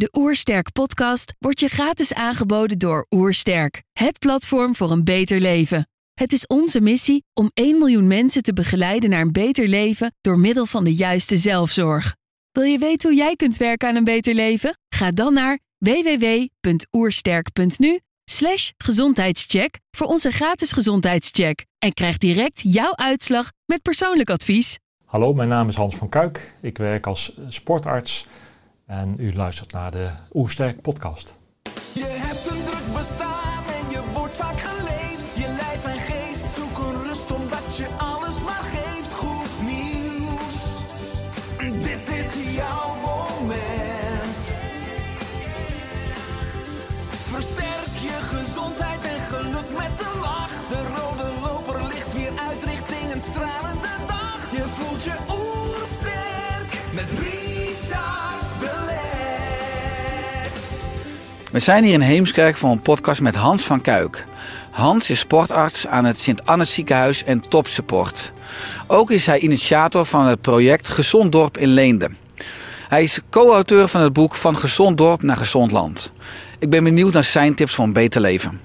De 0.00 0.08
Oersterk 0.12 0.72
podcast 0.72 1.34
wordt 1.38 1.60
je 1.60 1.68
gratis 1.68 2.14
aangeboden 2.14 2.78
door 2.78 3.06
Oersterk, 3.10 3.82
het 3.92 4.18
platform 4.18 4.76
voor 4.76 4.90
een 4.90 5.04
beter 5.04 5.40
leven. 5.40 5.88
Het 6.14 6.32
is 6.32 6.46
onze 6.46 6.80
missie 6.80 7.24
om 7.32 7.50
1 7.54 7.78
miljoen 7.78 8.06
mensen 8.06 8.42
te 8.42 8.52
begeleiden 8.52 9.10
naar 9.10 9.20
een 9.20 9.32
beter 9.32 9.68
leven 9.68 10.14
door 10.20 10.38
middel 10.38 10.66
van 10.66 10.84
de 10.84 10.94
juiste 10.94 11.36
zelfzorg. 11.36 12.16
Wil 12.50 12.62
je 12.62 12.78
weten 12.78 13.08
hoe 13.08 13.18
jij 13.18 13.36
kunt 13.36 13.56
werken 13.56 13.88
aan 13.88 13.96
een 13.96 14.04
beter 14.04 14.34
leven? 14.34 14.78
Ga 14.88 15.10
dan 15.10 15.34
naar 15.34 15.58
www.oersterk.nu 15.78 18.00
slash 18.24 18.70
gezondheidscheck 18.76 19.78
voor 19.90 20.06
onze 20.06 20.30
gratis 20.30 20.72
gezondheidscheck 20.72 21.64
en 21.78 21.92
krijg 21.92 22.18
direct 22.18 22.60
jouw 22.62 22.96
uitslag 22.96 23.50
met 23.66 23.82
persoonlijk 23.82 24.30
advies. 24.30 24.78
Hallo, 25.04 25.34
mijn 25.34 25.48
naam 25.48 25.68
is 25.68 25.76
Hans 25.76 25.96
van 25.96 26.08
Kuik. 26.08 26.54
Ik 26.60 26.78
werk 26.78 27.06
als 27.06 27.38
sportarts 27.48 28.26
en 28.90 29.14
u 29.18 29.34
luistert 29.34 29.72
naar 29.72 29.90
de 29.90 30.10
Oersterk 30.32 30.80
podcast. 30.80 31.38
We 61.52 61.58
zijn 61.58 61.84
hier 61.84 61.92
in 61.92 62.00
Heemskerk 62.00 62.56
voor 62.56 62.70
een 62.70 62.80
podcast 62.80 63.20
met 63.20 63.34
Hans 63.34 63.64
van 63.64 63.80
Kuik. 63.80 64.24
Hans 64.70 65.10
is 65.10 65.18
sportarts 65.18 65.86
aan 65.86 66.04
het 66.04 66.18
Sint-Annes 66.18 66.74
ziekenhuis 66.74 67.24
en 67.24 67.40
topsupport. 67.48 68.32
Ook 68.86 69.10
is 69.10 69.26
hij 69.26 69.38
initiator 69.38 70.04
van 70.04 70.26
het 70.26 70.40
project 70.40 70.88
Gezond 70.88 71.32
Dorp 71.32 71.58
in 71.58 71.68
Leende. 71.68 72.10
Hij 72.88 73.02
is 73.02 73.20
co-auteur 73.30 73.88
van 73.88 74.00
het 74.00 74.12
boek 74.12 74.34
Van 74.34 74.56
Gezond 74.56 74.98
Dorp 74.98 75.22
naar 75.22 75.36
Gezond 75.36 75.70
Land. 75.70 76.12
Ik 76.58 76.70
ben 76.70 76.84
benieuwd 76.84 77.12
naar 77.12 77.24
zijn 77.24 77.54
tips 77.54 77.74
voor 77.74 77.84
een 77.84 77.92
beter 77.92 78.20
leven. 78.20 78.60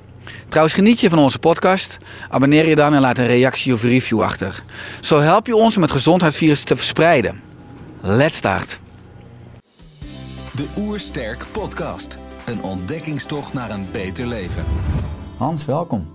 Trouwens, 0.47 0.75
geniet 0.75 0.99
je 0.99 1.09
van 1.09 1.19
onze 1.19 1.39
podcast? 1.39 1.97
Abonneer 2.29 2.67
je 2.67 2.75
dan 2.75 2.93
en 2.93 3.01
laat 3.01 3.17
een 3.17 3.27
reactie 3.27 3.73
of 3.73 3.81
review 3.81 4.21
achter. 4.21 4.63
Zo 4.99 5.19
help 5.19 5.47
je 5.47 5.55
ons 5.55 5.75
om 5.75 5.81
het 5.81 5.91
gezondheidsvirus 5.91 6.63
te 6.63 6.75
verspreiden. 6.75 7.41
Let's 8.01 8.35
start. 8.35 8.79
De 10.51 10.65
Oersterk 10.77 11.45
Podcast. 11.51 12.17
Een 12.45 12.63
ontdekkingstocht 12.63 13.53
naar 13.53 13.69
een 13.69 13.85
beter 13.91 14.25
leven. 14.25 14.63
Hans, 15.38 15.65
welkom. 15.65 16.07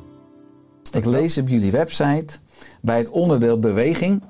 Ik 0.92 1.04
lees 1.04 1.38
op 1.38 1.48
jullie 1.48 1.70
website 1.70 2.38
bij 2.80 2.98
het 2.98 3.08
onderdeel 3.08 3.58
beweging. 3.58 4.22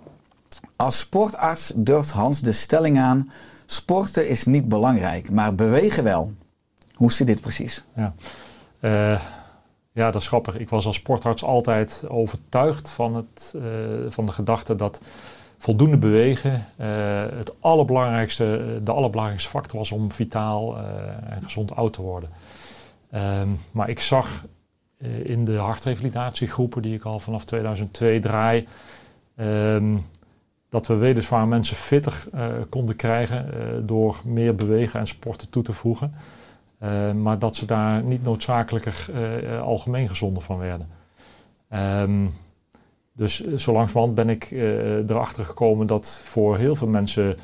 Als 0.77 0.99
sportarts 0.99 1.73
durft 1.77 2.11
Hans 2.11 2.41
de 2.41 2.53
stelling 2.53 2.99
aan: 2.99 3.31
sporten 3.67 4.29
is 4.29 4.45
niet 4.45 4.69
belangrijk, 4.69 5.31
maar 5.31 5.55
bewegen 5.55 6.05
wel. 6.05 6.33
Hoe 6.95 7.13
zit 7.13 7.27
dit 7.27 7.41
precies? 7.41 7.85
Ja. 7.97 8.15
Eh, 8.81 9.21
ja, 9.93 10.11
dat 10.11 10.21
is 10.21 10.29
grappig. 10.29 10.59
Ik 10.59 10.69
was 10.69 10.87
als 10.87 10.97
sportarts 10.97 11.45
altijd 11.45 12.05
overtuigd 12.09 12.91
van, 12.91 13.15
het, 13.15 13.55
eh, 13.57 13.63
van 14.09 14.27
de 14.27 14.33
gedachte 14.33 14.77
dat 14.77 15.01
voldoende 15.61 15.97
bewegen 15.97 16.67
eh, 16.77 16.89
het 17.37 17.55
allerbelangrijkste, 17.61 18.79
de 18.83 18.93
allerbelangrijkste 18.93 19.51
factor 19.51 19.79
was 19.79 19.93
om 19.93 20.13
vitaal 20.13 20.77
eh, 20.77 20.83
en 21.31 21.43
gezond 21.43 21.77
oud 21.77 21.93
te 21.93 22.03
worden. 22.03 22.31
Ehm, 23.11 23.49
maar 23.73 23.89
ik 23.89 24.01
zag 24.01 24.45
eh, 24.99 25.25
in 25.25 25.45
de 25.45 25.57
hartrevalidatiegroepen 25.57 26.83
die 26.83 26.95
ik 26.95 27.05
al 27.05 27.19
vanaf 27.19 27.45
2002 27.45 28.21
draai, 28.21 28.69
ehm, 29.37 29.97
dat 30.69 30.87
we 30.87 30.95
weliswaar 30.95 31.49
mensen 31.49 31.77
fitter 31.77 32.25
eh, 32.33 32.47
konden 32.69 32.97
krijgen 32.97 33.53
eh, 33.53 33.61
door 33.83 34.21
meer 34.25 34.55
bewegen 34.55 35.01
en 35.01 35.07
sporten 35.07 35.51
toe 35.51 35.63
te 35.63 35.73
voegen. 35.73 36.15
Eh, 36.81 37.13
maar 37.13 37.39
dat 37.39 37.57
ze 37.57 37.67
daar 37.67 38.03
niet 38.03 38.23
noodzakelijker 38.23 39.07
eh, 39.15 39.55
eh, 39.57 39.63
algemeen 39.63 40.09
gezonder 40.09 40.43
van 40.43 40.59
werden. 40.59 40.89
Ehm, 41.69 42.27
dus 43.21 43.43
eh, 43.43 43.57
zo 43.57 43.73
langzamerhand 43.73 44.15
ben 44.15 44.29
ik 44.29 44.51
eh, 44.51 45.09
erachter 45.09 45.45
gekomen 45.45 45.87
dat 45.87 46.21
voor 46.25 46.59
heel 46.59 46.75
veel 46.75 46.89
mensen 46.89 47.37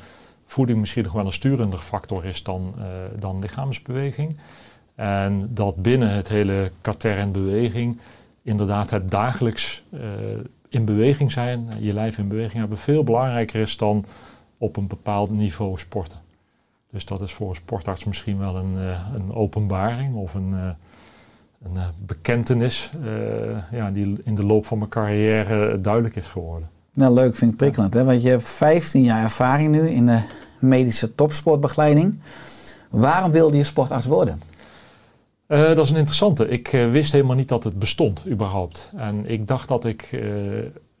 voeding 0.45 0.79
misschien 0.79 1.03
nog 1.03 1.13
wel 1.13 1.25
een 1.25 1.31
sturender 1.31 1.79
factor 1.79 2.25
is 2.25 2.43
dan, 2.43 2.73
eh, 2.77 2.85
dan 3.19 3.39
lichaamsbeweging. 3.39 4.37
En 4.95 5.49
dat 5.53 5.75
binnen 5.75 6.09
het 6.09 6.29
hele 6.29 6.71
katern 6.81 7.31
beweging 7.31 7.99
inderdaad 8.41 8.89
het 8.89 9.11
dagelijks 9.11 9.83
in 10.69 10.85
beweging 10.85 11.31
zijn, 11.31 11.67
je 11.79 11.93
lijf 11.93 12.17
in 12.17 12.27
beweging 12.27 12.59
hebben, 12.59 12.77
veel 12.77 13.03
belangrijker 13.03 13.61
is 13.61 13.77
dan 13.77 14.05
op 14.57 14.77
een 14.77 14.87
bepaald 14.87 15.29
niveau 15.29 15.77
sporten. 15.77 16.19
Dus 16.91 17.05
dat 17.05 17.21
is 17.21 17.33
voor 17.33 17.49
een 17.49 17.55
sportarts 17.55 18.03
misschien 18.03 18.37
wel 18.37 18.55
een, 18.55 18.75
een 19.13 19.33
openbaring 19.33 20.15
of 20.15 20.33
een, 20.33 20.75
een 21.63 21.77
eh, 21.77 21.83
bekentenis 22.05 22.91
eh, 23.03 23.71
ja, 23.71 23.91
die 23.91 24.17
in 24.23 24.35
de 24.35 24.43
loop 24.43 24.65
van 24.65 24.77
mijn 24.77 24.89
carrière 24.89 25.81
duidelijk 25.81 26.15
is 26.15 26.27
geworden. 26.27 26.69
Nou, 26.93 27.13
leuk, 27.13 27.35
vind 27.35 27.51
ik 27.51 27.57
prikkelend. 27.57 27.93
Hè? 27.93 28.03
Want 28.05 28.23
je 28.23 28.29
hebt 28.29 28.49
15 28.49 29.03
jaar 29.03 29.23
ervaring 29.23 29.69
nu 29.69 29.89
in 29.89 30.05
de 30.05 30.21
medische 30.59 31.15
topsportbegeleiding. 31.15 32.19
Waarom 32.89 33.31
wilde 33.31 33.57
je 33.57 33.63
sportarts 33.63 34.05
worden? 34.05 34.41
Eh, 35.47 35.67
dat 35.67 35.85
is 35.85 35.89
een 35.89 35.97
interessante. 35.97 36.47
Ik 36.47 36.73
eh, 36.73 36.91
wist 36.91 37.11
helemaal 37.11 37.35
niet 37.35 37.47
dat 37.47 37.63
het 37.63 37.79
bestond, 37.79 38.23
überhaupt. 38.29 38.91
En 38.95 39.29
ik 39.29 39.47
dacht 39.47 39.67
dat 39.67 39.85
ik 39.85 40.09
eh, 40.11 40.19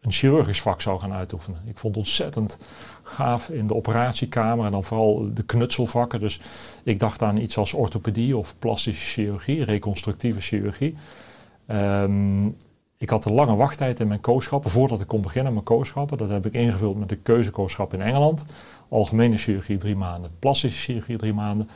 een 0.01 0.11
chirurgisch 0.11 0.61
vak 0.61 0.81
zou 0.81 0.99
gaan 0.99 1.13
uitoefenen. 1.13 1.61
Ik 1.65 1.77
vond 1.77 1.95
het 1.95 2.03
ontzettend 2.03 2.57
gaaf 3.07 3.49
in 3.49 3.67
de 3.67 3.75
operatiekamer 3.75 4.65
en 4.65 4.71
dan 4.71 4.83
vooral 4.83 5.29
de 5.33 5.43
knutselvakken. 5.43 6.19
Dus 6.19 6.41
ik 6.83 6.99
dacht 6.99 7.21
aan 7.21 7.37
iets 7.37 7.57
als 7.57 7.73
orthopedie 7.73 8.37
of 8.37 8.55
plastische 8.59 9.05
chirurgie, 9.05 9.63
reconstructieve 9.63 10.41
chirurgie. 10.41 10.95
Ehm, 11.65 12.45
ik 12.97 13.09
had 13.09 13.25
een 13.25 13.33
lange 13.33 13.55
wachttijd 13.55 13.99
in 13.99 14.07
mijn 14.07 14.19
kooschappen 14.19 14.71
voordat 14.71 15.01
ik 15.01 15.07
kon 15.07 15.21
beginnen 15.21 15.53
met 15.53 15.63
kooschappen. 15.63 16.17
Dat 16.17 16.29
heb 16.29 16.45
ik 16.45 16.53
ingevuld 16.53 16.99
met 16.99 17.09
de 17.09 17.15
keuzekooschap 17.15 17.93
in 17.93 18.01
Engeland. 18.01 18.45
Algemene 18.89 19.37
chirurgie 19.37 19.77
drie 19.77 19.95
maanden, 19.95 20.31
plastische 20.39 20.79
chirurgie 20.79 21.17
drie 21.17 21.33
maanden. 21.33 21.69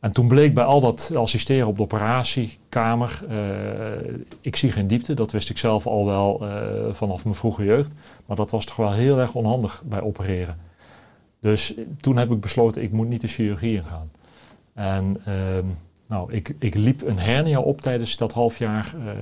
En 0.00 0.12
toen 0.12 0.28
bleek 0.28 0.54
bij 0.54 0.64
al 0.64 0.80
dat 0.80 1.12
assisteren 1.14 1.66
op 1.66 1.76
de 1.76 1.82
operatiekamer, 1.82 3.24
eh, 3.28 4.14
ik 4.40 4.56
zie 4.56 4.72
geen 4.72 4.86
diepte, 4.86 5.14
dat 5.14 5.32
wist 5.32 5.50
ik 5.50 5.58
zelf 5.58 5.86
al 5.86 6.06
wel 6.06 6.40
eh, 6.40 6.92
vanaf 6.92 7.24
mijn 7.24 7.36
vroege 7.36 7.64
jeugd. 7.64 7.92
Maar 8.26 8.36
dat 8.36 8.50
was 8.50 8.64
toch 8.64 8.76
wel 8.76 8.92
heel 8.92 9.18
erg 9.18 9.34
onhandig 9.34 9.82
bij 9.84 10.00
opereren. 10.00 10.56
Dus 11.40 11.74
toen 12.00 12.16
heb 12.16 12.30
ik 12.30 12.40
besloten, 12.40 12.82
ik 12.82 12.92
moet 12.92 13.08
niet 13.08 13.20
de 13.20 13.28
chirurgie 13.28 13.76
ingaan. 13.76 14.10
En 14.74 15.20
ehm, 15.24 15.64
nou, 16.06 16.32
ik, 16.32 16.54
ik 16.58 16.74
liep 16.74 17.06
een 17.06 17.18
hernia 17.18 17.60
op 17.60 17.80
tijdens 17.80 18.16
dat 18.16 18.32
half 18.32 18.58
jaar 18.58 18.94
eh, 19.06 19.12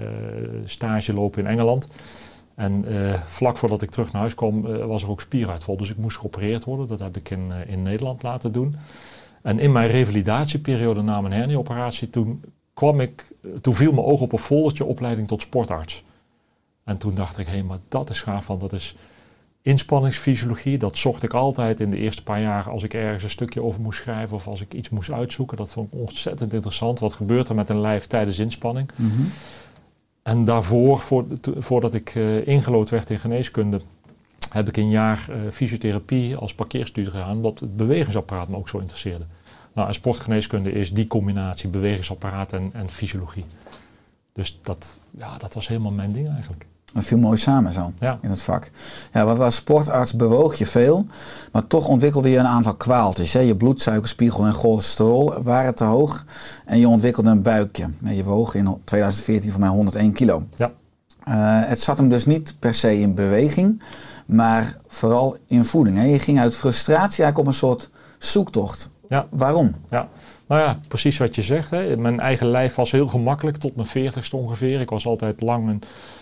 stage 0.65 1.13
lopen 1.13 1.41
in 1.41 1.51
Engeland. 1.51 1.89
En 2.55 2.85
vlak 3.25 3.57
voordat 3.57 3.83
ik 3.83 3.91
terug 3.91 4.13
naar 4.13 4.21
huis 4.21 4.35
kwam, 4.35 4.63
was 4.63 5.03
er 5.03 5.11
ook 5.11 5.21
spieruitval. 5.21 5.77
Dus 5.77 5.91
ik 5.91 5.97
moest 5.97 6.19
geopereerd 6.19 6.65
worden. 6.65 6.87
Dat 6.87 6.99
heb 6.99 7.17
ik 7.17 7.31
in, 7.31 7.53
in 7.67 7.83
Nederland 7.83 8.23
laten 8.23 8.53
doen. 8.53 8.77
En 9.45 9.59
in 9.59 9.73
mijn 9.73 9.91
revalidatieperiode 9.91 11.03
na 11.03 11.21
mijn 11.21 11.33
hernia-operatie, 11.33 12.11
toen, 12.11 12.43
kwam 12.75 13.01
ik, 13.01 13.25
toen 13.61 13.75
viel 13.75 13.93
mijn 13.93 14.07
oog 14.07 14.21
op 14.21 14.33
een 14.33 14.39
foldertje 14.39 14.85
opleiding 14.85 15.29
tot 15.29 15.43
sportarts. 15.43 16.05
En 16.85 16.99
toen 16.99 17.15
dacht 17.15 17.39
ik, 17.39 17.47
hé, 17.47 17.63
maar 17.63 17.79
dat 17.89 18.11
is 18.11 18.21
gaaf, 18.21 18.47
want 18.47 18.61
dat 18.61 18.73
is 18.73 18.97
inspanningsfysiologie. 19.63 20.79
Dat 20.79 20.97
zocht 20.97 21.23
ik 21.23 21.35
altijd 21.35 21.81
in 21.81 21.91
de 21.91 21.97
eerste 21.97 22.23
paar 22.23 22.41
jaar 22.41 22.71
als 22.71 22.83
ik 22.83 22.95
ergens 22.95 23.23
een 23.23 23.31
stukje 23.31 23.63
over 23.63 23.81
moest 23.81 24.01
schrijven 24.01 24.37
of 24.37 24.47
als 24.47 24.61
ik 24.61 24.75
iets 24.75 24.89
moest 24.89 25.11
uitzoeken. 25.11 25.57
Dat 25.57 25.71
vond 25.71 25.93
ik 25.93 25.99
ontzettend 26.01 26.53
interessant. 26.53 27.01
Wat 27.01 27.13
gebeurt 27.13 27.49
er 27.49 27.55
met 27.55 27.69
een 27.69 27.81
lijf 27.81 28.07
tijdens 28.07 28.39
inspanning? 28.39 28.91
En 30.23 30.45
daarvoor, 30.45 31.03
voordat 31.59 31.95
ik 31.95 32.15
eh, 32.15 32.47
ingelood 32.47 32.91
werd 32.91 33.11
in 33.11 33.19
geneeskunde, 33.19 33.81
heb 34.55 34.69
ik 34.69 34.77
een 34.77 34.91
jaar 34.91 35.27
eh, 35.29 35.37
fysiotherapie 35.53 36.37
als 36.37 36.55
parkeerstudie 36.55 37.11
gedaan, 37.11 37.37
omdat 37.37 37.61
het 37.61 37.77
bewegingsapparaat 37.77 38.49
me 38.49 38.57
ook 38.57 38.69
zo 38.69 38.79
interesseerde. 38.79 39.25
Nou, 39.75 39.89
en 39.89 39.95
sportgeneeskunde 39.95 40.73
is 40.73 40.93
die 40.93 41.07
combinatie 41.07 41.69
bewegingsapparaat 41.69 42.53
en, 42.53 42.71
en 42.73 42.91
fysiologie. 42.91 43.45
Dus 44.33 44.59
dat, 44.63 44.87
ja, 45.19 45.39
dat 45.39 45.55
was 45.55 45.69
helemaal 45.69 45.93
mijn 45.93 46.13
ding 46.13 46.29
eigenlijk. 46.33 46.67
Dat 46.93 47.05
viel 47.05 47.19
mooi 47.19 47.37
samen 47.39 47.73
zo 47.73 47.93
Ja. 47.99 48.19
in 48.23 48.31
het 48.31 48.43
vak. 48.43 48.71
Ja, 49.13 49.25
want 49.25 49.39
als 49.41 49.55
sportarts 49.57 50.15
bewoog 50.15 50.55
je 50.55 50.67
veel, 50.67 51.07
maar 51.53 51.67
toch 51.67 51.89
ontwikkelde 51.89 52.29
je 52.31 52.39
een 52.39 52.47
aantal 52.47 52.75
kwaaltjes. 52.75 53.33
Hè? 53.33 53.41
Je 53.41 53.57
bloedsuikerspiegel 53.57 54.45
en 54.47 54.53
cholesterol 54.53 55.43
waren 55.43 55.75
te 55.75 55.85
hoog 55.85 56.25
en 56.65 56.79
je 56.79 56.89
ontwikkelde 56.89 57.31
een 57.31 57.43
buikje. 57.43 57.89
Je 58.05 58.25
woog 58.25 58.55
in 58.55 58.77
2014 58.85 59.51
voor 59.51 59.61
mij 59.61 59.69
101 59.69 60.13
kilo. 60.13 60.43
Ja. 60.57 60.71
Eh, 61.25 61.69
het 61.69 61.81
zat 61.81 61.99
hem 61.99 62.09
dus 62.09 62.27
niet 62.27 62.55
per 62.59 62.75
se 62.75 63.01
in 63.01 63.15
beweging, 63.15 63.83
maar 64.27 64.77
vooral 64.87 65.37
in 65.47 65.65
voeding. 65.65 65.97
Hè? 65.97 66.05
Je 66.05 66.19
ging 66.19 66.41
uit 66.41 66.57
frustratie 66.57 67.25
eigenlijk 67.25 67.39
op 67.39 67.47
een 67.47 67.59
soort 67.59 67.91
zoektocht. 68.19 68.91
Ja. 69.09 69.27
Waarom? 69.31 69.75
Ja, 69.91 70.09
nou 70.47 70.61
ja, 70.61 70.79
precies 70.89 71.19
wat 71.19 71.35
je 71.35 71.43
zegt. 71.43 71.71
Hè. 71.71 71.97
Mijn 71.97 72.21
eigen 72.21 72.47
lijf 72.47 72.75
was 72.75 72.91
heel 72.91 73.07
gemakkelijk 73.07 73.57
tot 73.57 73.77
mijn 73.77 73.89
veertigste 73.89 74.37
ongeveer. 74.37 74.81
Ik 74.81 74.91
was 74.91 75.07
altijd 75.07 75.41
lang 75.41 75.69
en 75.69 75.81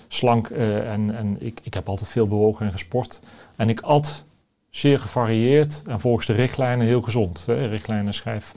slank 0.08 0.49
eh, 0.49 0.93
en, 0.93 1.16
en 1.16 1.37
ik, 1.38 1.60
ik 1.62 1.75
heb 1.75 1.88
altijd 1.88 2.10
veel 2.10 2.28
bewogen 2.28 2.66
en 2.66 2.72
gesport. 2.72 3.20
En 3.56 3.69
ik 3.69 3.81
at 3.81 4.25
zeer 4.70 4.99
gevarieerd 4.99 5.82
en 5.87 6.00
volgens 6.00 6.26
de 6.26 6.32
richtlijnen 6.32 6.87
heel 6.87 7.02
gezond. 7.02 7.46
Hè. 7.46 7.66
Richtlijnen 7.66 8.14
schrijf 8.14 8.54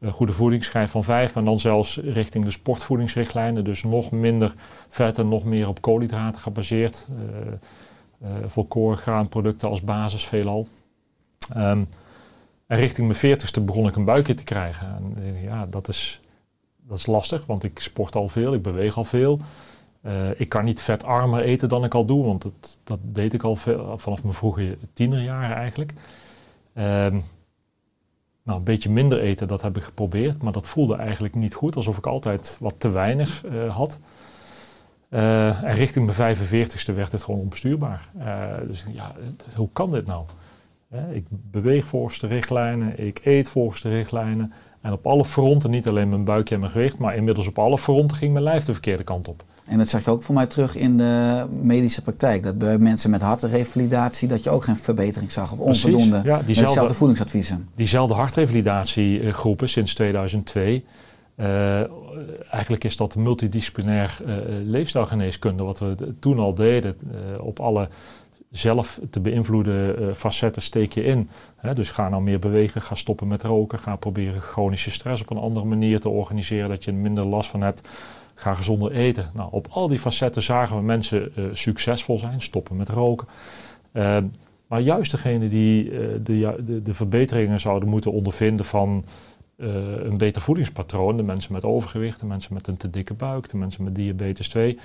eh, 0.00 0.12
goede 0.12 0.32
voeding, 0.32 0.64
schrijf 0.64 0.90
van 0.90 1.04
vijf, 1.04 1.34
maar 1.34 1.44
dan 1.44 1.60
zelfs 1.60 1.96
richting 1.96 2.44
de 2.44 2.50
sportvoedingsrichtlijnen. 2.50 3.64
Dus 3.64 3.82
nog 3.82 4.10
minder 4.10 4.52
vet 4.88 5.18
en 5.18 5.28
nog 5.28 5.44
meer 5.44 5.68
op 5.68 5.80
koolhydraten 5.80 6.40
gebaseerd. 6.40 7.06
Uh, 7.10 7.52
uh, 8.22 8.28
volkoren 8.46 8.98
graanproducten 8.98 9.68
als 9.68 9.82
basis 9.82 10.26
veelal. 10.26 10.66
Um, 11.56 11.88
en 12.66 12.78
richting 12.78 13.06
mijn 13.06 13.18
veertigste 13.18 13.60
begon 13.60 13.86
ik 13.86 13.96
een 13.96 14.04
buikje 14.04 14.34
te 14.34 14.44
krijgen. 14.44 14.86
En 15.16 15.42
ja, 15.42 15.66
dat 15.66 15.88
is, 15.88 16.20
dat 16.76 16.98
is 16.98 17.06
lastig, 17.06 17.46
want 17.46 17.64
ik 17.64 17.78
sport 17.78 18.16
al 18.16 18.28
veel, 18.28 18.54
ik 18.54 18.62
beweeg 18.62 18.96
al 18.96 19.04
veel. 19.04 19.38
Uh, 20.02 20.40
ik 20.40 20.48
kan 20.48 20.64
niet 20.64 20.80
vetarmer 20.80 21.40
eten 21.40 21.68
dan 21.68 21.84
ik 21.84 21.94
al 21.94 22.04
doe, 22.04 22.24
want 22.24 22.42
het, 22.42 22.78
dat 22.84 22.98
deed 23.02 23.32
ik 23.32 23.42
al 23.42 23.56
veel, 23.56 23.98
vanaf 23.98 24.22
mijn 24.22 24.34
vroege 24.34 24.78
tienerjaren 24.92 25.56
eigenlijk. 25.56 25.92
Um, 26.74 27.24
nou, 28.42 28.58
een 28.58 28.64
beetje 28.64 28.90
minder 28.90 29.20
eten, 29.20 29.48
dat 29.48 29.62
heb 29.62 29.76
ik 29.76 29.82
geprobeerd, 29.82 30.42
maar 30.42 30.52
dat 30.52 30.66
voelde 30.66 30.96
eigenlijk 30.96 31.34
niet 31.34 31.54
goed, 31.54 31.76
alsof 31.76 31.98
ik 31.98 32.06
altijd 32.06 32.56
wat 32.60 32.74
te 32.78 32.90
weinig 32.90 33.44
uh, 33.44 33.76
had. 33.76 33.98
Uh, 35.10 35.62
en 35.62 35.74
richting 35.74 36.16
mijn 36.16 36.36
45ste 36.36 36.94
werd 36.94 37.12
het 37.12 37.22
gewoon 37.22 37.40
onbestuurbaar. 37.40 38.08
dus 38.66 38.84
ja, 38.92 39.14
hoe 39.54 39.68
kan 39.72 39.90
dit 39.90 40.06
nou? 40.06 40.24
Ik 41.12 41.24
beweeg 41.28 41.86
volgens 41.86 42.18
de 42.18 42.26
richtlijnen, 42.26 43.06
ik 43.06 43.20
eet 43.24 43.48
volgens 43.48 43.80
de 43.80 43.88
richtlijnen. 43.88 44.52
En 44.80 44.92
op 44.92 45.06
alle 45.06 45.24
fronten, 45.24 45.70
niet 45.70 45.88
alleen 45.88 46.08
mijn 46.08 46.24
buikje 46.24 46.54
en 46.54 46.60
mijn 46.60 46.72
gewicht, 46.72 46.98
maar 46.98 47.16
inmiddels 47.16 47.46
op 47.46 47.58
alle 47.58 47.78
fronten 47.78 48.16
ging 48.16 48.32
mijn 48.32 48.44
lijf 48.44 48.64
de 48.64 48.72
verkeerde 48.72 49.04
kant 49.04 49.28
op. 49.28 49.44
En 49.68 49.78
dat 49.78 49.88
zag 49.88 50.04
je 50.04 50.10
ook 50.10 50.22
voor 50.22 50.34
mij 50.34 50.46
terug 50.46 50.76
in 50.76 50.96
de 50.96 51.46
medische 51.62 52.02
praktijk. 52.02 52.42
Dat 52.42 52.58
bij 52.58 52.78
mensen 52.78 53.10
met 53.10 53.22
hartrevalidatie, 53.22 54.28
dat 54.28 54.44
je 54.44 54.50
ook 54.50 54.64
geen 54.64 54.76
verbetering 54.76 55.32
zag 55.32 55.52
op 55.52 55.60
onvoldoende 55.60 56.20
ja, 56.24 56.42
dezelfde 56.46 56.94
voedingsadviezen. 56.94 57.68
Diezelfde 57.74 58.14
hartrevalidatiegroepen 58.14 59.68
sinds 59.68 59.94
2002. 59.94 60.84
Uh, 61.40 61.80
eigenlijk 62.52 62.84
is 62.84 62.96
dat 62.96 63.16
multidisciplinair 63.16 64.18
uh, 64.26 64.36
leefstijlgeneeskunde, 64.64 65.62
wat 65.62 65.78
we 65.78 66.14
toen 66.20 66.38
al 66.38 66.54
deden 66.54 66.96
op 67.40 67.60
alle 67.60 67.88
zelf 68.50 69.00
te 69.10 69.20
beïnvloeden 69.20 70.16
facetten 70.16 70.62
steek 70.62 70.92
je 70.92 71.04
in. 71.04 71.28
Dus 71.74 71.90
ga 71.90 72.08
nou 72.08 72.22
meer 72.22 72.38
bewegen, 72.38 72.82
ga 72.82 72.94
stoppen 72.94 73.28
met 73.28 73.42
roken, 73.42 73.78
ga 73.78 73.96
proberen 73.96 74.40
chronische 74.40 74.90
stress 74.90 75.22
op 75.22 75.30
een 75.30 75.36
andere 75.36 75.66
manier 75.66 76.00
te 76.00 76.08
organiseren, 76.08 76.68
dat 76.68 76.84
je 76.84 76.90
er 76.90 76.96
minder 76.96 77.24
last 77.24 77.50
van 77.50 77.60
hebt. 77.60 77.88
Ga 78.34 78.54
gezonder 78.54 78.92
eten. 78.92 79.30
Nou, 79.34 79.48
op 79.52 79.66
al 79.70 79.88
die 79.88 79.98
facetten 79.98 80.42
zagen 80.42 80.76
we 80.76 80.82
mensen 80.82 81.32
succesvol 81.52 82.18
zijn, 82.18 82.40
stoppen 82.40 82.76
met 82.76 82.88
roken. 82.88 83.26
Uh, 83.92 84.16
maar 84.66 84.80
juist 84.80 85.10
degene 85.10 85.48
die 85.48 85.90
de, 86.22 86.56
de, 86.64 86.82
de, 86.82 86.94
verbeteringen 86.94 87.60
zouden 87.60 87.88
moeten 87.88 88.12
ondervinden 88.12 88.64
van 88.64 89.04
een 89.58 90.16
beter 90.16 90.42
voedingspatroon, 90.42 91.16
de 91.16 91.22
mensen 91.22 91.52
met 91.52 91.64
overgewicht, 91.64 92.20
de 92.20 92.26
mensen 92.26 92.54
met 92.54 92.66
een 92.66 92.76
te 92.76 92.90
dikke 92.90 93.14
buik, 93.14 93.48
de 93.48 93.56
mensen 93.56 93.84
met 93.84 93.94
diabetes 93.94 94.48
2, 94.48 94.78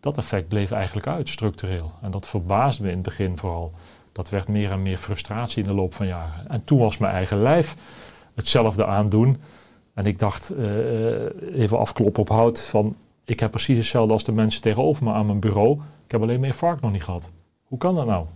dat 0.00 0.18
effect 0.18 0.48
bleef 0.48 0.70
eigenlijk 0.70 1.06
uit, 1.06 1.28
structureel. 1.28 1.92
En 2.02 2.10
dat 2.10 2.26
verbaasde 2.26 2.82
me 2.82 2.88
in 2.88 2.94
het 2.94 3.04
begin 3.04 3.38
vooral. 3.38 3.72
Dat 4.12 4.30
werd 4.30 4.48
meer 4.48 4.70
en 4.70 4.82
meer 4.82 4.96
frustratie 4.96 5.62
in 5.62 5.68
de 5.68 5.74
loop 5.74 5.94
van 5.94 6.06
jaren. 6.06 6.48
En 6.48 6.64
toen 6.64 6.78
was 6.78 6.98
mijn 6.98 7.12
eigen 7.12 7.42
lijf 7.42 7.76
hetzelfde 8.34 8.86
aandoen. 8.86 9.36
En 9.94 10.06
ik 10.06 10.18
dacht, 10.18 10.52
uh, 10.52 10.64
even 11.52 11.78
afkloppen 11.78 12.22
op 12.22 12.28
hout, 12.28 12.60
van 12.60 12.96
ik 13.24 13.40
heb 13.40 13.50
precies 13.50 13.76
hetzelfde 13.76 14.12
als 14.12 14.24
de 14.24 14.32
mensen 14.32 14.62
tegenover 14.62 15.04
me 15.04 15.12
aan 15.12 15.26
mijn 15.26 15.40
bureau. 15.40 15.80
Ik 16.04 16.10
heb 16.10 16.22
alleen 16.22 16.40
mijn 16.40 16.54
vark 16.54 16.80
nog 16.80 16.92
niet 16.92 17.04
gehad. 17.04 17.30
Hoe 17.64 17.78
kan 17.78 17.94
dat 17.94 18.06
nou? 18.06 18.26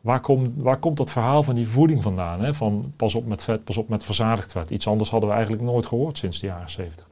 Waar, 0.00 0.20
kom, 0.20 0.52
waar 0.56 0.78
komt 0.78 0.96
dat 0.96 1.10
verhaal 1.10 1.42
van 1.42 1.54
die 1.54 1.68
voeding 1.68 2.02
vandaan? 2.02 2.40
Hè? 2.40 2.54
Van 2.54 2.92
pas 2.96 3.14
op 3.14 3.26
met 3.26 3.42
vet, 3.42 3.64
pas 3.64 3.76
op 3.76 3.88
met 3.88 4.04
verzadigd 4.04 4.52
vet. 4.52 4.70
Iets 4.70 4.88
anders 4.88 5.10
hadden 5.10 5.28
we 5.28 5.34
eigenlijk 5.34 5.64
nooit 5.64 5.86
gehoord 5.86 6.18
sinds 6.18 6.40
de 6.40 6.46
jaren 6.46 6.70
70. 6.70 7.06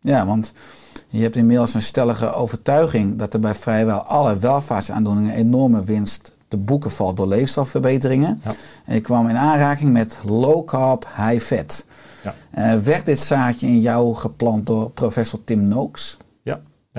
Ja, 0.00 0.26
want 0.26 0.52
je 1.08 1.22
hebt 1.22 1.36
inmiddels 1.36 1.74
een 1.74 1.82
stellige 1.82 2.32
overtuiging 2.32 3.16
dat 3.16 3.34
er 3.34 3.40
bij 3.40 3.54
vrijwel 3.54 4.02
alle 4.02 4.38
welvaartsaandoeningen 4.38 5.34
enorme 5.34 5.84
winst 5.84 6.32
te 6.48 6.56
boeken 6.56 6.90
valt 6.90 7.16
door 7.16 7.26
leefstijlverbeteringen. 7.26 8.40
Ja. 8.44 8.52
En 8.84 8.94
je 8.94 9.00
kwam 9.00 9.28
in 9.28 9.36
aanraking 9.36 9.92
met 9.92 10.20
low 10.24 10.66
carb, 10.66 11.06
high 11.16 11.44
fat. 11.44 11.84
Ja. 12.22 12.34
Uh, 12.74 12.82
werd 12.82 13.06
dit 13.06 13.18
zaadje 13.18 13.66
in 13.66 13.80
jou 13.80 14.14
geplant 14.14 14.66
door 14.66 14.90
professor 14.90 15.44
Tim 15.44 15.68
Noakes? 15.68 16.16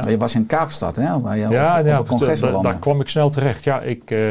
Ja. 0.02 0.10
Je 0.10 0.18
was 0.18 0.36
in 0.36 0.46
Kaapstad, 0.46 0.96
hè? 0.96 1.22
Waar 1.22 1.38
je 1.38 1.48
ja, 1.48 1.80
op, 1.80 1.86
ja, 1.86 2.00
op 2.00 2.08
congres 2.08 2.40
da, 2.40 2.62
daar 2.62 2.80
kwam 2.80 3.02
ik 3.02 3.10
snel 3.10 3.30
terecht. 3.30 3.64
Ja, 3.64 3.82
ik, 3.82 4.12
uh, 4.12 4.28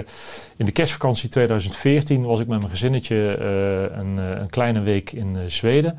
in 0.57 0.67
de 0.67 0.73
kerstvakantie 0.73 1.29
2014 1.29 2.23
was 2.25 2.41
ik 2.41 2.47
met 2.47 2.59
mijn 2.59 2.71
gezinnetje 2.71 3.39
uh, 3.39 3.99
een, 3.99 4.17
een, 4.17 4.51
kleine 4.51 4.81
week 4.81 5.13
in 5.13 5.37
Zweden. 5.47 5.99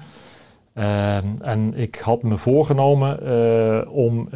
Uh, 0.73 1.15
en 1.41 1.73
ik 1.75 1.95
had 1.95 2.23
me 2.23 2.37
voorgenomen 2.37 3.19
om 3.89 4.27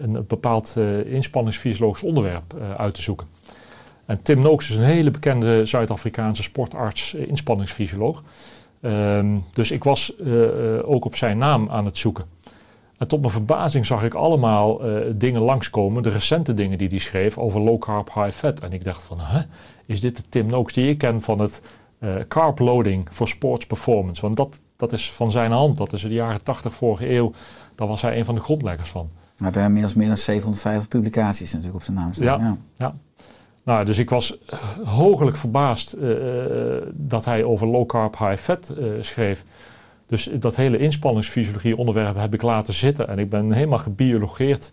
een 0.00 0.24
bepaald 0.28 0.76
inspanningsfysiologisch 1.06 2.02
onderwerp 2.02 2.54
uit 2.76 2.94
te 2.94 3.02
zoeken. 3.02 3.26
En 4.06 4.22
Tim 4.22 4.40
Noakes 4.40 4.70
is 4.70 4.76
een 4.76 4.82
hele 4.82 5.10
bekende 5.10 5.66
Zuid-Afrikaanse 5.66 6.42
sportarts, 6.42 7.14
inspanningsfysioloog. 7.14 8.22
Ehm, 8.80 9.38
dus 9.52 9.70
ik 9.70 9.84
was 9.84 10.12
ook 10.82 11.04
op 11.04 11.16
zijn 11.16 11.38
naam 11.38 11.70
aan 11.70 11.84
het 11.84 11.98
zoeken. 11.98 12.24
En 12.98 13.08
tot 13.08 13.20
mijn 13.20 13.32
verbazing 13.32 13.86
zag 13.86 14.04
ik 14.04 14.14
allemaal 14.14 14.80
dingen 15.16 15.40
langskomen, 15.40 16.02
de 16.02 16.08
recente 16.08 16.54
dingen 16.54 16.78
die 16.78 16.88
hij 16.88 16.98
schreef 16.98 17.38
over 17.38 17.60
low 17.60 17.78
carb, 17.78 18.14
high 18.14 18.30
fat. 18.30 18.60
En 18.60 18.72
ik 18.72 18.84
dacht 18.84 19.02
van, 19.02 19.20
hè, 19.20 19.42
is 19.86 20.00
dit 20.00 20.16
de 20.16 20.22
Tim 20.28 20.46
Noakes 20.46 20.74
die 20.74 20.88
ik 20.88 20.98
ken 20.98 21.20
van 21.20 21.38
het 21.38 21.60
carb 22.28 22.58
loading 22.58 23.06
voor 23.10 23.28
sports 23.28 23.66
performance? 23.66 24.22
Want 24.22 24.36
dat, 24.36 24.60
dat 24.76 24.92
is 24.92 25.12
van 25.12 25.30
zijn 25.30 25.52
hand. 25.52 25.76
Dat 25.76 25.92
is 25.92 26.02
in 26.02 26.08
de 26.08 26.14
jaren 26.14 26.42
80 26.42 26.74
vorige 26.74 27.10
eeuw. 27.10 27.32
Daar 27.74 27.88
was 27.88 28.02
hij 28.02 28.18
een 28.18 28.24
van 28.24 28.34
de 28.34 28.40
grondleggers 28.40 28.90
van. 28.90 29.10
Hij 29.36 29.50
heeft 29.52 29.66
inmiddels 29.66 29.94
meer 29.94 30.06
dan 30.06 30.16
750 30.16 30.88
publicaties 30.88 31.52
natuurlijk 31.52 31.78
op 31.78 31.82
zijn 31.82 31.96
naam 31.96 32.12
staan. 32.12 32.26
Ja, 32.26 32.38
ja. 32.38 32.56
ja. 32.76 32.94
Nou, 33.64 33.84
dus 33.84 33.98
ik 33.98 34.10
was 34.10 34.38
hoogelijk 34.84 35.36
verbaasd 35.36 35.94
uh, 35.94 36.16
dat 36.92 37.24
hij 37.24 37.44
over 37.44 37.66
low 37.66 37.86
carb, 37.86 38.18
high 38.18 38.36
fat 38.36 38.74
uh, 38.78 39.02
schreef. 39.02 39.44
Dus 40.06 40.30
dat 40.38 40.56
hele 40.56 40.78
inspanningsfysiologie 40.78 41.76
onderwerp 41.76 42.16
heb 42.16 42.34
ik 42.34 42.42
laten 42.42 42.74
zitten. 42.74 43.08
En 43.08 43.18
ik 43.18 43.30
ben 43.30 43.52
helemaal 43.52 43.78
gebiologeerd 43.78 44.70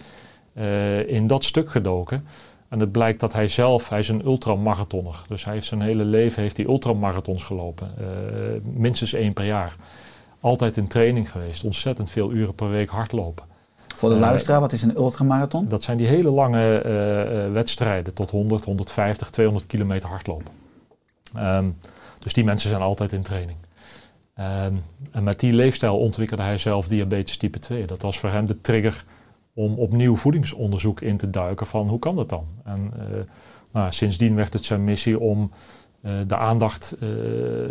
uh, 0.58 1.08
in 1.08 1.28
dat 1.28 1.44
stuk 1.44 1.70
gedoken. 1.70 2.26
En 2.70 2.80
het 2.80 2.92
blijkt 2.92 3.20
dat 3.20 3.34
hij 3.34 3.48
zelf, 3.48 3.90
hij 3.90 4.00
is 4.00 4.10
een 4.10 4.26
ultramarathonner. 4.26 5.24
Dus 5.28 5.46
hij 5.46 5.54
heeft 5.54 5.66
zijn 5.66 5.82
hele 5.82 6.04
leven 6.04 6.42
heeft 6.42 6.58
hij 6.58 6.66
ultramarathons 6.66 7.44
gelopen. 7.44 7.92
Uh, 8.00 8.06
minstens 8.64 9.14
één 9.14 9.34
per 9.34 9.46
jaar. 9.46 9.76
Altijd 10.40 10.78
in 10.78 10.88
training 10.88 11.32
geweest. 11.32 11.64
Ontzettend 11.64 12.10
veel 12.10 12.32
uren 12.32 12.56
per 12.56 12.70
week 12.70 12.90
hardlopen. 12.90 13.46
Voor 13.96 14.10
de 14.10 14.16
uh, 14.16 14.22
luisteraar, 14.22 14.60
wat 14.60 14.72
is 14.72 14.82
een 14.82 14.96
ultramarathon? 14.96 15.68
Dat 15.68 15.84
zijn 15.84 15.98
die 15.98 16.08
hele 16.08 16.30
lange 16.30 16.84
uh, 16.86 17.54
wedstrijden 17.54 18.14
tot 18.14 18.32
100, 18.32 18.66
150, 18.66 19.30
200 19.30 19.68
kilometer 19.68 20.10
hardlopen. 20.10 20.52
Um, 21.38 21.78
dus 22.20 22.34
die 22.34 22.44
mensen 22.44 22.70
zijn 22.70 22.82
altijd 22.82 23.12
in 23.12 23.22
training. 23.22 23.58
Um, 24.40 24.84
en 25.12 25.24
met 25.24 25.40
die 25.40 25.54
leefstijl 25.54 25.98
ontwikkelde 25.98 26.44
hij 26.44 26.58
zelf 26.58 26.88
diabetes 26.88 27.38
type 27.38 27.60
2. 27.60 27.86
Dat 27.86 28.02
was 28.02 28.20
voor 28.20 28.30
hem 28.30 28.46
de 28.46 28.62
trigger 28.62 29.06
om 29.54 29.80
opnieuw 29.80 30.16
voedingsonderzoek 30.16 31.02
in 31.02 31.18
te 31.18 31.30
duiken 31.30 31.66
van 31.66 31.88
hoe 31.88 32.00
kan 32.00 32.16
dat 32.16 32.30
dan? 32.30 32.46
En 32.64 32.94
uh, 32.98 33.04
nou, 33.72 33.92
sindsdien 33.92 34.36
werd 34.36 34.54
het 34.54 34.64
zijn 34.64 34.84
missie 34.84 35.20
om 35.20 35.52
uh, 36.02 36.12
de 36.28 36.38
aandacht 36.38 36.96
uh, 36.96 37.10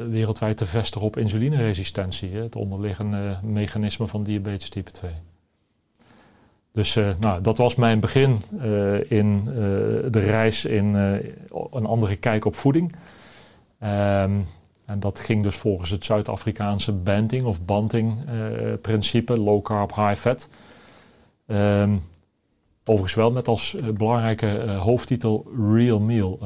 wereldwijd 0.08 0.56
te 0.56 0.66
vestigen 0.66 1.06
op 1.06 1.16
insulineresistentie, 1.16 2.36
het 2.36 2.56
onderliggende 2.56 3.38
mechanisme 3.42 4.06
van 4.06 4.22
diabetes 4.22 4.68
type 4.68 4.90
2. 4.90 5.10
Dus 6.72 6.94
nou, 7.20 7.40
dat 7.40 7.58
was 7.58 7.74
mijn 7.74 8.00
begin 8.00 8.42
in 9.08 9.44
de 10.10 10.10
reis 10.10 10.64
in 10.64 10.94
een 10.94 11.86
andere 11.86 12.16
kijk 12.16 12.44
op 12.44 12.56
voeding. 12.56 12.94
Um, 13.82 14.46
en 14.92 15.00
dat 15.00 15.20
ging 15.20 15.42
dus 15.42 15.56
volgens 15.56 15.90
het 15.90 16.04
Zuid-Afrikaanse 16.04 16.92
banting 16.92 17.44
of 17.44 17.64
banting 17.64 18.18
principe, 18.80 19.38
low 19.38 19.62
carb, 19.62 19.94
high 19.94 20.20
fat. 20.20 20.48
Um, 21.46 22.02
overigens 22.84 23.14
wel 23.14 23.30
met 23.30 23.48
als 23.48 23.74
uh, 23.74 23.88
belangrijke 23.88 24.64
uh, 24.64 24.80
hoofdtitel 24.80 25.46
Real 25.74 26.00
Meal 26.00 26.38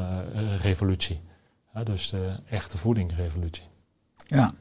Revolutie. 0.60 1.20
dus 1.84 2.10
de 2.10 2.32
echte 2.50 2.78
voedingrevolutie. 2.78 3.64
Ja. 4.16 4.52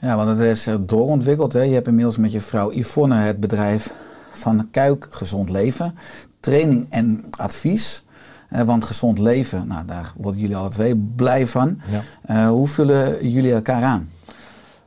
ja, 0.00 0.16
want 0.16 0.28
het 0.28 0.38
is 0.38 0.68
doorontwikkeld. 0.80 1.52
Hè. 1.52 1.62
Je 1.62 1.74
hebt 1.74 1.86
inmiddels 1.86 2.16
met 2.16 2.32
je 2.32 2.40
vrouw 2.40 2.72
Yvonne 2.72 3.14
het 3.14 3.40
bedrijf 3.40 3.94
van 4.30 4.70
Kuik 4.70 5.06
Gezond 5.10 5.48
Leven. 5.50 5.94
Training 6.40 6.86
en 6.90 7.24
advies. 7.30 8.04
Want 8.66 8.84
gezond 8.84 9.18
leven, 9.18 9.66
nou, 9.66 9.86
daar 9.86 10.12
worden 10.16 10.40
jullie 10.40 10.56
alle 10.56 10.68
twee 10.68 10.96
blij 11.16 11.46
van. 11.46 11.80
Ja. 12.26 12.48
hoe 12.48 12.68
vullen 12.68 13.28
jullie 13.28 13.52
elkaar 13.52 13.82
aan? 13.82 14.10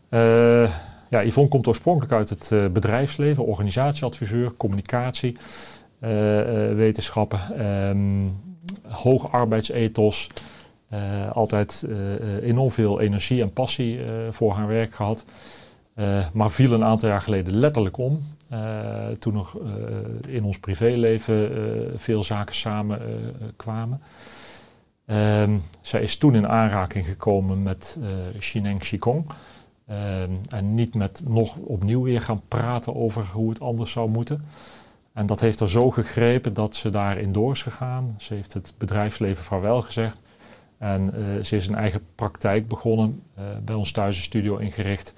Eh, 0.09 0.69
ja, 1.09 1.23
Yvonne 1.23 1.49
komt 1.49 1.67
oorspronkelijk 1.67 2.13
uit 2.13 2.29
het 2.29 2.51
eh, 2.51 2.65
bedrijfsleven, 2.67 3.45
organisatieadviseur, 3.45 4.53
communicatie, 4.57 5.37
eh, 5.99 6.39
eh, 6.69 6.75
wetenschappen, 6.75 7.39
ehm, 7.57 8.27
hoog 8.87 9.31
arbeidsethos. 9.31 10.29
eh, 10.89 11.31
altijd 11.31 11.85
eh, 11.89 12.15
eh, 12.15 12.43
enorm 12.43 12.71
veel 12.71 12.99
energie 13.01 13.41
en 13.41 13.53
passie 13.53 13.99
eh, 13.99 14.05
voor 14.29 14.53
haar 14.53 14.67
werk 14.67 14.95
gehad. 14.95 15.25
Eh, 15.95 16.25
maar 16.33 16.51
viel 16.51 16.71
een 16.71 16.83
aantal 16.83 17.09
jaar 17.09 17.21
geleden 17.21 17.53
letterlijk 17.53 17.97
om. 17.97 18.33
eh, 18.49 19.07
toen 19.19 19.33
nog 19.33 19.57
eh, 19.59 20.33
in 20.33 20.43
ons 20.43 20.59
privéleven 20.59 21.49
veel 21.99 22.23
zaken 22.23 22.55
samen 22.55 22.99
kwamen. 23.55 24.01
Ehm, 25.05 25.57
zij 25.81 26.01
is 26.01 26.17
toen 26.17 26.35
in 26.35 26.47
aanraking 26.47 27.05
gekomen 27.05 27.63
met 27.63 27.97
Shineng 28.39 28.79
Qigong. 28.79 29.25
Ehm, 29.87 30.31
en 30.49 30.73
niet 30.73 30.95
met 30.95 31.23
nog 31.27 31.55
opnieuw 31.55 32.01
weer 32.01 32.21
gaan 32.21 32.41
praten 32.47 32.95
over 32.95 33.25
hoe 33.33 33.49
het 33.49 33.59
anders 33.59 33.91
zou 33.91 34.09
moeten. 34.09 34.45
En 35.13 35.25
dat 35.25 35.39
heeft 35.39 35.59
er 35.59 35.69
zo 35.69 35.91
gegrepen 35.91 36.53
dat 36.53 36.75
ze 36.75 36.89
daarin 36.89 37.31
door 37.31 37.51
is 37.51 37.63
gegaan. 37.63 38.15
Ze 38.17 38.33
heeft 38.33 38.53
het 38.53 38.73
bedrijfsleven 38.77 39.43
vaarwel 39.43 39.81
gezegd. 39.81 40.19
En 40.77 41.13
ze 41.45 41.55
is 41.55 41.67
een 41.67 41.75
eigen 41.75 42.01
praktijk 42.15 42.67
begonnen, 42.67 43.21
bij 43.63 43.75
ons 43.75 43.91
thuis 43.91 44.17
een 44.17 44.23
studio 44.23 44.57
ingericht 44.57 45.13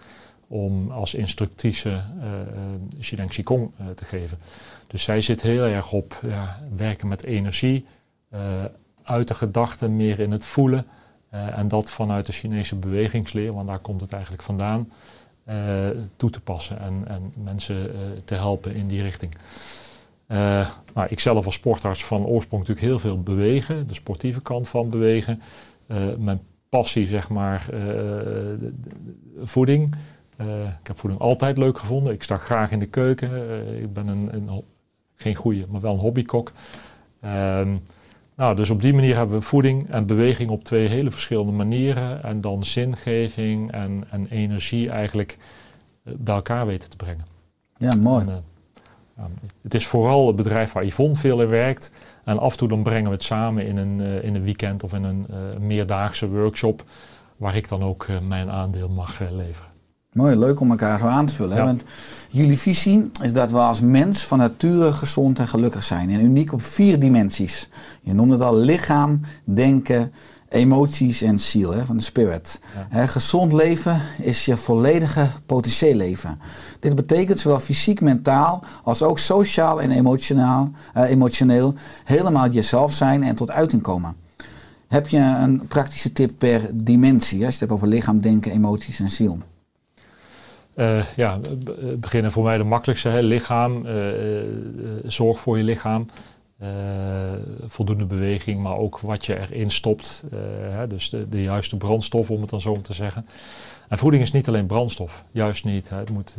om 0.48 0.92
als 0.92 1.14
instructrice 1.14 1.90
eh 1.90 2.26
uh, 2.26 3.02
Shineng 3.02 3.30
Qigong 3.30 3.72
eh, 3.78 3.86
te 3.96 4.06
geven. 4.06 4.38
Dus 4.88 5.04
zij 5.04 5.22
zit 5.22 5.42
heel 5.42 5.64
erg 5.64 5.92
op 5.92 6.20
ja, 6.28 6.60
werken 6.76 7.08
met 7.08 7.24
energie, 7.24 7.86
eh, 8.30 8.40
uit 9.04 9.28
de 9.28 9.34
gedachten 9.34 9.96
meer 9.96 10.20
in 10.20 10.32
het 10.32 10.46
voelen. 10.46 10.86
eh, 11.30 11.58
en 11.58 11.68
dat 11.68 11.90
vanuit 11.92 12.26
de 12.26 12.32
Chinese 12.32 12.76
bewegingsleer, 12.76 13.54
want 13.54 13.68
daar 13.68 13.80
komt 13.80 14.02
het 14.02 14.12
eigenlijk 14.12 14.44
vandaan, 14.44 14.92
eh, 15.44 15.88
toe 16.16 16.30
te 16.30 16.40
passen 16.40 16.80
en, 16.80 17.04
en 17.08 17.34
mensen 17.44 17.94
eh, 17.94 18.00
te 18.26 18.36
helpen 18.36 18.76
in 18.76 18.88
die 18.88 19.02
richting. 19.02 19.34
Eh, 20.28 20.70
nou, 20.94 21.08
ik 21.10 21.20
zelf 21.20 21.46
als 21.46 21.56
sportarts 21.56 22.06
van 22.06 22.26
oorsprong 22.26 22.62
natuurlijk 22.68 22.88
heel 22.88 23.00
veel 23.00 23.22
bewegen, 23.24 23.88
de 23.88 23.94
sportieve 23.94 24.42
kant 24.42 24.70
van 24.70 24.90
bewegen. 24.90 25.42
Eh, 25.88 25.98
mijn 26.18 26.40
passie, 26.70 27.08
zeg 27.08 27.30
maar, 27.30 27.68
eh, 27.74 28.70
voeding. 29.44 29.96
Eh, 30.38 30.62
ik 30.62 30.88
heb 30.88 31.00
voeding 31.00 31.22
altijd 31.22 31.58
leuk 31.58 31.78
gevonden. 31.78 32.14
Ik 32.14 32.24
sta 32.24 32.38
graag 32.38 32.72
in 32.72 32.80
de 32.80 32.86
keuken. 32.86 33.32
Eh, 33.34 33.82
ik 33.82 33.94
ben 33.94 34.08
een, 34.08 34.30
een 34.34 34.64
geen 35.16 35.36
goede, 35.36 35.66
maar 35.70 35.82
wel 35.82 35.94
een 35.94 36.00
hobbykok. 36.00 36.52
Ehm, 37.22 37.76
nou, 38.36 38.56
dus 38.56 38.70
op 38.70 38.82
die 38.82 38.94
manier 38.94 39.16
hebben 39.16 39.38
we 39.38 39.42
voeding 39.42 39.90
en 39.90 40.06
beweging 40.06 40.50
op 40.50 40.64
twee 40.64 40.88
hele 40.88 41.12
verschillende 41.12 41.52
manieren. 41.52 42.24
En 42.24 42.42
dan 42.42 42.66
zingeving 42.66 43.72
en, 43.72 44.04
en 44.10 44.28
energie 44.28 44.90
eigenlijk 44.90 45.38
eh, 46.04 46.14
bij 46.18 46.36
elkaar 46.36 46.66
weten 46.66 46.90
te 46.90 46.96
brengen. 46.96 47.26
Ja, 47.78 47.96
mooi. 47.96 48.26
En, 48.26 48.44
het 49.62 49.74
is 49.74 49.88
vooral 49.88 50.28
het 50.28 50.36
bedrijf 50.36 50.74
waar 50.74 50.86
Yvonne 50.86 51.16
veel 51.16 51.42
in 51.42 51.48
werkt. 51.48 51.92
En 52.24 52.40
af 52.40 52.52
en 52.52 52.58
toe 52.58 52.68
dan 52.68 52.84
brengen 52.84 53.10
we 53.10 53.16
het 53.16 53.24
samen 53.24 53.66
in 53.66 53.78
een, 53.78 54.00
in 54.00 54.36
een 54.36 54.44
weekend 54.44 54.84
of 54.84 54.94
in 54.94 55.04
een 55.04 55.28
meerdaagse 55.60 56.30
workshop. 56.30 56.84
Waar 57.38 57.56
ik 57.56 57.68
dan 57.68 57.84
ook 57.84 58.08
mijn 58.22 58.50
aandeel 58.50 58.90
mag 58.90 59.20
leveren. 59.20 59.77
Mooi, 60.12 60.36
leuk 60.36 60.60
om 60.60 60.70
elkaar 60.70 61.00
zo 61.00 61.06
aan 61.06 61.26
te 61.26 61.34
vullen. 61.34 61.52
hè? 61.54 61.60
Ja. 61.60 61.66
Want 61.66 61.84
jullie 62.30 62.60
visie 62.60 63.12
is 63.22 63.34
dat 63.34 63.52
we 63.52 63.58
als 63.58 63.82
mens 63.82 64.26
van 64.26 64.38
nature 64.38 64.94
gezond 64.94 65.40
en 65.40 65.48
gelukkig 65.48 65.84
zijn. 65.84 66.10
En 66.10 66.24
uniek 66.24 66.54
op 66.54 66.62
vier 66.62 67.00
dimensies. 67.00 67.70
Je 68.02 68.14
noemde 68.14 68.34
het 68.34 68.42
al 68.44 68.56
lichaam, 68.56 69.22
denken, 69.44 70.12
emoties 70.50 71.22
en 71.22 71.40
ziel, 71.40 71.72
hè, 71.74 71.86
van 71.86 71.98
de 71.98 72.04
spirit. 72.04 72.60
Ja. 72.92 73.08
Gezond 73.08 73.54
leven 73.54 74.02
is 74.22 74.46
je 74.46 74.58
volledige 74.58 75.28
potentieel 75.46 75.96
leven. 75.96 76.40
Dit 76.80 76.96
betekent 76.96 77.40
zowel 77.40 77.60
fysiek, 77.60 78.02
mentaal 78.02 78.64
als 78.84 79.04
ook 79.04 79.20
sociaal 79.20 79.82
en 79.82 79.92
emotioneel, 79.92 80.70
eh, 80.94 81.10
emotioneel 81.10 81.74
helemaal 82.04 82.50
jezelf 82.50 82.94
zijn 82.94 83.24
en 83.24 83.36
tot 83.36 83.52
uiting 83.52 83.82
komen. 83.82 84.16
Heb 84.88 85.08
je 85.08 85.18
een 85.18 85.68
praktische 85.68 86.12
tip 86.12 86.32
per 86.38 86.70
dimensie, 86.74 87.40
hè, 87.40 87.46
als 87.46 87.56
je 87.56 87.60
het 87.60 87.70
hebt 87.70 87.72
over 87.72 87.88
lichaam, 87.88 88.22
denken, 88.22 88.52
emoties 88.52 89.00
en 89.00 89.10
ziel? 89.10 89.38
Eh, 90.78 91.04
ja, 91.16 91.40
beginnen 91.98 92.32
voor 92.32 92.44
mij 92.44 92.58
de 92.58 92.64
makkelijkste. 92.64 93.10
Hè? 93.10 93.20
Lichaam, 93.20 93.86
eh, 93.86 94.40
eh, 94.40 94.46
zorg 95.06 95.40
voor 95.40 95.58
je 95.58 95.64
lichaam. 95.64 96.08
Voldoende 97.66 98.06
beweging, 98.06 98.62
maar 98.62 98.78
ook 98.78 99.00
wat 99.00 99.26
je 99.26 99.40
erin 99.40 99.72
stopt. 99.72 100.24
hè? 100.70 100.88
Dus 100.88 101.10
de, 101.10 101.30
de 101.30 101.42
juiste 101.42 101.78
brandstof, 101.78 102.32
om 102.32 102.42
het 102.42 102.50
dan 102.50 102.62
zo 102.62 102.74
maar 102.74 102.82
te 102.82 102.94
zeggen. 102.94 103.26
En 103.88 103.98
voeding 103.98 104.24
is 104.24 104.32
niet 104.32 104.48
alleen 104.48 104.66
brandstof, 104.66 105.24
juist 105.32 105.66
niet. 105.66 105.90
Hè? 105.90 105.98
Het 105.98 106.10
moet 106.10 106.38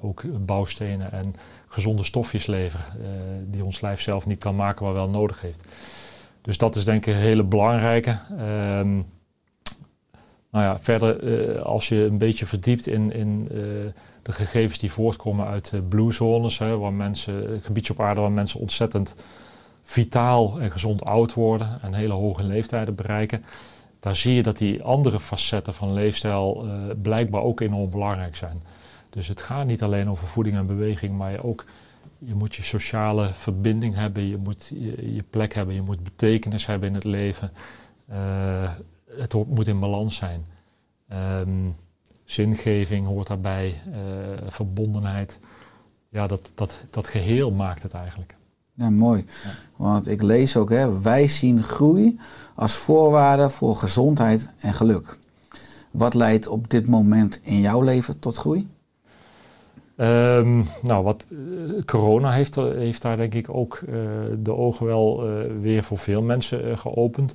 ook 0.00 0.22
bouwstenen 0.46 1.12
en 1.12 1.34
gezonde 1.66 2.02
stofjes 2.02 2.46
leveren, 2.46 2.84
die 3.46 3.64
ons 3.64 3.80
lijf 3.80 4.00
zelf 4.00 4.26
niet 4.26 4.38
kan 4.38 4.56
maken, 4.56 4.84
maar 4.84 4.94
wel 4.94 5.08
nodig 5.08 5.40
heeft. 5.40 5.64
Dus 6.42 6.58
dat 6.58 6.76
is 6.76 6.84
denk 6.84 7.06
ik 7.06 7.14
een 7.14 7.20
hele 7.20 7.44
belangrijke. 7.44 8.18
Ehm, 8.38 9.00
nou 10.50 10.64
ja, 10.64 10.78
verder, 10.78 11.22
eh, 11.56 11.62
als 11.62 11.88
je 11.88 11.96
een 11.96 12.18
beetje 12.18 12.46
verdiept 12.46 12.86
in, 12.86 13.12
in 13.12 13.48
eh, 13.50 13.58
de 14.22 14.32
gegevens 14.32 14.78
die 14.78 14.92
voortkomen 14.92 15.46
uit 15.46 15.70
de 15.70 15.82
blue 15.82 16.12
zones, 16.12 16.58
hè, 16.58 16.78
waar 16.78 16.92
mensen, 16.92 17.52
een 17.52 17.62
gebiedje 17.62 17.92
op 17.92 18.00
aarde 18.00 18.20
waar 18.20 18.32
mensen 18.32 18.60
ontzettend 18.60 19.14
vitaal 19.82 20.60
en 20.60 20.70
gezond 20.70 21.04
oud 21.04 21.34
worden 21.34 21.78
en 21.82 21.94
hele 21.94 22.12
hoge 22.12 22.42
leeftijden 22.42 22.94
bereiken, 22.94 23.44
daar 24.00 24.16
zie 24.16 24.34
je 24.34 24.42
dat 24.42 24.58
die 24.58 24.82
andere 24.82 25.20
facetten 25.20 25.74
van 25.74 25.92
leefstijl 25.92 26.64
eh, 26.64 26.72
blijkbaar 27.02 27.42
ook 27.42 27.60
enorm 27.60 27.90
belangrijk 27.90 28.36
zijn. 28.36 28.62
Dus 29.10 29.28
het 29.28 29.42
gaat 29.42 29.66
niet 29.66 29.82
alleen 29.82 30.10
over 30.10 30.26
voeding 30.26 30.56
en 30.56 30.66
beweging, 30.66 31.16
maar 31.16 31.30
je 31.30 31.44
ook 31.44 31.64
je 32.18 32.34
moet 32.34 32.54
je 32.54 32.62
sociale 32.62 33.28
verbinding 33.32 33.94
hebben, 33.94 34.28
je 34.28 34.36
moet 34.36 34.72
je, 35.00 35.24
plek 35.30 35.54
hebben, 35.54 35.74
je 35.74 35.82
moet 35.82 36.02
betekenis 36.02 36.66
hebben 36.66 36.88
in 36.88 36.94
het 36.94 37.04
leven. 37.04 37.52
Eh, 38.08 38.70
het 39.18 39.34
moet 39.48 39.66
in 39.66 39.80
balans 39.80 40.16
zijn. 40.16 40.44
Ehm, 41.08 41.68
zingeving 42.24 43.06
hoort 43.06 43.26
daarbij, 43.26 43.80
eh, 43.92 43.98
verbondenheid. 44.48 45.38
Ja, 46.08 46.26
dat, 46.26 46.50
dat, 46.54 46.78
dat 46.90 47.06
geheel 47.08 47.50
maakt 47.50 47.82
het 47.82 47.94
eigenlijk. 47.94 48.36
Ja, 48.74 48.90
mooi. 48.90 49.24
Want 49.76 50.08
ik 50.08 50.22
lees 50.22 50.56
ook, 50.56 50.70
hè, 50.70 51.00
wij 51.00 51.28
zien 51.28 51.62
groei 51.62 52.18
als 52.54 52.74
voorwaarde 52.74 53.50
voor 53.50 53.76
gezondheid 53.76 54.50
en 54.58 54.72
geluk. 54.72 55.18
Wat 55.90 56.14
leidt 56.14 56.46
op 56.48 56.70
dit 56.70 56.88
moment 56.88 57.40
in 57.42 57.60
jouw 57.60 57.80
leven 57.82 58.18
tot 58.18 58.36
groei? 58.36 58.68
Ehm, 59.96 60.62
nou, 60.82 61.04
wat, 61.04 61.26
eh, 61.30 61.82
corona 61.84 62.30
heeft, 62.32 62.56
er- 62.56 62.76
heeft 62.76 63.02
daar 63.02 63.16
denk 63.16 63.34
ik 63.34 63.54
ook 63.54 63.74
eh, 63.88 63.94
de 64.38 64.52
ogen 64.54 64.86
wel 64.86 65.28
eh, 65.28 65.44
weer 65.60 65.84
voor 65.84 65.98
veel 65.98 66.22
mensen 66.22 66.70
eh, 66.70 66.76
geopend. 66.78 67.34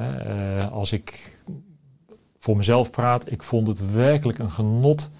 Eh, 0.00 0.72
als 0.72 0.92
ik 0.92 1.38
voor 2.38 2.56
mezelf 2.56 2.90
praat, 2.90 3.30
ik 3.30 3.42
vond 3.42 3.66
het 3.66 3.92
werkelijk 3.92 4.38
een 4.38 4.50
genot 4.50 5.10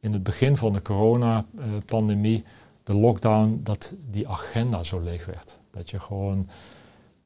in 0.00 0.12
het 0.12 0.22
begin 0.22 0.56
van 0.56 0.72
de 0.72 0.82
coronapandemie, 0.82 2.44
de 2.84 2.94
lockdown, 2.94 3.60
dat 3.62 3.94
die 4.10 4.28
agenda 4.28 4.84
zo 4.84 5.00
leeg 5.00 5.26
werd. 5.26 5.58
Dat 5.70 5.90
je 5.90 6.00
gewoon 6.00 6.48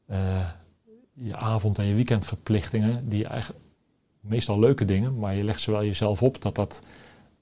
eh, 0.07 0.47
je 1.13 1.37
avond- 1.37 1.79
en 1.79 1.85
je 1.85 1.95
weekendverplichtingen, 1.95 3.09
die 3.09 3.27
eigenlijk 3.27 3.61
meestal 4.21 4.59
leuke 4.59 4.85
dingen, 4.85 5.19
maar 5.19 5.35
je 5.35 5.45
legt 5.45 5.61
ze 5.61 5.71
wel 5.71 5.85
jezelf 5.85 6.23
op 6.23 6.43
dat 6.43 6.55
dat 6.55 6.83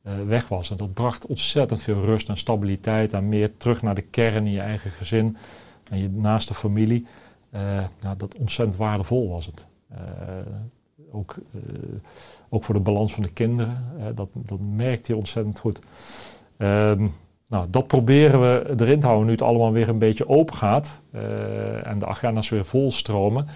eh, 0.03 0.13
weg 0.27 0.49
was. 0.49 0.71
En 0.71 0.77
dat 0.77 0.93
bracht 0.95 1.27
ontzettend 1.27 1.83
veel 1.83 2.05
rust 2.05 2.29
en 2.29 2.37
stabiliteit 2.37 3.13
en 3.13 3.29
meer 3.29 3.57
terug 3.57 3.83
naar 3.83 3.95
de 3.95 4.03
kern 4.03 4.47
in 4.47 4.53
je 4.53 4.61
eigen 4.61 4.91
gezin 4.91 5.37
en 5.91 5.99
je 5.99 6.11
naaste 6.11 6.55
familie. 6.55 7.07
Eh, 7.51 7.85
nou, 8.01 8.17
dat 8.17 8.39
ontzettend 8.39 8.79
waardevol 8.79 9.29
was 9.29 9.47
het. 9.47 9.67
Eh, 9.89 9.99
ook, 11.13 11.37
eh, 11.55 11.61
ook 12.49 12.65
voor 12.65 12.75
de 12.75 12.81
balans 12.81 13.15
van 13.15 13.23
de 13.23 13.33
kinderen. 13.33 13.85
dat, 14.15 14.29
dat 14.33 14.59
merkte 14.61 15.13
je 15.13 15.19
ontzettend 15.19 15.59
goed. 15.59 15.81
Ehm, 16.57 17.07
nou, 17.47 17.67
dat 17.71 17.87
proberen 17.87 18.41
we 18.41 18.75
erin 18.77 19.01
te 19.01 19.07
houden 19.07 19.27
nu 19.27 19.33
het 19.33 19.43
allemaal 19.43 19.73
weer 19.73 19.89
een 19.89 19.99
beetje 19.99 20.29
open 20.29 20.55
gaat 20.55 21.03
en 21.83 21.99
de 21.99 22.07
agenda's 22.07 22.49
weer 22.49 22.65
volstromen. 22.65 23.47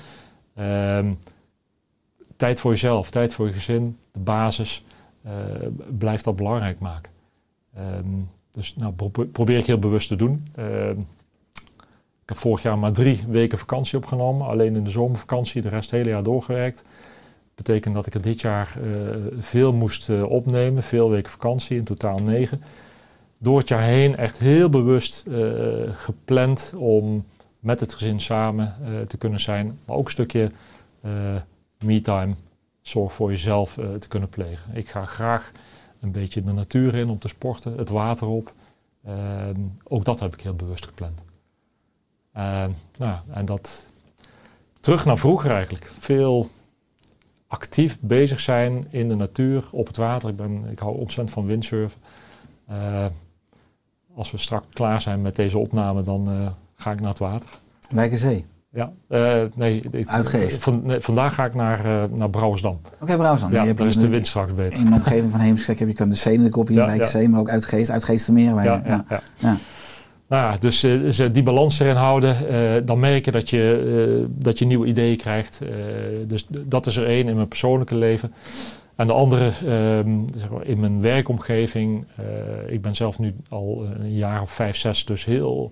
Ehm, 0.55 1.13
tijd 2.37 2.61
voor 2.61 2.71
jezelf, 2.71 3.11
tijd 3.11 3.35
voor 3.35 3.47
je 3.47 3.53
gezin, 3.53 3.99
de 4.13 4.19
basis, 4.19 4.85
eh, 5.23 5.33
blijf 5.99 6.23
dat 6.23 6.37
belangrijk 6.37 6.79
maken. 6.79 7.13
Ehm, 7.75 8.07
dus 8.51 8.77
nou, 8.77 8.93
pro- 8.93 9.25
probeer 9.33 9.59
ik 9.59 9.67
heel 9.67 9.79
bewust 9.79 10.09
te 10.09 10.17
doen. 10.17 10.47
Ik 12.25 12.31
heb 12.31 12.39
vorig 12.39 12.63
jaar 12.63 12.79
maar 12.79 12.93
drie 12.93 13.25
weken 13.29 13.59
vakantie 13.59 13.99
opgenomen, 13.99 14.47
alleen 14.47 14.77
in 14.77 14.85
de 14.85 14.91
zomervakantie, 14.91 15.63
de 15.63 15.69
rest 15.69 15.91
het 15.91 16.01
hele 16.01 16.11
jaar 16.11 16.23
doorgewerkt. 16.23 16.85
Betekent 17.55 17.95
dat 17.95 18.07
ik 18.07 18.15
er 18.15 18.21
dit 18.21 18.41
jaar 18.41 18.77
eh, 18.77 19.17
veel 19.39 19.73
moest 19.73 20.11
eh, 20.11 20.23
opnemen, 20.23 20.83
veel 20.83 21.11
weken 21.11 21.31
vakantie, 21.31 21.77
in 21.77 21.85
totaal 21.85 22.19
negen. 22.19 22.63
Door 23.39 23.59
het 23.59 23.69
jaar 23.69 23.83
heen 23.83 24.17
echt 24.17 24.39
heel 24.39 24.69
bewust 24.69 25.27
eh, 25.27 25.37
gepland 25.93 26.73
om 26.77 27.25
met 27.59 27.81
het 27.81 27.95
gezin 27.95 28.21
samen 28.21 28.75
te 29.09 29.17
kunnen 29.17 29.41
zijn, 29.41 29.79
maar 29.85 29.97
ook 29.97 30.05
een 30.05 30.11
stukje 30.11 30.51
me-time, 31.85 32.35
zorg 32.83 33.13
voor 33.13 33.31
jezelf 33.31 33.79
te 33.99 34.09
kunnen 34.09 34.29
plegen. 34.29 34.77
Ik 34.77 34.89
ga 34.89 35.05
graag 35.05 35.53
een 36.01 36.13
beetje 36.13 36.43
de 36.43 36.53
natuur 36.53 36.95
in 36.97 37.09
om 37.09 37.19
te 37.19 37.29
sporten, 37.29 37.77
het 37.77 37.89
water 37.89 38.27
op. 38.27 38.53
Ehm, 39.05 39.61
ook 39.85 40.05
dat 40.05 40.21
heb 40.21 40.35
ik 40.35 40.41
heel 40.41 40.55
bewust 40.55 40.87
gepland. 40.87 41.24
Ehm, 42.35 42.71
nou, 42.97 43.17
en 43.33 43.45
dat 43.45 43.87
terug 44.81 45.05
naar 45.05 45.19
vroeger 45.19 45.51
eigenlijk. 45.51 45.91
Veel 45.99 46.51
actief 47.47 47.99
bezig 48.01 48.41
zijn 48.41 48.87
in 48.91 49.09
de 49.09 49.15
natuur, 49.15 49.65
op 49.71 49.87
het 49.87 49.97
water. 49.97 50.29
Ik, 50.29 50.37
ben, 50.37 50.65
ik 50.71 50.79
hou 50.79 50.97
ontzettend 50.99 51.31
van 51.31 51.47
windsurfen. 51.47 52.01
Eh, 52.67 53.05
als 54.15 54.31
we 54.31 54.39
straks 54.39 54.67
klaar 54.73 55.01
zijn 55.01 55.23
met 55.23 55.37
deze 55.37 55.59
opname, 55.59 56.03
dan 56.03 56.29
eh, 56.31 56.47
ga 56.77 56.93
ik 56.93 57.01
naar 57.01 57.09
het 57.09 57.19
water. 57.19 57.49
Wijkenzee. 57.91 58.45
Ja, 58.71 58.93
eh, 59.09 59.43
nee. 59.55 59.81
ik- 59.91 60.09
Uitgeest. 60.09 60.63
Van, 60.63 60.81
nee, 60.85 61.01
vandaag 61.01 61.35
ga 61.35 61.45
ik 61.45 61.55
naar, 61.55 61.85
eh 62.03 62.11
naar 62.19 62.31
Brouwersdam. 62.31 62.81
Oké, 63.01 63.17
Brouwsdam. 63.17 63.53
Ja, 63.53 63.61
je 63.61 63.67
hebt 63.67 63.79
daar 63.79 63.89
is 63.89 63.97
de 63.97 64.09
wind 64.09 64.27
straks 64.27 64.55
beter. 64.55 64.79
In 64.79 64.85
de 64.85 64.93
omgeving 64.93 65.31
van 65.31 65.41
Heemskerk 65.41 65.79
heb 65.79 65.89
je 65.89 65.95
kan 65.95 66.09
de 66.09 66.17
Zee 66.17 66.39
hier 66.39 66.73
Ja, 66.73 66.87
Wijkenzee, 66.87 67.29
maar 67.29 67.41
ook 67.41 67.49
Uitgeest, 67.49 67.91
Uitgeestermeer. 67.91 68.55
Ja, 68.55 68.63
ja, 68.63 69.05
ja. 69.09 69.21
ja. 69.39 69.57
Nou 70.27 70.43
ja, 70.43 70.59
dus 70.59 70.83
eh, 70.83 71.01
dus, 71.01 71.19
eh, 71.19 71.33
die 71.33 71.43
balans 71.43 71.81
erin 71.81 71.97
houden, 71.97 72.49
eh, 72.49 72.87
dan 72.87 73.01
merk 73.01 73.25
je 73.25 73.31
dat 73.31 73.51
je, 73.51 74.27
dat 74.29 74.59
je 74.59 74.67
nieuwe 74.67 74.87
ideeën 74.87 75.17
krijgt. 75.17 75.61
Dus 76.27 76.47
dat 76.49 76.87
is 76.87 76.97
er 76.97 77.07
één 77.07 77.29
in 77.29 77.35
mijn 77.35 77.49
persoonlijke 77.49 77.97
leven. 77.97 78.35
En 78.97 79.07
de 79.07 79.13
andere 79.13 79.51
ehm, 79.67 80.21
in 80.63 80.81
mijn 80.81 81.01
werkomgeving. 81.01 82.07
ik 82.67 82.83
ben 82.83 82.95
zelf 82.95 83.19
nu 83.19 83.35
al 83.49 83.87
een 83.99 84.15
jaar 84.15 84.41
of 84.41 84.51
vijf, 84.51 84.77
zes 84.77 85.05
dus 85.05 85.25
heel 85.25 85.71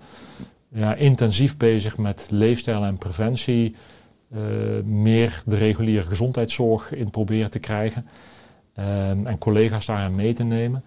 ja, 0.69 0.95
intensief 0.95 1.57
bezig 1.57 1.97
met 1.97 2.27
leefstijl 2.31 2.85
en 2.85 2.99
preventie. 2.99 3.75
Meer 4.85 5.43
de 5.47 5.57
reguliere 5.57 6.07
gezondheidszorg 6.07 6.95
in 6.95 7.11
proberen 7.11 7.51
te 7.51 7.59
krijgen. 7.59 8.07
Ehm, 8.75 9.27
en 9.27 9.39
collega's 9.39 9.87
daarin 9.87 10.15
mee 10.15 10.33
te 10.33 10.45
nemen. 10.45 10.85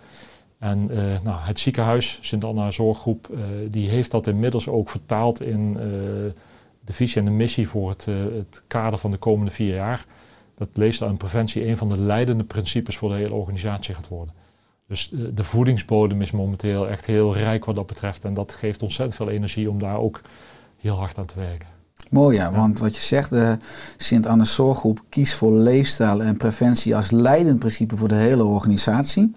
En 0.66 0.90
eh, 0.90 1.22
nou, 1.24 1.40
het 1.40 1.60
ziekenhuis, 1.60 2.18
Sint-Anna 2.22 2.72
Zorggroep, 2.72 3.30
eh, 3.34 3.40
die 3.70 3.90
heeft 3.90 4.12
dat 4.12 4.28
inmiddels 4.28 4.68
ook 4.68 4.90
vertaald 4.90 5.42
in 5.42 5.78
eh, 5.80 5.86
de 6.86 6.94
visie 6.94 7.20
en 7.20 7.26
de 7.26 7.32
missie 7.32 7.68
voor 7.68 7.90
het, 7.90 8.06
het 8.06 8.62
kader 8.68 9.00
van 9.00 9.12
de 9.12 9.18
komende 9.18 9.52
vier 9.52 9.76
jaar. 9.76 10.06
Dat 10.58 10.70
leefstijl 10.74 11.10
en 11.10 11.18
preventie 11.18 11.68
een 11.68 11.78
van 11.78 11.90
de 11.90 12.02
leidende 12.02 12.44
principes 12.44 12.98
voor 12.98 13.10
de 13.10 13.16
hele 13.16 13.34
organisatie 13.34 13.96
gaat 13.96 14.08
worden. 14.08 14.34
Dus 14.88 15.10
de 15.34 15.44
voedingsbodem 15.44 16.22
is 16.22 16.32
momenteel 16.32 16.90
echt 16.90 17.06
heel 17.06 17.36
rijk 17.36 17.66
wat 17.66 17.76
dat 17.76 17.88
betreft. 17.88 18.26
En 18.26 18.34
dat 18.34 18.54
geeft 18.54 18.84
ontzettend 18.84 19.16
veel 19.16 19.30
energie 19.30 19.70
om 19.70 19.80
daar 19.80 19.98
ook 19.98 20.22
heel 20.78 20.96
hard 20.96 21.18
aan 21.18 21.26
te 21.26 21.40
werken. 21.40 21.75
Mooi 22.10 22.36
ja, 22.36 22.52
want 22.52 22.80
wat 22.80 22.96
je 22.96 23.02
zegt, 23.02 23.30
de 23.30 23.58
Sint-Anne 23.98 24.46
Zorggroep 24.46 25.04
kiest 25.10 25.34
voor 25.34 25.52
leefstijl 25.52 26.24
en 26.24 26.38
preventie 26.38 26.96
als 26.96 27.12
leidend 27.12 27.60
principe 27.60 27.98
voor 27.98 28.08
de 28.08 28.16
hele 28.16 28.44
organisatie. 28.44 29.32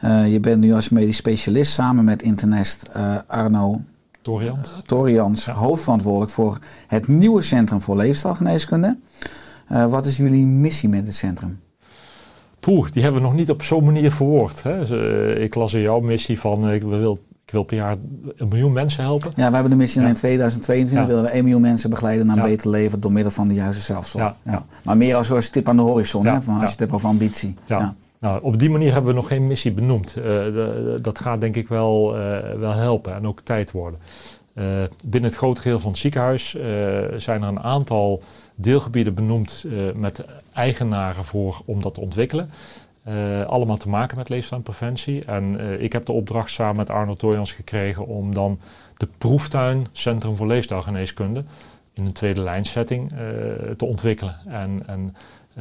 Eh, 0.00 0.32
je 0.32 0.40
bent 0.40 0.60
nu 0.60 0.72
als 0.72 0.88
medisch 0.88 1.16
specialist 1.16 1.72
samen 1.72 2.04
met 2.04 2.22
internist 2.22 2.82
eh, 2.82 3.16
Arno 3.26 3.80
Torians? 4.22 4.72
Torians 4.86 5.44
Ja. 5.44 5.52
hoofdverantwoordelijk 5.52 6.30
voor 6.32 6.58
het 6.86 7.08
nieuwe 7.08 7.42
Centrum 7.42 7.80
voor 7.80 7.96
Leefstijlgeneeskunde. 7.96 8.98
Eh, 9.68 9.86
wat 9.86 10.06
is 10.06 10.16
jullie 10.16 10.46
missie 10.46 10.88
met 10.88 11.06
het 11.06 11.14
centrum? 11.14 11.60
Poeh, 12.60 12.90
die 12.90 13.02
hebben 13.02 13.20
we 13.20 13.26
nog 13.26 13.36
niet 13.36 13.50
op 13.50 13.62
zo'n 13.62 13.84
manier 13.84 14.12
verwoord. 14.12 14.62
Hè? 14.62 14.78
Dus, 14.78 14.90
eh, 14.90 15.42
ik 15.42 15.54
las 15.54 15.74
in 15.74 15.80
jouw 15.80 16.00
missie 16.00 16.40
van 16.40 16.68
eh, 16.68 16.74
ik, 16.74 16.82
wil, 16.82 17.18
ik 17.46 17.50
wil 17.52 17.62
per 17.62 17.76
jaar 17.76 17.96
een 18.36 18.48
miljoen 18.48 18.72
mensen 18.72 19.02
helpen. 19.02 19.32
Ja, 19.36 19.46
we 19.48 19.52
hebben 19.54 19.70
de 19.70 19.76
missie 19.76 20.00
Ja. 20.02 20.08
in 20.08 20.14
2022 20.14 20.98
Ja. 21.08 21.14
willen 21.14 21.22
we 21.30 21.36
1 21.36 21.42
miljoen 21.42 21.60
mensen 21.60 21.90
begeleiden 21.90 22.26
naar 22.26 22.36
een 22.36 22.42
Ja. 22.42 22.48
beter 22.48 22.70
leven 22.70 23.00
door 23.00 23.12
middel 23.12 23.32
van 23.32 23.48
de 23.48 23.54
juiste 23.54 23.82
zelfzorg. 23.82 24.34
Ja. 24.44 24.66
Maar 24.84 24.96
meer 24.96 25.14
als 25.16 25.28
een 25.30 25.42
stip 25.42 25.68
aan 25.68 25.76
de 25.76 25.82
horizon, 25.82 26.26
hè, 26.26 26.42
van 26.42 26.54
als 26.54 26.62
je 26.62 26.68
het 26.70 26.78
hebt 26.78 26.92
over 26.92 27.08
ambitie. 27.08 27.54
Ja. 27.66 27.94
Nou, 28.20 28.42
op 28.42 28.58
die 28.58 28.70
manier 28.70 28.92
hebben 28.92 29.10
we 29.10 29.16
nog 29.16 29.28
geen 29.28 29.46
missie 29.46 29.72
benoemd. 29.72 30.16
Eh, 30.16 30.22
de- 30.24 30.98
dat 31.02 31.18
gaat 31.18 31.40
denk 31.40 31.56
ik 31.56 31.68
wel, 31.68 32.16
eh, 32.16 32.38
wel 32.58 32.72
helpen 32.72 33.14
en 33.14 33.26
ook 33.26 33.40
tijd 33.40 33.70
worden. 33.72 33.98
Eh, 34.54 34.64
binnen 35.04 35.30
het 35.30 35.38
grote 35.38 35.60
geheel 35.60 35.80
van 35.80 35.90
het 35.90 35.98
ziekenhuis 36.00 36.50
zijn 37.16 37.42
er 37.42 37.48
een 37.48 37.60
aantal 37.60 38.22
deelgebieden 38.54 39.14
benoemd 39.14 39.64
met 39.94 40.24
eigenaren 40.52 41.24
voor 41.24 41.62
om 41.64 41.82
dat 41.82 41.94
te 41.94 42.00
ontwikkelen. 42.00 42.50
Eh, 43.04 43.44
allemaal 43.46 43.76
te 43.76 43.88
maken 43.88 44.16
met 44.16 44.28
leefstijl 44.28 44.62
en 45.26 45.60
eh, 45.60 45.82
ik 45.82 45.92
heb 45.92 46.06
de 46.06 46.12
opdracht 46.12 46.50
samen 46.50 46.76
met 46.76 46.90
Arno 46.90 47.14
Toijans 47.14 47.52
gekregen 47.52 48.06
om 48.06 48.34
dan 48.34 48.58
de 48.96 49.08
proeftuin 49.18 49.86
Centrum 49.92 50.36
voor 50.36 50.46
Leefstijlgeneeskunde 50.46 51.44
in 51.92 52.04
een 52.04 52.12
tweede 52.12 52.42
lijnsetting 52.42 53.12
eh, 53.12 53.18
te 53.76 53.84
ontwikkelen. 53.84 54.36
En, 54.46 54.82
en 54.86 55.16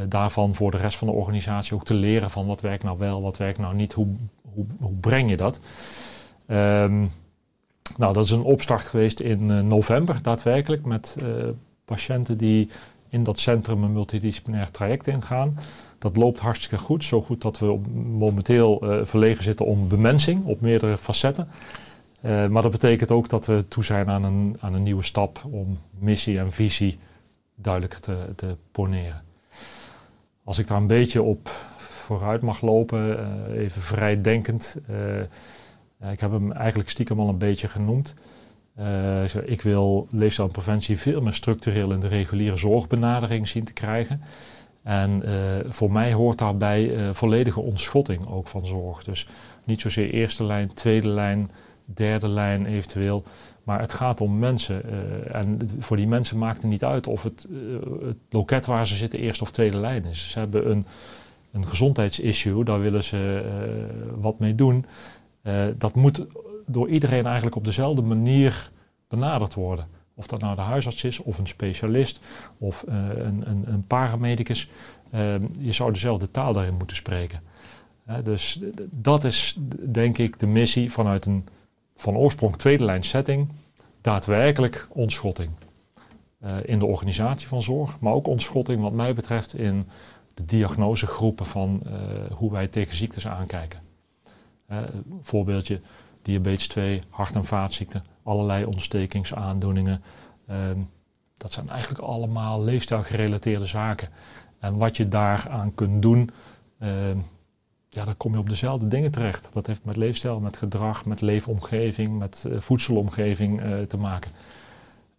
daarvan 0.09 0.55
voor 0.55 0.71
de 0.71 0.77
rest 0.77 0.97
van 0.97 1.07
de 1.07 1.13
organisatie 1.13 1.75
ook 1.75 1.85
te 1.85 1.93
leren 1.93 2.29
van 2.29 2.45
wat 2.45 2.61
werkt 2.61 2.83
nou 2.83 2.97
wel, 2.97 3.21
wat 3.21 3.37
werkt 3.37 3.59
nou 3.59 3.75
niet, 3.75 3.93
hoe, 3.93 4.07
hoe, 4.53 4.65
hoe 4.79 4.95
breng 4.95 5.29
je 5.29 5.37
dat. 5.37 5.59
Ehm, 6.45 7.05
nou, 7.97 8.13
dat 8.13 8.25
is 8.25 8.31
een 8.31 8.43
opstart 8.43 8.85
geweest 8.85 9.19
in 9.19 9.67
november 9.67 10.21
daadwerkelijk 10.21 10.85
met 10.85 11.15
patiënten 11.85 12.37
die 12.37 12.69
in 13.09 13.23
dat 13.23 13.39
centrum 13.39 13.83
een 13.83 13.93
multidisciplinair 13.93 14.71
traject 14.71 15.07
ingaan. 15.07 15.57
Dat 16.03 16.15
loopt 16.15 16.39
hartstikke 16.39 16.77
goed, 16.77 17.03
zo 17.03 17.21
goed 17.21 17.41
dat 17.41 17.59
we 17.59 17.79
momenteel 18.17 18.81
eh, 18.81 19.05
verlegen 19.05 19.43
zitten 19.43 19.65
om 19.65 19.87
bemensing 19.87 20.45
op 20.45 20.61
meerdere 20.61 20.97
facetten. 20.97 21.47
Eh, 22.21 22.47
maar 22.47 22.61
dat 22.61 22.71
betekent 22.71 23.11
ook 23.11 23.29
dat 23.29 23.45
we 23.45 23.65
toe 23.67 23.83
zijn 23.83 24.09
aan 24.09 24.23
een, 24.23 24.57
aan 24.59 24.73
een 24.73 24.83
nieuwe 24.83 25.03
stap 25.03 25.45
om 25.49 25.79
missie 25.99 26.39
en 26.39 26.51
visie 26.51 26.97
duidelijker 27.55 27.99
te, 27.99 28.17
te 28.35 28.55
poneren. 28.71 29.23
Als 30.43 30.57
ik 30.57 30.67
daar 30.67 30.77
een 30.77 30.87
beetje 30.87 31.21
op 31.21 31.49
vooruit 31.77 32.41
mag 32.41 32.61
lopen, 32.61 33.19
eh, 33.19 33.61
even 33.61 33.81
vrij 33.81 34.21
denkend. 34.21 34.77
ik 36.11 36.19
heb 36.19 36.31
hem 36.31 36.51
eigenlijk 36.51 36.89
stiekem 36.89 37.19
al 37.19 37.29
een 37.29 37.37
beetje 37.37 37.67
genoemd. 37.67 38.13
Ik 39.45 39.61
wil 39.61 40.07
leefstijl 40.11 40.47
en 40.47 40.53
preventie 40.53 40.97
veel 40.97 41.21
meer 41.21 41.33
structureel 41.33 41.91
in 41.91 41.99
de 41.99 42.07
reguliere 42.07 42.57
zorgbenadering 42.57 43.47
zien 43.47 43.63
te 43.63 43.73
krijgen. 43.73 44.21
En 44.83 45.23
eh, 45.23 45.71
voor 45.71 45.91
mij 45.91 46.13
hoort 46.13 46.37
daarbij 46.37 46.95
eh, 46.95 47.13
volledige 47.13 47.59
ontschotting 47.59 48.27
ook 48.27 48.47
van 48.47 48.65
zorg. 48.65 49.03
Dus 49.03 49.27
niet 49.63 49.81
zozeer 49.81 50.09
eerste 50.09 50.43
lijn, 50.43 50.73
tweede 50.73 51.07
lijn, 51.07 51.51
derde 51.85 52.27
lijn 52.27 52.65
eventueel. 52.65 53.23
Maar 53.63 53.79
het 53.79 53.93
gaat 53.93 54.21
om 54.21 54.39
mensen. 54.39 54.83
eh, 54.83 55.35
en 55.35 55.59
voor 55.79 55.97
die 55.97 56.07
mensen 56.07 56.37
maakt 56.37 56.61
het 56.61 56.71
niet 56.71 56.83
uit 56.83 57.07
of 57.07 57.23
het, 57.23 57.47
het 58.01 58.17
loket 58.29 58.65
waar 58.65 58.87
ze 58.87 58.95
zitten 58.95 59.19
eerste 59.19 59.43
of 59.43 59.51
tweede 59.51 59.77
lijn 59.77 60.05
is. 60.05 60.31
Ze 60.31 60.39
hebben 60.39 60.69
een, 60.69 60.85
een 61.51 61.67
gezondheidsissue, 61.67 62.63
daar 62.63 62.81
willen 62.81 63.03
ze 63.03 63.43
wat 64.15 64.39
mee 64.39 64.55
doen. 64.55 64.85
Dat 65.77 65.95
moet 65.95 66.25
door 66.65 66.89
iedereen 66.89 67.25
eigenlijk 67.25 67.55
op 67.55 67.65
dezelfde 67.65 68.01
manier 68.01 68.71
benaderd 69.07 69.53
worden. 69.53 69.87
Of 70.15 70.27
dat 70.27 70.39
nou 70.39 70.55
de 70.55 70.61
huisarts 70.61 71.03
is, 71.03 71.19
of 71.19 71.37
een 71.37 71.47
specialist, 71.47 72.19
of 72.57 72.83
eh, 72.83 72.95
een, 72.95 73.49
een, 73.49 73.63
een 73.67 73.87
paramedicus. 73.87 74.69
Eh, 75.09 75.35
je 75.59 75.71
zou 75.71 75.91
dezelfde 75.91 76.31
taal 76.31 76.53
daarin 76.53 76.77
moeten 76.77 76.95
spreken. 76.95 77.41
Dus 78.23 78.59
dat 78.89 79.23
is 79.23 79.57
denk 79.79 80.17
ik 80.17 80.39
de 80.39 80.47
missie 80.47 80.91
vanuit 80.91 81.25
een 81.25 81.47
van 81.95 82.15
oorsprong 82.15 82.57
tweede 82.57 82.85
lijn 82.85 83.03
setting. 83.03 83.49
Daadwerkelijk 84.01 84.87
ontschotting. 84.89 85.49
Eh, 86.43 86.57
in 86.65 86.79
de 86.79 86.85
organisatie 86.85 87.47
van 87.47 87.61
zorg, 87.61 87.99
maar 87.99 88.13
ook 88.13 88.27
ontschotting 88.27 88.81
wat 88.81 88.91
mij 88.91 89.13
betreft 89.13 89.55
in 89.55 89.87
de 90.33 90.45
diagnosegroepen 90.45 91.45
van 91.45 91.81
eh, 91.85 91.93
hoe 92.31 92.51
wij 92.51 92.67
tegen 92.67 92.95
ziektes 92.95 93.27
aankijken. 93.27 93.81
Voorbeeldje, 95.21 95.81
diabetes 96.21 96.67
2, 96.67 97.01
hart- 97.09 97.35
en 97.35 97.45
vaatziekten, 97.45 98.03
allerlei 98.23 98.65
ontstekingsaandoeningen. 98.65 100.03
Ehm, 100.47 100.79
dat 101.37 101.51
zijn 101.51 101.69
eigenlijk 101.69 102.03
allemaal 102.03 102.63
leefstijlgerelateerde 102.63 103.65
zaken. 103.65 104.09
En 104.59 104.77
wat 104.77 104.97
je 104.97 105.07
daaraan 105.07 105.73
kunt 105.75 106.01
doen, 106.01 106.29
ehm, 106.79 107.17
ja, 107.89 108.05
dan 108.05 108.17
kom 108.17 108.33
je 108.33 108.39
op 108.39 108.49
dezelfde 108.49 108.87
dingen 108.87 109.11
terecht. 109.11 109.49
Dat 109.53 109.67
heeft 109.67 109.85
met 109.85 109.95
leefstijl, 109.95 110.39
met 110.39 110.57
gedrag, 110.57 111.05
met 111.05 111.21
leefomgeving, 111.21 112.17
met 112.17 112.45
eh, 112.45 112.59
voedselomgeving 112.59 113.61
eh, 113.61 113.81
te 113.81 113.97
maken. 113.97 114.31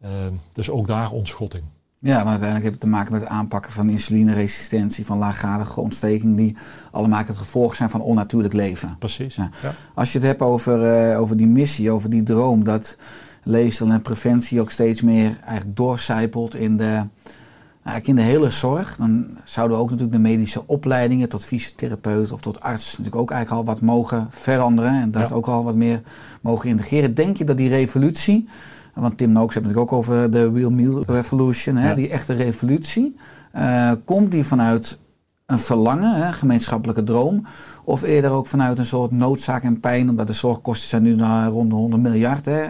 Ehm, 0.01 0.33
dus 0.53 0.71
ook 0.71 0.87
daar 0.87 1.11
ontschotting. 1.11 1.65
Ja, 2.05 2.17
maar 2.17 2.27
uiteindelijk 2.31 2.63
heeft 2.63 2.75
het 2.75 2.81
te 2.81 2.87
maken 2.97 3.13
met 3.13 3.21
het 3.21 3.31
aanpakken 3.31 3.73
van 3.73 3.89
insulineresistentie, 3.91 5.07
van 5.07 5.19
laaggradige 5.19 5.81
ontsteking, 5.81 6.37
die 6.37 6.57
allemaal 6.91 7.25
het 7.27 7.37
gevolg 7.37 7.75
zijn 7.75 7.91
van 7.91 8.01
onnatuurlijk 8.01 8.55
leven. 8.55 8.97
Precies. 8.99 9.35
Ja. 9.35 9.51
Ja. 9.63 9.71
Als 9.95 10.13
je 10.13 10.19
het 10.19 10.27
hebt 10.27 10.41
over, 10.41 10.83
eh, 10.83 11.21
over 11.21 11.37
die 11.37 11.47
missie, 11.47 11.91
over 11.91 12.11
die 12.11 12.23
droom, 12.23 12.65
dat 12.65 12.97
leefstijl 13.43 13.91
en 13.91 14.03
preventie 14.03 14.61
ook 14.61 14.71
steeds 14.71 15.03
meer 15.03 15.39
eigenlijk 15.45 15.77
doorcijpelt 15.77 16.55
in 16.55 16.77
de, 16.77 17.03
eigenlijk 17.83 18.07
in 18.07 18.17
de 18.17 18.23
hele 18.23 18.51
zorg, 18.51 18.97
dan 18.97 19.27
zouden 19.45 19.79
ook 19.79 19.91
natuurlijk 19.91 20.17
de 20.17 20.29
medische 20.29 20.67
opleidingen 20.67 21.29
tot 21.29 21.45
fysiotherapeut 21.45 22.33
of 22.33 22.41
tot 22.41 22.61
arts 22.61 22.91
natuurlijk 22.91 23.17
ook 23.17 23.31
eigenlijk 23.31 23.61
al 23.69 23.75
wat 23.75 23.83
mogen 23.83 24.27
veranderen 24.31 25.01
en 25.01 25.11
dat 25.11 25.29
Ja. 25.29 25.35
ook 25.35 25.47
al 25.47 25.65
wat 25.65 25.77
meer 25.77 26.03
mogen 26.41 26.69
integreren. 26.69 27.15
Denk 27.15 27.37
je 27.37 27.45
dat 27.45 27.57
die 27.57 27.69
revolutie, 27.69 28.49
want 28.95 29.19
Tim 29.19 29.33
Noakes 29.33 29.55
heeft 29.55 29.67
het 29.67 29.77
ook 29.77 29.93
over 29.93 30.31
de 30.31 30.51
Real 30.53 30.71
Meal 30.71 31.03
Revolution, 31.07 31.77
hè, 31.77 31.89
Ja. 31.89 31.95
die 31.95 32.09
echte 32.09 32.33
revolutie, 32.33 33.17
eh, 33.53 33.93
komt 34.05 34.31
die 34.31 34.45
vanuit 34.45 34.99
een 35.47 35.59
verlangen, 35.59 36.15
hè, 36.15 36.33
gemeenschappelijke 36.33 37.03
droom? 37.03 37.47
Of 37.85 38.03
eerder 38.03 38.31
ook 38.31 38.47
vanuit 38.47 38.79
een 38.79 38.85
soort 38.85 39.11
noodzaak 39.11 39.63
en 39.63 39.81
pijn, 39.81 40.09
omdat 40.09 40.27
de 40.27 40.33
zorgkosten 40.33 40.89
zijn 40.89 41.03
nu 41.03 41.15
naar 41.15 41.49
rond 41.49 41.71
de 41.71 41.77
100 41.77 42.03
miljard. 42.03 42.45
Hè. 42.45 42.65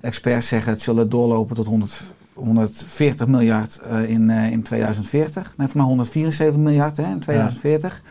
Experts 0.00 0.48
zeggen 0.48 0.72
het 0.72 0.82
zullen 0.82 1.08
doorlopen 1.08 1.56
tot 1.56 1.66
100, 1.66 2.02
140 2.34 3.26
miljard 3.26 3.80
uh, 3.86 4.08
in, 4.10 4.28
uh, 4.28 4.50
in 4.50 4.62
2040. 4.62 5.54
Nee, 5.56 5.68
van 5.68 5.80
174 5.80 6.60
miljard 6.60 6.96
hè, 6.96 7.10
in 7.10 7.18
2040. 7.18 8.02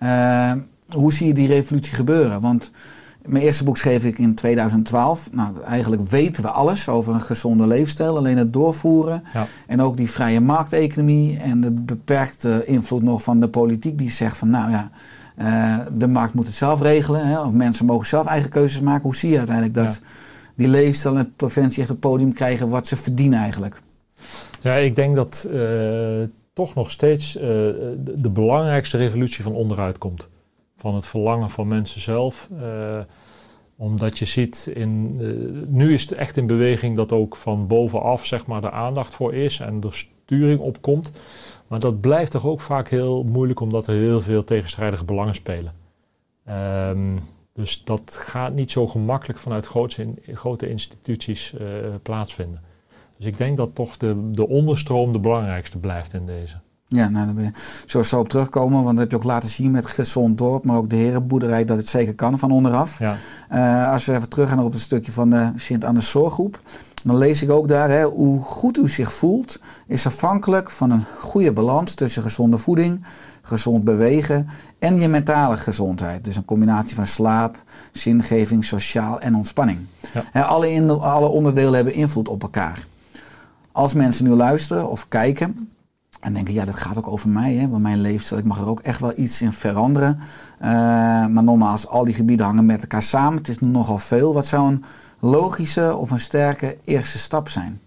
Ja. 0.00 0.54
Uh, 0.54 0.62
hoe 0.88 1.12
zie 1.12 1.26
je 1.26 1.34
die 1.34 1.48
revolutie 1.48 1.94
gebeuren? 1.94 2.40
Want 2.40 2.70
mijn 3.26 3.44
eerste 3.44 3.64
boek 3.64 3.76
schreef 3.76 4.04
ik 4.04 4.18
in 4.18 4.34
2012. 4.34 5.28
Nou, 5.32 5.62
eigenlijk 5.62 6.08
weten 6.08 6.42
we 6.42 6.50
alles 6.50 6.88
over 6.88 7.14
een 7.14 7.20
gezonde 7.20 7.66
leefstijl. 7.66 8.16
Alleen 8.16 8.36
het 8.36 8.52
doorvoeren. 8.52 9.24
Ja. 9.34 9.46
En 9.66 9.80
ook 9.80 9.96
die 9.96 10.10
vrije 10.10 10.40
markteconomie. 10.40 11.38
En 11.38 11.60
de 11.60 11.70
beperkte 11.70 12.62
invloed 12.66 13.02
nog 13.02 13.22
van 13.22 13.40
de 13.40 13.48
politiek. 13.48 13.98
Die 13.98 14.10
zegt 14.10 14.36
van 14.36 14.50
nou 14.50 14.70
ja, 14.70 14.90
uh, 15.38 15.86
de 15.92 16.06
markt 16.06 16.34
moet 16.34 16.46
het 16.46 16.54
zelf 16.54 16.80
regelen. 16.80 17.26
Hè, 17.26 17.40
of 17.40 17.52
mensen 17.52 17.86
mogen 17.86 18.06
zelf 18.06 18.26
eigen 18.26 18.50
keuzes 18.50 18.80
maken. 18.80 19.02
Hoe 19.02 19.16
zie 19.16 19.30
je 19.30 19.38
uiteindelijk 19.38 19.74
dat 19.74 20.00
ja. 20.02 20.08
die 20.54 20.68
leefstijl 20.68 21.16
en 21.16 21.32
preventie 21.36 21.80
echt 21.80 21.88
het 21.88 22.00
podium 22.00 22.32
krijgen 22.32 22.68
wat 22.68 22.86
ze 22.86 22.96
verdienen 22.96 23.38
eigenlijk? 23.38 23.82
Ja, 24.60 24.74
ik 24.74 24.96
denk 24.96 25.14
dat 25.16 25.46
uh, 25.50 26.22
toch 26.52 26.74
nog 26.74 26.90
steeds 26.90 27.36
uh, 27.36 27.42
de, 27.42 28.12
de 28.16 28.30
belangrijkste 28.30 28.96
revolutie 28.96 29.42
van 29.42 29.52
onderuit 29.52 29.98
komt 29.98 30.28
van 30.84 30.94
het 30.94 31.06
verlangen 31.06 31.50
van 31.50 31.68
mensen 31.68 32.00
zelf. 32.00 32.48
Uh, 32.60 32.98
omdat 33.76 34.18
je 34.18 34.24
ziet, 34.24 34.70
in, 34.74 35.16
uh, 35.20 35.66
nu 35.68 35.92
is 35.92 36.02
het 36.02 36.12
echt 36.12 36.36
in 36.36 36.46
beweging 36.46 36.96
dat 36.96 37.12
ook 37.12 37.36
van 37.36 37.66
bovenaf 37.66 38.26
zeg 38.26 38.46
maar, 38.46 38.60
de 38.60 38.70
aandacht 38.70 39.14
voor 39.14 39.34
is 39.34 39.60
en 39.60 39.80
de 39.80 39.88
sturing 39.90 40.60
opkomt. 40.60 41.12
Maar 41.66 41.80
dat 41.80 42.00
blijft 42.00 42.30
toch 42.30 42.46
ook 42.46 42.60
vaak 42.60 42.88
heel 42.88 43.22
moeilijk 43.22 43.60
omdat 43.60 43.86
er 43.86 43.94
heel 43.94 44.20
veel 44.20 44.44
tegenstrijdige 44.44 45.04
belangen 45.04 45.34
spelen. 45.34 45.72
Um, 46.48 47.20
dus 47.52 47.84
dat 47.84 48.16
gaat 48.20 48.54
niet 48.54 48.70
zo 48.70 48.86
gemakkelijk 48.86 49.38
vanuit 49.38 49.66
grote, 50.32 50.68
instituties 50.68 51.54
uh, 51.60 51.68
plaatsvinden. 52.02 52.62
Dus 53.16 53.26
ik 53.26 53.38
denk 53.38 53.56
dat 53.56 53.74
toch 53.74 53.96
de, 53.96 54.30
de 54.30 54.48
onderstroom 54.48 55.12
de 55.12 55.18
belangrijkste 55.18 55.78
blijft 55.78 56.12
in 56.12 56.26
deze. 56.26 56.56
Ja, 56.88 57.08
nou, 57.08 57.24
daar 57.24 57.34
ben 57.34 57.44
je 57.44 57.50
zo, 57.86 58.02
zo 58.02 58.18
op 58.18 58.28
terugkomen, 58.28 58.82
want 58.82 58.88
dat 58.88 58.98
heb 58.98 59.10
je 59.10 59.16
ook 59.16 59.24
laten 59.24 59.48
zien 59.48 59.70
met 59.70 59.86
Gezond 59.86 60.38
Dorp, 60.38 60.64
maar 60.64 60.76
ook 60.76 60.90
de 60.90 60.96
herenboerderij, 60.96 61.64
dat 61.64 61.76
het 61.76 61.88
zeker 61.88 62.14
kan 62.14 62.38
van 62.38 62.50
onderaf. 62.50 62.98
Ja. 62.98 63.16
Uh, 63.52 63.92
als 63.92 64.04
we 64.04 64.14
even 64.14 64.28
terug 64.28 64.48
gaan 64.48 64.60
op 64.60 64.72
het 64.72 64.80
stukje 64.80 65.12
van 65.12 65.30
de 65.30 65.52
Sint-Anne 65.56 66.00
Zorggroep, 66.00 66.60
dan 67.04 67.16
lees 67.18 67.42
ik 67.42 67.50
ook 67.50 67.68
daar, 67.68 67.90
hè, 67.90 68.04
hoe 68.04 68.40
goed 68.40 68.78
u 68.78 68.88
zich 68.88 69.12
voelt, 69.12 69.58
is 69.86 70.06
afhankelijk 70.06 70.70
van 70.70 70.90
een 70.90 71.04
goede 71.18 71.52
balans 71.52 71.94
tussen 71.94 72.22
gezonde 72.22 72.58
voeding, 72.58 73.04
gezond 73.42 73.84
bewegen 73.84 74.48
en 74.78 75.00
je 75.00 75.08
mentale 75.08 75.56
gezondheid. 75.56 76.24
Dus 76.24 76.36
een 76.36 76.44
combinatie 76.44 76.94
van 76.94 77.06
slaap, 77.06 77.62
zingeving, 77.92 78.64
sociaal 78.64 79.20
en 79.20 79.34
ontspanning. 79.34 79.78
Ja. 80.32 80.42
alle, 80.42 80.72
in, 80.72 80.90
alle 80.90 81.28
onderdelen 81.28 81.74
hebben 81.74 81.94
invloed 81.94 82.28
op 82.28 82.42
elkaar. 82.42 82.86
Als 83.72 83.94
mensen 83.94 84.24
nu 84.24 84.34
luisteren 84.34 84.90
of 84.90 85.08
kijken, 85.08 85.68
en 86.24 86.34
denken, 86.34 86.54
ja, 86.54 86.64
dat 86.64 86.74
gaat 86.74 86.98
ook 86.98 87.08
over 87.08 87.28
mij, 87.28 87.54
hè, 87.54 87.66
mijn 87.66 88.00
leefstijl. 88.00 88.40
Ik 88.40 88.46
mag 88.46 88.58
er 88.58 88.68
ook 88.68 88.80
echt 88.80 89.00
wel 89.00 89.12
iets 89.16 89.42
in 89.42 89.52
veranderen. 89.52 90.18
Uh, 90.60 90.68
maar 91.26 91.42
nogmaals, 91.42 91.86
al 91.86 92.04
die 92.04 92.14
gebieden 92.14 92.46
hangen 92.46 92.66
met 92.66 92.80
elkaar 92.80 93.02
samen. 93.02 93.38
Het 93.38 93.48
is 93.48 93.60
nogal 93.60 93.98
veel. 93.98 94.34
Wat 94.34 94.46
zou 94.46 94.68
een 94.68 94.84
logische 95.18 95.96
of 95.96 96.10
een 96.10 96.20
sterke 96.20 96.76
eerste 96.84 97.18
stap 97.18 97.48
zijn? 97.48 97.80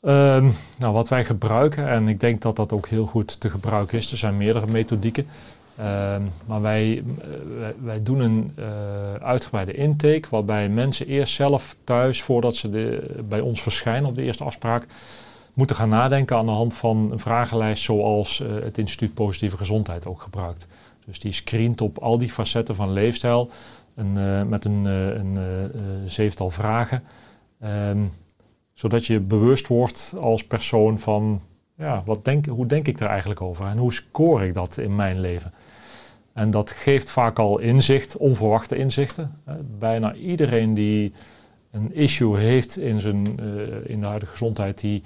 Um, 0.00 0.52
nou, 0.78 0.92
wat 0.92 1.08
wij 1.08 1.24
gebruiken, 1.24 1.88
en 1.88 2.08
ik 2.08 2.20
denk 2.20 2.42
dat 2.42 2.56
dat 2.56 2.72
ook 2.72 2.88
heel 2.88 3.06
goed 3.06 3.40
te 3.40 3.50
gebruiken 3.50 3.98
is, 3.98 4.10
er 4.10 4.18
zijn 4.18 4.36
meerdere 4.36 4.66
methodieken. 4.66 5.26
Um, 5.80 6.30
maar 6.46 6.60
wij, 6.60 7.02
wij, 7.58 7.74
wij, 7.82 8.02
doen 8.02 8.20
een 8.20 8.52
uh, 8.58 8.66
uitgebreide 9.14 9.72
intake, 9.72 10.28
waarbij 10.30 10.68
mensen 10.68 11.06
eerst 11.06 11.34
zelf 11.34 11.76
thuis, 11.84 12.22
voordat 12.22 12.56
ze 12.56 12.70
de, 12.70 13.14
bij 13.28 13.40
ons 13.40 13.62
verschijnen 13.62 14.08
op 14.08 14.14
de 14.14 14.22
eerste 14.22 14.44
afspraak, 14.44 14.86
moeten 15.52 15.76
gaan 15.76 15.88
nadenken 15.88 16.36
aan 16.36 16.46
de 16.46 16.52
hand 16.52 16.74
van 16.74 17.08
een 17.12 17.18
vragenlijst 17.18 17.82
zoals 17.82 18.40
uh, 18.40 18.48
het 18.62 18.78
Instituut 18.78 19.14
Positieve 19.14 19.56
Gezondheid 19.56 20.06
ook 20.06 20.22
gebruikt. 20.22 20.66
Dus 21.06 21.18
die 21.18 21.32
screent 21.32 21.80
op 21.80 21.98
al 21.98 22.18
die 22.18 22.30
facetten 22.30 22.74
van 22.74 22.92
leefstijl 22.92 23.50
een, 23.94 24.16
uh, 24.16 24.42
met 24.42 24.64
een, 24.64 24.84
uh, 24.84 25.06
een 25.06 25.38
zevental 26.06 26.50
vragen. 26.50 27.02
Um, 27.64 28.10
zodat 28.72 29.06
je 29.06 29.20
bewust 29.20 29.66
wordt 29.66 30.14
als 30.20 30.44
persoon 30.44 30.98
van 30.98 31.40
ja, 31.76 32.02
wat 32.04 32.24
denk, 32.24 32.46
hoe 32.46 32.66
denk 32.66 32.88
ik 32.88 33.00
er 33.00 33.06
eigenlijk 33.06 33.40
over 33.40 33.66
en 33.66 33.78
hoe 33.78 33.92
score 33.92 34.46
ik 34.46 34.54
dat 34.54 34.78
in 34.78 34.96
mijn 34.96 35.20
leven. 35.20 35.52
En 36.32 36.50
dat 36.50 36.70
geeft 36.70 37.10
vaak 37.10 37.38
al 37.38 37.60
inzicht, 37.60 38.16
onverwachte 38.16 38.76
inzichten. 38.76 39.40
bijna 39.78 40.14
iedereen 40.14 40.74
die 40.74 41.12
een 41.70 41.94
issue 41.94 42.38
heeft 42.38 42.78
in, 42.78 43.00
zijn, 43.00 43.38
in 43.86 44.00
de 44.00 44.06
huidige 44.06 44.32
gezondheid, 44.32 44.80
die 44.80 45.02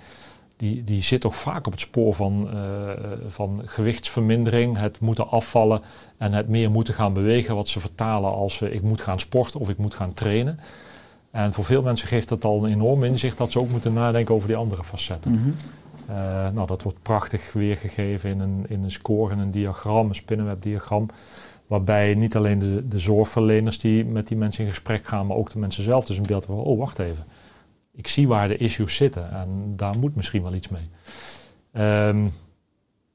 die, 0.57 0.85
die 0.85 1.03
zit 1.03 1.21
toch 1.21 1.37
vaak 1.37 1.67
op 1.67 1.73
het 1.73 1.81
spoor 1.81 2.15
van, 2.15 2.49
uh, 2.55 2.91
van 3.29 3.63
gewichtsvermindering, 3.65 4.79
het 4.79 5.01
moeten 5.01 5.29
afvallen 5.29 5.83
en 6.17 6.33
het 6.33 6.49
meer 6.49 6.71
moeten 6.71 6.95
gaan 6.95 7.13
bewegen, 7.13 7.55
wat 7.55 7.69
ze 7.69 7.81
vertalen 7.81 8.31
als 8.31 8.61
uh, 8.61 8.73
ik 8.75 8.83
moet 8.83 9.01
gaan 9.01 9.21
sporten 9.21 9.61
of 9.61 9.69
ik 9.69 9.79
moet 9.79 9.95
gaan 9.95 10.13
trainen. 10.13 10.59
En 11.31 11.53
voor 11.53 11.65
veel 11.65 11.83
mensen 11.83 12.09
geeft 12.09 12.29
dat 12.29 12.45
al 12.45 12.65
een 12.65 12.73
enorm 12.73 13.05
inzicht 13.05 13.39
dat 13.39 13.51
ze 13.51 13.59
ook 13.59 13.71
moeten 13.71 13.93
nadenken 13.93 14.35
over 14.35 14.49
die 14.49 14.57
andere 14.57 14.85
facetten. 14.85 15.31
Mm 15.31 15.39
-hmm. 15.39 15.55
uh, 16.11 16.17
nou, 16.53 16.67
dat 16.67 16.83
wordt 16.83 17.03
prachtig 17.03 17.53
weergegeven 17.53 18.31
in 18.31 18.41
een, 18.41 18.65
in 18.69 18.85
een 18.85 18.91
score, 18.91 19.33
in 19.33 19.39
een 19.39 19.51
diagram, 19.51 20.09
een 20.09 20.15
spinnenwebdiagram. 20.15 21.09
Waarbij 21.67 22.15
niet 22.15 22.37
alleen 22.37 22.59
de, 22.59 22.89
de 22.89 22.99
zorgverleners 22.99 23.79
die 23.79 24.05
met 24.05 24.29
die 24.29 24.37
mensen 24.37 24.65
in 24.65 24.71
gesprek 24.71 25.07
gaan, 25.07 25.27
maar 25.27 25.37
ook 25.37 25.51
de 25.51 25.59
mensen 25.59 25.83
zelf 25.83 26.05
dus 26.05 26.17
een 26.17 26.27
beeld 26.27 26.47
hebben 26.47 26.65
van, 26.65 26.73
oh 26.73 26.79
wacht 26.79 26.99
even 26.99 27.25
ik 27.97 28.09
zie 28.09 28.29
waar 28.29 28.49
de 28.49 28.57
issues 28.57 28.97
zitten 28.97 29.31
en 29.31 29.73
daar 29.77 29.99
moet 29.99 30.17
misschien 30.17 30.43
wel 30.43 30.55
iets 30.55 30.69
mee. 30.69 30.89
Um, 31.85 32.33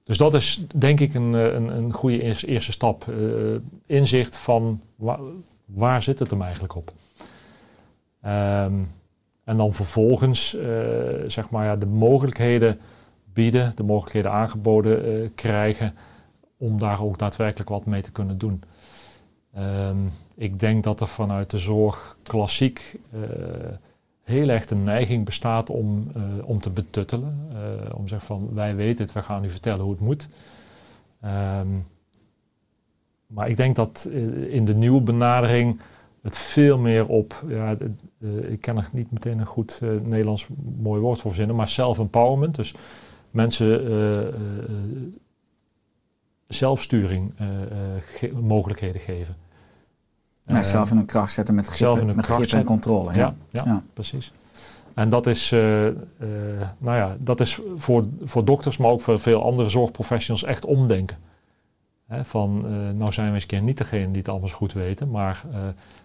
dus 0.04 0.18
dat 0.18 0.34
is 0.34 0.66
denk 0.76 1.00
ik 1.00 1.14
een, 1.14 1.36
eh, 1.36 1.54
een, 1.54 1.68
een 1.68 1.94
goede 1.94 2.22
eerste, 2.46 2.72
stap. 2.72 3.06
Uh, 3.10 3.56
inzicht 3.86 4.38
van 4.38 4.82
waar, 4.96 5.20
waar, 5.66 6.02
zit 6.02 6.20
het 6.20 6.30
hem 6.30 6.42
eigenlijk 6.42 6.76
op. 6.76 6.94
Um, 8.26 8.92
en 9.44 9.58
dan 9.58 9.74
vervolgens 9.74 10.56
uh, 10.56 10.62
zeg 11.28 11.50
maar, 11.50 11.66
ja, 11.66 11.76
de 11.76 11.86
mogelijkheden 11.86 12.80
bieden, 13.34 13.72
de 13.76 13.84
mogelijkheden 13.84 14.32
aangeboden 14.32 15.32
krijgen 15.36 15.96
om 16.58 16.80
daar 16.80 17.02
ook 17.02 17.18
daadwerkelijk 17.18 17.70
wat 17.70 17.86
mee 17.86 18.02
te 18.02 18.12
kunnen 18.12 18.38
doen. 18.38 18.64
Um, 19.58 20.12
ik 20.36 20.60
denk 20.60 20.84
dat 20.84 21.02
er 21.02 21.08
vanuit 21.08 21.50
de 21.50 21.58
zorg 21.58 22.18
klassiek 22.24 23.00
heel 24.24 24.50
erg 24.50 24.66
de 24.66 24.76
neiging 24.76 25.26
bestaat 25.26 25.70
om, 25.70 26.12
uh, 26.18 26.24
om 26.44 26.60
te 26.60 26.70
betuttelen. 26.70 27.48
Uh, 27.54 27.96
om 27.96 28.04
te 28.04 28.10
zeggen 28.10 28.28
van 28.28 28.54
wij 28.54 28.76
weten 28.76 29.04
het, 29.04 29.14
wij 29.14 29.24
gaan 29.24 29.44
u 29.44 29.50
vertellen 29.50 29.82
hoe 29.82 29.92
het 29.92 30.02
moet. 30.02 30.30
Um, 31.26 31.88
maar 33.28 33.50
ik 33.50 33.58
denk 33.58 33.76
dat 33.76 34.08
uh, 34.10 34.54
in 34.54 34.66
de 34.66 34.76
nieuwe 34.76 35.02
benadering 35.02 35.80
het 36.22 36.38
veel 36.38 36.78
meer 36.78 37.08
op, 37.08 37.44
ja, 37.48 37.76
ik 38.42 38.62
kan 38.62 38.78
er 38.78 38.90
niet 38.92 39.12
meteen 39.12 39.40
een 39.40 39.46
goed 39.46 39.82
Nederlands 40.04 40.48
mooi 40.78 41.02
woord 41.02 41.20
voor 41.20 41.32
verzinnen, 41.32 41.56
maar 41.56 41.68
self-empowerment. 41.68 42.56
Dus 42.56 42.76
mensen 43.32 44.34
zelfsturing 46.48 47.34
ge 48.06 48.32
mogelijkheden 48.34 49.02
geven. 49.02 49.36
Ja, 50.52 50.62
zelf 50.62 50.92
in 50.92 50.98
een 50.98 51.06
kracht 51.06 51.32
zetten 51.32 51.56
met 51.56 51.68
grip, 51.68 52.04
met 52.16 52.26
grip 52.26 52.52
en 52.52 52.64
controle. 52.64 53.14
Ja, 53.14 53.36
ja, 53.50 53.62
ja, 53.66 53.84
precies. 53.94 54.32
En 54.94 55.10
dat 55.10 55.28
is, 55.28 55.52
uh, 55.52 55.86
uh, 55.86 55.94
nou 56.78 56.98
ja, 56.98 57.16
dat 57.20 57.40
is 57.40 57.60
voor, 57.76 58.06
voor 58.24 58.46
dokters, 58.46 58.78
maar 58.78 58.90
ook 58.90 59.02
voor 59.02 59.20
veel 59.20 59.44
andere 59.44 59.70
zorgprofessionals 59.70 60.44
echt 60.44 60.66
omdenken. 60.66 61.18
Hè, 62.08 62.26
van, 62.26 62.66
uh, 62.66 62.72
nou 62.98 63.14
zijn 63.14 63.28
we 63.28 63.34
eens 63.34 63.42
een 63.44 63.50
keer 63.50 63.62
niet 63.62 63.78
degene 63.78 64.08
die 64.08 64.18
het 64.18 64.30
allemaal 64.30 64.50
zo 64.50 64.56
goed 64.56 64.74
weten, 64.74 65.10
maar 65.10 65.44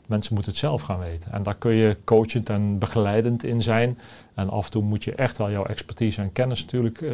mensen 0.06 0.34
moeten 0.34 0.52
het 0.52 0.60
zelf 0.60 0.82
gaan 0.82 0.98
weten. 0.98 1.32
En 1.32 1.42
daar 1.42 1.54
kun 1.54 1.72
je 1.72 1.96
coachend 2.04 2.50
en 2.50 2.78
begeleidend 2.78 3.44
in 3.44 3.62
zijn. 3.62 3.98
En 4.34 4.50
af 4.50 4.64
en 4.64 4.70
toe 4.70 4.82
moet 4.82 5.04
je 5.04 5.14
echt 5.14 5.38
wel 5.38 5.50
jouw 5.50 5.64
expertise 5.64 6.22
en 6.22 6.32
kennis 6.32 6.60
natuurlijk 6.60 7.04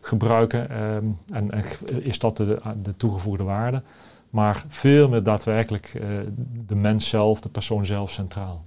gebruiken. 0.00 0.82
Um, 0.82 1.18
en, 1.32 1.50
en, 1.50 1.64
is 2.02 2.18
dat 2.18 2.36
de, 2.36 2.60
de 2.82 2.96
toegevoegde 2.96 3.44
waarde? 3.44 3.82
Maar 4.30 4.64
veel 4.68 5.08
meer 5.08 5.22
daadwerkelijk 5.22 5.94
uh, 5.94 6.18
de 6.66 6.74
mens 6.74 7.08
zelf, 7.08 7.40
de 7.40 7.48
persoon 7.48 7.86
zelf 7.86 8.10
centraal. 8.10 8.64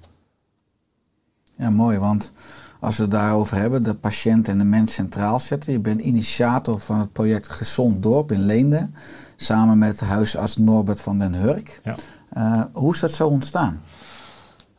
Ja, 1.56 1.70
mooi, 1.70 1.98
want 1.98 2.34
als 2.80 2.98
we 2.98 3.02
het 3.02 3.12
daarover 3.12 3.58
hebben, 3.58 3.84
de 3.84 3.96
patiënt 3.96 4.48
en 4.48 4.58
de 4.58 4.64
mens 4.64 4.94
centraal 4.94 5.40
zetten. 5.40 5.72
Je 5.72 5.80
bent 5.80 6.02
initiator 6.02 6.80
van 6.80 7.00
het 7.00 7.12
project 7.12 7.50
Gezond 7.50 8.04
Dorp 8.04 8.32
in 8.32 8.46
Leende, 8.46 8.90
samen 9.36 9.78
met 9.78 10.00
huisarts 10.00 10.58
Norbert 10.58 11.02
van 11.02 11.20
den 11.20 11.34
Hurk. 11.34 11.82
Ja. 11.84 11.96
Uh, 12.38 12.64
hoe 12.74 12.94
is 12.94 13.00
dat 13.00 13.12
zo 13.12 13.28
ontstaan? 13.28 13.82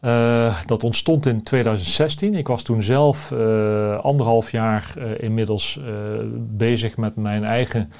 Uh, 0.00 0.60
dat 0.66 0.84
ontstond 0.84 1.26
in 1.26 1.42
2016. 1.42 2.34
Ik 2.34 2.46
was 2.46 2.62
toen 2.62 2.82
zelf 2.82 3.30
uh, 3.30 3.98
anderhalf 3.98 4.50
jaar 4.50 4.98
inmiddels 5.18 5.80
bezig 6.38 6.96
met 6.96 7.16
mijn 7.16 7.44
eigen 7.44 7.92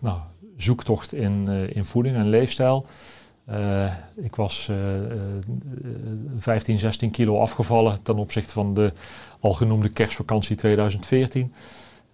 nou, 0.00 0.18
zoektocht 0.62 1.14
in, 1.14 1.48
in 1.48 1.84
voeding 1.84 2.16
en 2.16 2.28
leefstijl. 2.28 2.86
ik 4.16 4.36
was 4.36 4.70
15, 6.36 6.78
16 6.78 7.10
kilo 7.10 7.38
afgevallen 7.38 8.02
ten 8.02 8.16
opzichte 8.16 8.52
van 8.52 8.74
de 8.74 8.92
al 9.40 9.52
genoemde 9.52 9.88
kerstvakantie 9.88 10.56
2014. 10.56 11.52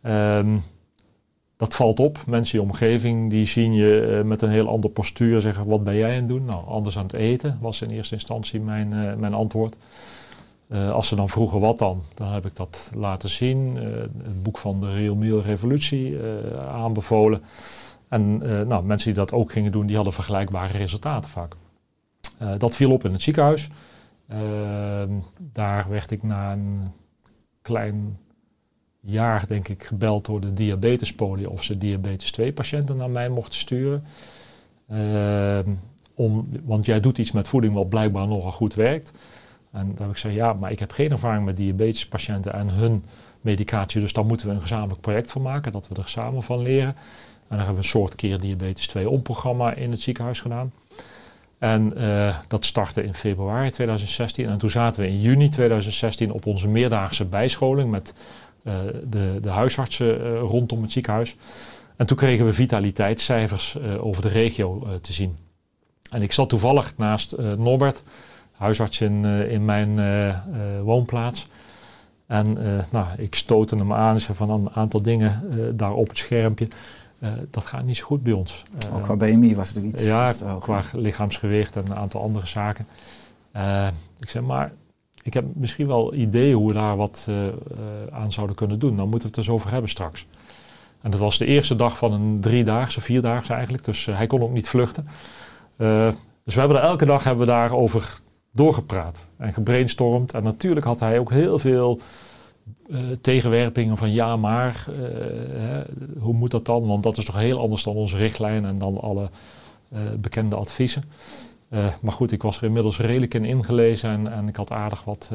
Um, 0.02 0.62
dat 1.58 1.74
valt 1.74 2.00
op. 2.00 2.18
Mensen 2.26 2.58
in 2.58 2.64
je 2.64 2.70
omgeving 2.70 3.30
die 3.30 3.46
zien 3.46 3.74
je 3.74 4.22
met 4.24 4.42
een 4.42 4.50
heel 4.50 4.68
ander 4.68 4.90
postuur 4.90 5.40
zeggen: 5.40 5.68
Wat 5.68 5.84
ben 5.84 5.96
jij 5.96 6.10
aan 6.10 6.16
het 6.16 6.28
doen? 6.28 6.44
Nou, 6.44 6.66
anders 6.66 6.98
aan 6.98 7.02
het 7.02 7.12
eten 7.12 7.58
was 7.60 7.82
in 7.82 7.90
eerste 7.90 8.14
instantie 8.14 8.60
mijn, 8.60 8.88
mijn 9.20 9.34
antwoord. 9.34 9.76
Als 10.70 11.08
ze 11.08 11.16
dan 11.16 11.28
vroegen 11.28 11.60
wat 11.60 11.78
dan, 11.78 12.02
dan 12.14 12.32
heb 12.32 12.46
ik 12.46 12.56
dat 12.56 12.90
laten 12.94 13.28
zien. 13.28 13.76
het 14.22 14.42
boek 14.42 14.58
van 14.58 14.80
de 14.80 14.92
Real 14.92 15.14
Meal 15.14 15.42
Revolutie 15.42 16.16
aanbevolen. 16.70 17.42
En 18.08 18.38
nou, 18.68 18.84
mensen 18.84 19.06
die 19.14 19.24
dat 19.24 19.32
ook 19.32 19.52
gingen 19.52 19.72
doen, 19.72 19.86
die 19.86 19.96
hadden 19.96 20.14
vergelijkbare 20.14 20.78
resultaten 20.78 21.30
vaak. 21.30 21.54
dat 22.58 22.76
viel 22.76 22.92
op 22.92 23.04
in 23.04 23.12
het 23.12 23.22
ziekenhuis. 23.22 23.68
Ehm, 24.28 25.12
daar 25.52 25.88
werd 25.88 26.10
ik 26.10 26.22
na 26.22 26.52
een 26.52 26.92
klein 27.62 28.18
jaar, 29.00 29.46
denk 29.46 29.68
ik, 29.68 29.82
gebeld 29.82 30.26
door 30.26 30.40
de 30.40 30.52
diabetespolie 30.52 31.50
of 31.50 31.62
ze 31.62 31.78
diabetes 31.78 32.30
2 32.30 32.52
patiënten 32.52 32.96
naar 32.96 33.10
mij 33.10 33.28
mochten 33.28 33.58
sturen. 33.58 34.04
Uh, 34.92 35.58
om, 36.14 36.48
want 36.64 36.86
jij 36.86 37.00
doet 37.00 37.18
iets 37.18 37.32
met 37.32 37.48
voeding 37.48 37.74
wat 37.74 37.88
blijkbaar 37.88 38.28
nogal 38.28 38.52
goed 38.52 38.74
werkt. 38.74 39.12
En 39.72 39.86
dan 39.86 39.96
heb 39.96 40.08
ik 40.08 40.12
gezegd, 40.12 40.34
ja, 40.34 40.52
maar 40.52 40.70
ik 40.70 40.78
heb 40.78 40.90
geen 40.90 41.10
ervaring 41.10 41.44
met 41.44 41.56
diabetespatiënten 41.56 42.52
en 42.52 42.68
hun 42.68 43.04
medicatie. 43.40 44.00
Dus 44.00 44.12
daar 44.12 44.24
moeten 44.24 44.48
we 44.48 44.54
een 44.54 44.60
gezamenlijk 44.60 45.00
project 45.00 45.30
van 45.30 45.42
maken, 45.42 45.72
dat 45.72 45.88
we 45.88 45.94
er 45.94 46.08
samen 46.08 46.42
van 46.42 46.62
leren. 46.62 46.96
En 47.48 47.56
dan 47.56 47.66
hebben 47.66 47.74
we 47.74 47.80
een 47.80 48.00
soort 48.00 48.14
keer 48.14 48.40
diabetes 48.40 48.86
2 48.86 49.08
omprogramma 49.08 49.74
in 49.74 49.90
het 49.90 50.00
ziekenhuis 50.00 50.40
gedaan. 50.40 50.72
En 51.58 51.92
uh, 51.96 52.36
dat 52.48 52.64
startte 52.64 53.02
in 53.02 53.14
februari 53.14 53.70
2016. 53.70 54.48
En 54.48 54.58
toen 54.58 54.70
zaten 54.70 55.02
we 55.02 55.08
in 55.08 55.20
juni 55.20 55.48
2016 55.48 56.32
op 56.32 56.46
onze 56.46 56.68
meerdaagse 56.68 57.24
bijscholing 57.24 57.90
met 57.90 58.14
uh, 58.62 58.74
de, 59.04 59.38
de 59.40 59.48
huisartsen 59.48 60.20
uh, 60.20 60.40
rondom 60.40 60.82
het 60.82 60.92
ziekenhuis. 60.92 61.36
En 61.96 62.06
toen 62.06 62.16
kregen 62.16 62.46
we 62.46 62.52
vitaliteitscijfers 62.52 63.78
over 64.00 64.22
de 64.22 64.28
regio 64.28 64.98
te 65.00 65.12
zien. 65.12 65.36
En 66.10 66.22
ik 66.22 66.32
zat 66.32 66.48
toevallig 66.48 66.96
naast 66.96 67.36
Norbert, 67.36 68.02
huisarts 68.52 69.00
in, 69.00 69.24
in 69.24 69.64
mijn 69.64 70.00
woonplaats. 70.82 71.48
En 72.26 72.52
nou, 72.90 73.06
ik 73.16 73.34
stootte 73.34 73.76
hem 73.76 73.92
aan, 73.92 74.20
zei 74.20 74.36
van 74.36 74.50
een 74.50 74.70
aantal 74.70 75.02
dingen 75.02 75.42
daar 75.76 75.92
op 75.92 76.08
het 76.08 76.18
schermpje. 76.18 76.68
Uh, 77.20 77.32
dat 77.50 77.64
gaat 77.64 77.84
niet 77.84 77.96
zo 77.96 78.04
goed 78.04 78.22
bij 78.22 78.32
ons. 78.32 78.62
Uh, 78.86 78.96
Ook 78.96 79.02
qua 79.02 79.16
BMI 79.16 79.54
was 79.54 79.68
het 79.68 79.84
iets. 79.84 80.06
Ja, 80.06 80.32
qua 80.60 80.82
lichaamsgewicht 80.92 81.76
en 81.76 81.86
een 81.86 81.96
aantal 81.96 82.22
andere 82.22 82.46
zaken. 82.46 82.86
Uh, 83.56 83.86
ik 84.20 84.30
zeg 84.30 84.42
maar, 84.42 84.72
ik 85.22 85.34
heb 85.34 85.44
misschien 85.54 85.86
wel 85.86 86.14
ideeën 86.14 86.54
hoe 86.54 86.68
we 86.68 86.74
daar 86.74 86.96
wat 86.96 87.28
aan 88.10 88.32
zouden 88.32 88.56
kunnen 88.56 88.78
doen. 88.78 88.96
Dan 88.96 89.08
moeten 89.08 89.20
we 89.20 89.26
het 89.26 89.36
er 89.36 89.44
zo 89.44 89.52
over 89.52 89.70
hebben 89.70 89.90
straks. 89.90 90.26
En 91.00 91.10
dat 91.10 91.20
was 91.20 91.38
de 91.38 91.46
eerste 91.46 91.76
dag 91.76 91.98
van 91.98 92.12
een 92.12 92.40
driedaagse, 92.40 93.00
vierdaagse 93.00 93.52
eigenlijk. 93.52 93.84
Dus 93.84 94.06
hij 94.06 94.26
kon 94.26 94.42
ook 94.42 94.52
niet 94.52 94.68
vluchten. 94.68 95.08
dus 96.44 96.54
we 96.54 96.60
hebben 96.60 96.76
er 96.76 96.82
elke 96.82 97.04
dag 97.04 97.24
hebben 97.24 97.46
we 97.46 97.52
daarover 97.52 98.20
doorgepraat 98.52 99.26
en 99.36 99.52
gebrainstormd. 99.52 100.34
En 100.34 100.42
natuurlijk 100.42 100.86
had 100.86 101.00
hij 101.00 101.18
ook 101.18 101.30
heel 101.30 101.58
veel 101.58 102.00
uh, 102.88 102.98
tegenwerpingen 103.20 103.96
van 103.96 104.12
ja, 104.12 104.36
maar 104.36 104.86
uh, 104.88 104.96
hè, 105.58 105.82
hoe 106.18 106.34
moet 106.34 106.50
dat 106.50 106.64
dan? 106.66 106.86
Want 106.86 107.02
dat 107.02 107.16
is 107.16 107.24
toch 107.24 107.36
heel 107.36 107.60
anders 107.60 107.82
dan 107.82 107.94
onze 107.94 108.16
richtlijn 108.16 108.64
en 108.64 108.78
dan 108.78 109.00
alle 109.00 109.30
uh, 109.92 110.00
bekende 110.18 110.56
adviezen. 110.56 111.02
maar 112.00 112.12
goed, 112.12 112.32
ik 112.32 112.42
was 112.42 112.56
er 112.56 112.64
inmiddels 112.64 112.98
redelijk 112.98 113.34
in 113.34 113.44
ingelezen 113.44 114.10
en, 114.10 114.32
en 114.32 114.48
ik 114.48 114.56
had 114.56 114.70
aardig 114.70 115.04
wat 115.04 115.30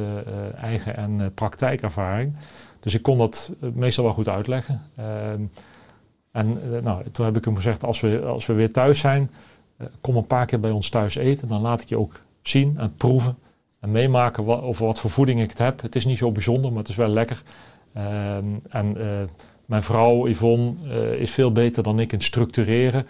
eigen 0.56 0.96
en 0.98 1.32
praktijkervaring. 1.34 2.36
Dus 2.80 2.94
ik 2.94 3.02
kon 3.02 3.18
dat 3.18 3.52
meestal 3.74 4.04
wel 4.04 4.14
goed 4.14 4.28
uitleggen. 4.30 4.82
Ehm, 4.96 5.42
en 6.32 6.58
nou, 6.84 7.04
toen 7.12 7.26
heb 7.26 7.38
ik 7.38 7.46
hem 7.46 7.56
gezegd, 7.56 7.84
als 7.84 8.00
we, 8.00 8.22
als 8.26 8.46
we 8.46 8.54
weer 8.54 8.72
thuis 8.72 9.00
zijn, 9.00 9.30
kom 10.02 10.16
een 10.16 10.28
paar 10.28 10.46
keer 10.46 10.60
bij 10.60 10.72
ons 10.72 10.90
thuis 10.90 11.16
eten. 11.16 11.48
Dan 11.48 11.62
laat 11.62 11.82
ik 11.82 11.90
je 11.90 12.00
ook 12.00 12.20
zien 12.42 12.78
en 12.78 12.94
proeven 12.96 13.38
en 13.84 13.92
meemaken 13.92 14.64
over 14.64 14.86
wat 14.86 15.00
voor 15.00 15.10
voeding 15.10 15.42
ik 15.42 15.50
het 15.50 15.58
heb. 15.58 15.82
Het 15.82 15.96
is 15.96 16.06
niet 16.06 16.18
zo 16.18 16.32
bijzonder, 16.32 16.70
maar 16.70 16.80
het 16.80 16.90
is 16.90 16.96
wel 16.96 17.08
lekker. 17.08 17.44
Ehm, 17.94 18.46
en 18.70 18.98
uh, 18.98 19.06
mijn 19.66 19.84
vrouw 19.84 20.28
Yvonne 20.28 20.74
uh, 20.86 21.12
is 21.14 21.32
veel 21.32 21.52
beter 21.52 21.84
dan 21.84 22.00
ik 22.00 22.12
in 22.12 22.22
structureren. 22.22 23.08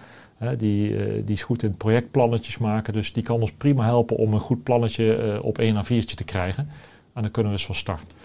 die, 0.57 0.89
uh, 0.89 1.25
die 1.25 1.35
is 1.35 1.43
goed 1.43 1.63
in 1.63 1.77
projectplannetjes 1.77 2.57
maken, 2.57 2.93
dus 2.93 3.13
die 3.13 3.23
kan 3.23 3.41
ons 3.41 3.51
prima 3.51 3.83
helpen 3.83 4.17
om 4.17 4.33
een 4.33 4.39
goed 4.39 4.63
plannetje 4.63 5.39
op 5.43 5.57
1 5.57 5.77
a 5.77 5.83
4 5.83 6.05
te 6.05 6.23
krijgen. 6.23 6.69
En 7.13 7.21
dan 7.21 7.31
kunnen 7.31 7.51
we 7.51 7.57
eens 7.57 7.67
van 7.67 7.75
start. 7.75 8.15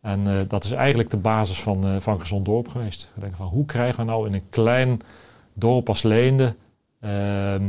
En 0.00 0.46
dat 0.48 0.64
is 0.64 0.72
eigenlijk 0.72 1.10
de 1.10 1.16
basis 1.16 1.60
van, 1.60 2.00
van 2.00 2.20
Gezond 2.20 2.44
Dorp 2.44 2.68
geweest. 2.68 3.10
We 3.14 3.20
denken 3.20 3.38
van 3.38 3.46
hoe 3.46 3.64
krijgen 3.64 4.00
we 4.00 4.10
nou 4.10 4.26
in 4.26 4.34
een 4.34 4.48
klein 4.50 5.00
dorp 5.52 5.88
als 5.88 6.02
Leende 6.02 6.54
ehm, 7.00 7.62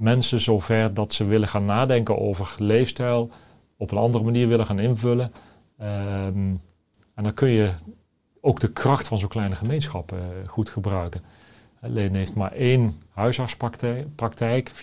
mensen 0.00 0.40
zover 0.40 0.94
dat 0.94 1.12
ze 1.12 1.24
willen 1.24 1.48
gaan 1.48 1.64
nadenken 1.64 2.18
over 2.18 2.54
leefstijl, 2.58 3.30
op 3.76 3.90
een 3.90 3.98
andere 3.98 4.24
manier 4.24 4.48
willen 4.48 4.66
gaan 4.66 4.78
invullen. 4.78 5.32
Um, 5.80 6.60
en 7.14 7.22
dan 7.22 7.34
kun 7.34 7.48
je 7.48 7.72
ook 8.40 8.60
de 8.60 8.72
kracht 8.72 9.08
van 9.08 9.18
zo'n 9.18 9.28
kleine 9.28 9.54
gemeenschap 9.54 10.12
uh, 10.12 10.18
goed 10.46 10.68
gebruiken. 10.68 11.22
Leen 11.80 12.14
heeft 12.14 12.34
maar 12.34 12.52
één 12.52 13.02
huisartspraktijk, 13.10 14.70
4.500 14.70 14.78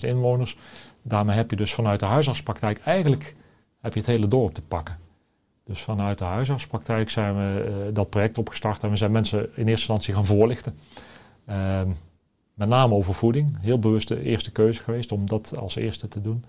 inwoners. 0.00 0.58
Daarmee 1.02 1.36
heb 1.36 1.50
je 1.50 1.56
dus 1.56 1.74
vanuit 1.74 2.00
de 2.00 2.06
huisartspraktijk 2.06 2.78
eigenlijk 2.78 3.34
heb 3.80 3.92
je 3.92 3.98
het 3.98 4.08
hele 4.08 4.28
dorp 4.28 4.54
te 4.54 4.62
pakken. 4.62 4.98
Dus 5.64 5.82
vanuit 5.82 6.18
de 6.18 6.24
huisartspraktijk 6.24 7.10
zijn 7.10 7.36
we 7.36 7.64
uh, 7.68 7.94
dat 7.94 8.10
project 8.10 8.38
opgestart 8.38 8.82
en 8.82 8.90
we 8.90 8.96
zijn 8.96 9.10
mensen 9.10 9.40
in 9.40 9.48
eerste 9.54 9.68
instantie 9.68 10.14
gaan 10.14 10.26
voorlichten. 10.26 10.78
Uh, 11.48 11.80
met 12.60 12.68
name 12.68 12.94
over 12.94 13.14
voeding. 13.14 13.56
Heel 13.60 13.78
bewust 13.78 14.08
de 14.08 14.22
eerste 14.22 14.50
keuze 14.50 14.82
geweest 14.82 15.12
om 15.12 15.26
dat 15.26 15.56
als 15.58 15.76
eerste 15.76 16.08
te 16.08 16.20
doen. 16.20 16.44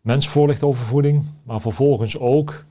Mensen 0.00 0.30
voorlichten 0.30 0.66
over 0.66 0.84
voeding, 0.84 1.24
maar 1.42 1.60
vervolgens 1.60 2.18
ook 2.18 2.64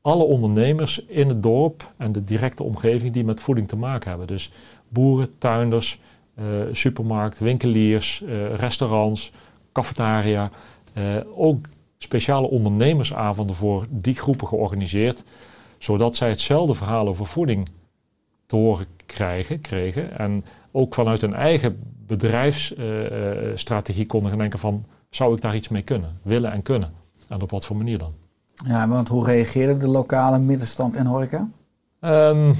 alle 0.00 0.24
ondernemers 0.24 1.04
in 1.04 1.28
het 1.28 1.42
dorp 1.42 1.92
en 1.96 2.12
de 2.12 2.24
directe 2.24 2.62
omgeving 2.62 3.12
die 3.12 3.24
met 3.24 3.40
voeding 3.40 3.68
te 3.68 3.76
maken 3.76 4.08
hebben. 4.08 4.26
Dus 4.26 4.52
boeren, 4.88 5.38
tuinders, 5.38 6.00
uh, 6.38 6.44
supermarkt, 6.72 7.38
winkeliers, 7.38 8.22
uh, 8.26 8.54
restaurants, 8.54 9.32
cafetaria. 9.72 10.50
Uh, 10.94 11.16
ook 11.34 11.66
speciale 11.98 12.50
ondernemersavonden 12.50 13.56
voor 13.56 13.86
die 13.90 14.14
groepen 14.14 14.46
georganiseerd, 14.46 15.24
zodat 15.78 16.16
zij 16.16 16.28
hetzelfde 16.28 16.74
verhaal 16.74 17.08
over 17.08 17.26
voeding 17.26 17.68
te 18.46 18.56
horen 18.56 18.86
krijgen, 19.06 19.60
kregen. 19.60 20.18
En 20.18 20.44
ook 20.76 20.94
vanuit 20.94 21.20
hun 21.20 21.34
eigen 21.34 21.78
bedrijfsstrategie 22.06 24.06
konden 24.06 24.30
gaan 24.30 24.38
denken 24.38 24.58
van, 24.58 24.84
zou 25.10 25.34
ik 25.34 25.40
daar 25.40 25.56
iets 25.56 25.68
mee 25.68 25.82
kunnen? 25.82 26.18
Willen 26.22 26.52
en 26.52 26.62
kunnen. 26.62 26.92
En 27.28 27.42
op 27.42 27.50
wat 27.50 27.64
voor 27.64 27.76
manier 27.76 27.98
dan? 27.98 28.12
Ja, 28.54 28.88
want 28.88 29.08
hoe 29.08 29.24
reageerde 29.24 29.76
de 29.76 29.88
lokale 29.88 30.38
middenstand 30.38 30.96
en 30.96 31.06
horeca? 31.06 31.48
Um, 32.00 32.54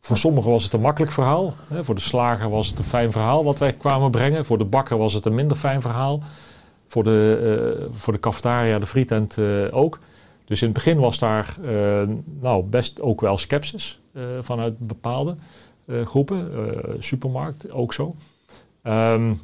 voor 0.00 0.16
sommigen 0.16 0.50
was 0.50 0.64
het 0.64 0.72
een 0.72 0.80
makkelijk 0.80 1.12
verhaal. 1.12 1.54
Hè. 1.68 1.84
Voor 1.84 1.94
de 1.94 2.00
slager 2.00 2.50
was 2.50 2.68
het 2.68 2.78
een 2.78 2.84
fijn 2.84 3.12
verhaal 3.12 3.44
wat 3.44 3.58
wij 3.58 3.72
kwamen 3.72 4.10
brengen. 4.10 4.44
Voor 4.44 4.58
de 4.58 4.64
bakker 4.64 4.98
was 4.98 5.12
het 5.12 5.24
een 5.24 5.34
minder 5.34 5.56
fijn 5.56 5.80
verhaal. 5.80 6.22
Voor 6.86 7.04
de, 7.04 7.78
uh, 7.80 7.86
voor 7.92 8.12
de 8.12 8.20
cafetaria, 8.20 8.78
de 8.78 8.86
frietent 8.86 9.36
uh, 9.36 9.76
ook. 9.76 9.98
Dus 10.44 10.60
in 10.60 10.68
het 10.68 10.76
begin 10.76 10.98
was 10.98 11.18
daar 11.18 11.56
uh, 11.62 12.02
nou, 12.40 12.64
best 12.64 13.00
ook 13.00 13.20
wel 13.20 13.38
sceptisch 13.38 14.00
vanuit 14.40 14.78
bepaalde. 14.78 15.36
Eh, 15.90 16.06
groepen. 16.06 16.52
Eh, 16.52 16.90
supermarkt 16.98 17.72
ook 17.72 17.92
zo. 17.92 18.14
Um, 18.82 19.40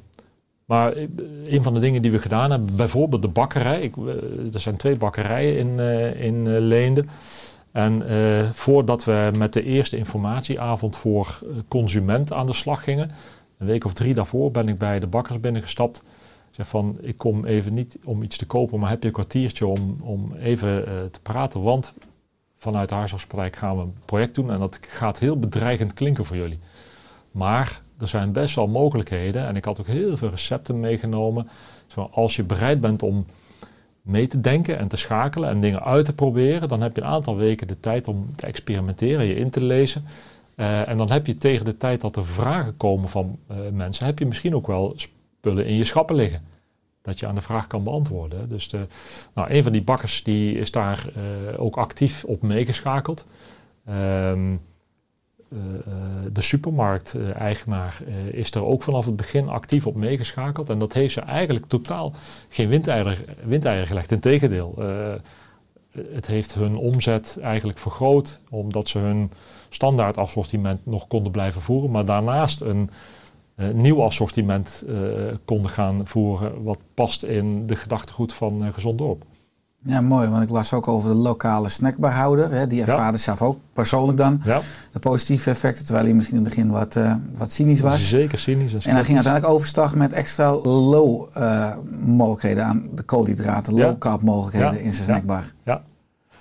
maar 0.64 0.96
een 1.44 1.62
van 1.62 1.74
de 1.74 1.80
dingen 1.80 2.02
die 2.02 2.10
we 2.10 2.18
gedaan 2.18 2.50
hebben, 2.50 2.76
bijvoorbeeld 2.76 3.22
de 3.22 3.28
bakkerij. 3.28 3.80
Ik, 3.80 3.96
er 4.52 4.60
zijn 4.60 4.76
twee 4.76 4.96
bakkerijen 4.96 5.56
in, 5.56 5.78
in 6.18 6.58
Leende. 6.58 7.04
En 7.72 8.02
voordat 8.54 9.04
we 9.04 9.30
met 9.38 9.52
de 9.52 9.62
eerste 9.62 9.96
informatieavond 9.96 10.96
voor 10.96 11.38
consument 11.68 12.32
aan 12.32 12.46
de 12.46 12.52
slag 12.52 12.84
gingen, 12.84 13.10
een 13.58 13.66
week 13.66 13.84
of 13.84 13.92
drie 13.92 14.14
daarvoor 14.14 14.50
ben 14.50 14.68
ik 14.68 14.78
bij 14.78 15.00
de 15.00 15.06
bakkers 15.06 15.40
binnengestapt. 15.40 16.02
Zeg 16.50 16.68
van, 16.68 16.98
ik 17.00 17.18
kom 17.18 17.44
even 17.44 17.74
niet 17.74 17.98
om 18.04 18.22
iets 18.22 18.36
te 18.36 18.46
kopen, 18.46 18.80
maar 18.80 18.90
heb 18.90 19.00
je 19.00 19.08
een 19.08 19.14
kwartiertje 19.14 19.66
om, 19.66 19.96
om 20.00 20.32
even 20.34 20.84
te 21.10 21.20
praten? 21.22 21.62
Want 21.62 21.94
vanuit 22.56 22.88
de 22.88 22.94
gaan 23.50 23.76
we 23.76 23.82
een 23.82 23.94
project 24.04 24.34
doen 24.34 24.50
en 24.50 24.58
dat 24.58 24.78
gaat 24.88 25.18
heel 25.18 25.38
bedreigend 25.38 25.94
klinken 25.94 26.24
voor 26.24 26.36
jullie. 26.36 26.58
Maar 27.30 27.82
er 27.98 28.08
zijn 28.08 28.32
best 28.32 28.54
wel 28.54 28.66
mogelijkheden. 28.66 29.46
En 29.46 29.56
ik 29.56 29.64
had 29.64 29.80
ook 29.80 29.86
heel 29.86 30.16
veel 30.16 30.30
recepten 30.30 30.80
meegenomen. 30.80 31.48
Zo, 31.86 32.08
als 32.12 32.36
je 32.36 32.42
bereid 32.44 32.80
bent 32.80 33.02
om 33.02 33.26
mee 34.02 34.26
te 34.26 34.40
denken 34.40 34.78
en 34.78 34.88
te 34.88 34.96
schakelen 34.96 35.48
en 35.48 35.60
dingen 35.60 35.82
uit 35.82 36.04
te 36.04 36.14
proberen, 36.14 36.68
dan 36.68 36.80
heb 36.80 36.96
je 36.96 37.02
een 37.02 37.08
aantal 37.08 37.36
weken 37.36 37.66
de 37.66 37.80
tijd 37.80 38.08
om 38.08 38.36
te 38.36 38.46
experimenteren, 38.46 39.26
je 39.26 39.34
in 39.34 39.50
te 39.50 39.62
lezen. 39.62 40.04
Uh, 40.56 40.88
en 40.88 40.96
dan 40.96 41.10
heb 41.10 41.26
je 41.26 41.38
tegen 41.38 41.64
de 41.64 41.76
tijd 41.76 42.00
dat 42.00 42.16
er 42.16 42.26
vragen 42.26 42.76
komen 42.76 43.08
van 43.08 43.38
uh, 43.50 43.56
mensen, 43.72 44.06
heb 44.06 44.18
je 44.18 44.26
misschien 44.26 44.54
ook 44.54 44.66
wel 44.66 44.92
spullen 44.96 45.66
in 45.66 45.74
je 45.74 45.84
schappen 45.84 46.16
liggen. 46.16 46.42
Dat 47.06 47.20
je 47.20 47.26
aan 47.26 47.34
de 47.34 47.40
vraag 47.40 47.66
kan 47.66 47.84
beantwoorden. 47.84 48.48
Dus 48.48 48.68
de, 48.68 48.86
nou, 49.34 49.50
een 49.50 49.62
van 49.62 49.72
die 49.72 49.82
bakkers 49.82 50.22
die 50.22 50.54
is 50.58 50.70
daar 50.70 51.06
uh, 51.16 51.60
ook 51.60 51.76
actief 51.76 52.24
op 52.24 52.42
meegeschakeld. 52.42 53.26
Um, 53.88 54.60
de 56.32 56.40
supermarkt-eigenaar 56.40 58.02
is 58.30 58.50
er 58.50 58.64
ook 58.64 58.82
vanaf 58.82 59.04
het 59.04 59.16
begin 59.16 59.48
actief 59.48 59.86
op 59.86 59.96
meegeschakeld. 59.96 60.70
En 60.70 60.78
dat 60.78 60.92
heeft 60.92 61.12
ze 61.12 61.20
eigenlijk 61.20 61.66
totaal 61.66 62.12
geen 62.48 62.68
windeieren, 62.68 63.16
windeieren 63.44 63.86
gelegd. 63.86 64.12
Integendeel, 64.12 64.74
het 66.12 66.26
heeft 66.26 66.54
hun 66.54 66.76
omzet 66.76 67.38
eigenlijk 67.42 67.78
vergroot, 67.78 68.40
omdat 68.50 68.88
ze 68.88 68.98
hun 68.98 69.30
standaard 69.68 70.18
assortiment 70.18 70.86
nog 70.86 71.06
konden 71.06 71.32
blijven 71.32 71.62
voeren, 71.62 71.90
maar 71.90 72.04
daarnaast 72.04 72.60
een 72.60 72.90
uh, 73.56 73.74
nieuw 73.74 74.02
assortiment 74.02 74.84
uh, 74.88 74.98
konden 75.44 75.70
gaan 75.70 76.06
voeren, 76.06 76.62
wat 76.62 76.78
past 76.94 77.22
in 77.22 77.66
de 77.66 77.76
gedachtegoed 77.76 78.32
van 78.32 78.64
uh, 78.64 78.72
Gezond 78.72 78.98
Dorp. 78.98 79.24
Ja, 79.82 80.00
mooi, 80.00 80.28
want 80.28 80.42
ik 80.42 80.48
las 80.48 80.72
ook 80.72 80.88
over 80.88 81.10
de 81.10 81.16
lokale 81.16 81.68
snackbarhouder. 81.68 82.50
Hè, 82.50 82.66
die 82.66 82.80
ervaarde 82.80 83.16
ja. 83.16 83.22
zelf 83.22 83.42
ook 83.42 83.58
persoonlijk 83.72 84.18
dan 84.18 84.40
ja. 84.44 84.60
de 84.92 84.98
positieve 84.98 85.50
effecten, 85.50 85.84
terwijl 85.84 86.06
hij 86.06 86.14
misschien 86.14 86.36
in 86.36 86.44
het 86.44 86.54
begin 86.54 86.70
wat, 86.70 86.96
wat 87.36 87.52
cynisch 87.52 87.80
was. 87.80 88.08
Zeker 88.08 88.38
cynisch. 88.38 88.72
En, 88.72 88.80
en 88.80 88.94
hij 88.94 89.04
ging 89.04 89.16
uiteindelijk 89.16 89.54
overstag 89.54 89.94
met 89.94 90.12
extra 90.12 90.54
low 90.56 91.28
mogelijkheden 92.04 92.64
aan 92.64 92.88
de 92.94 93.02
koolhydraten, 93.02 93.74
low 93.74 93.98
carb 93.98 94.22
mogelijkheden 94.22 94.80
in 94.80 94.92
zijn 94.92 95.04
snackbar. 95.04 95.52
Ja. 95.64 95.82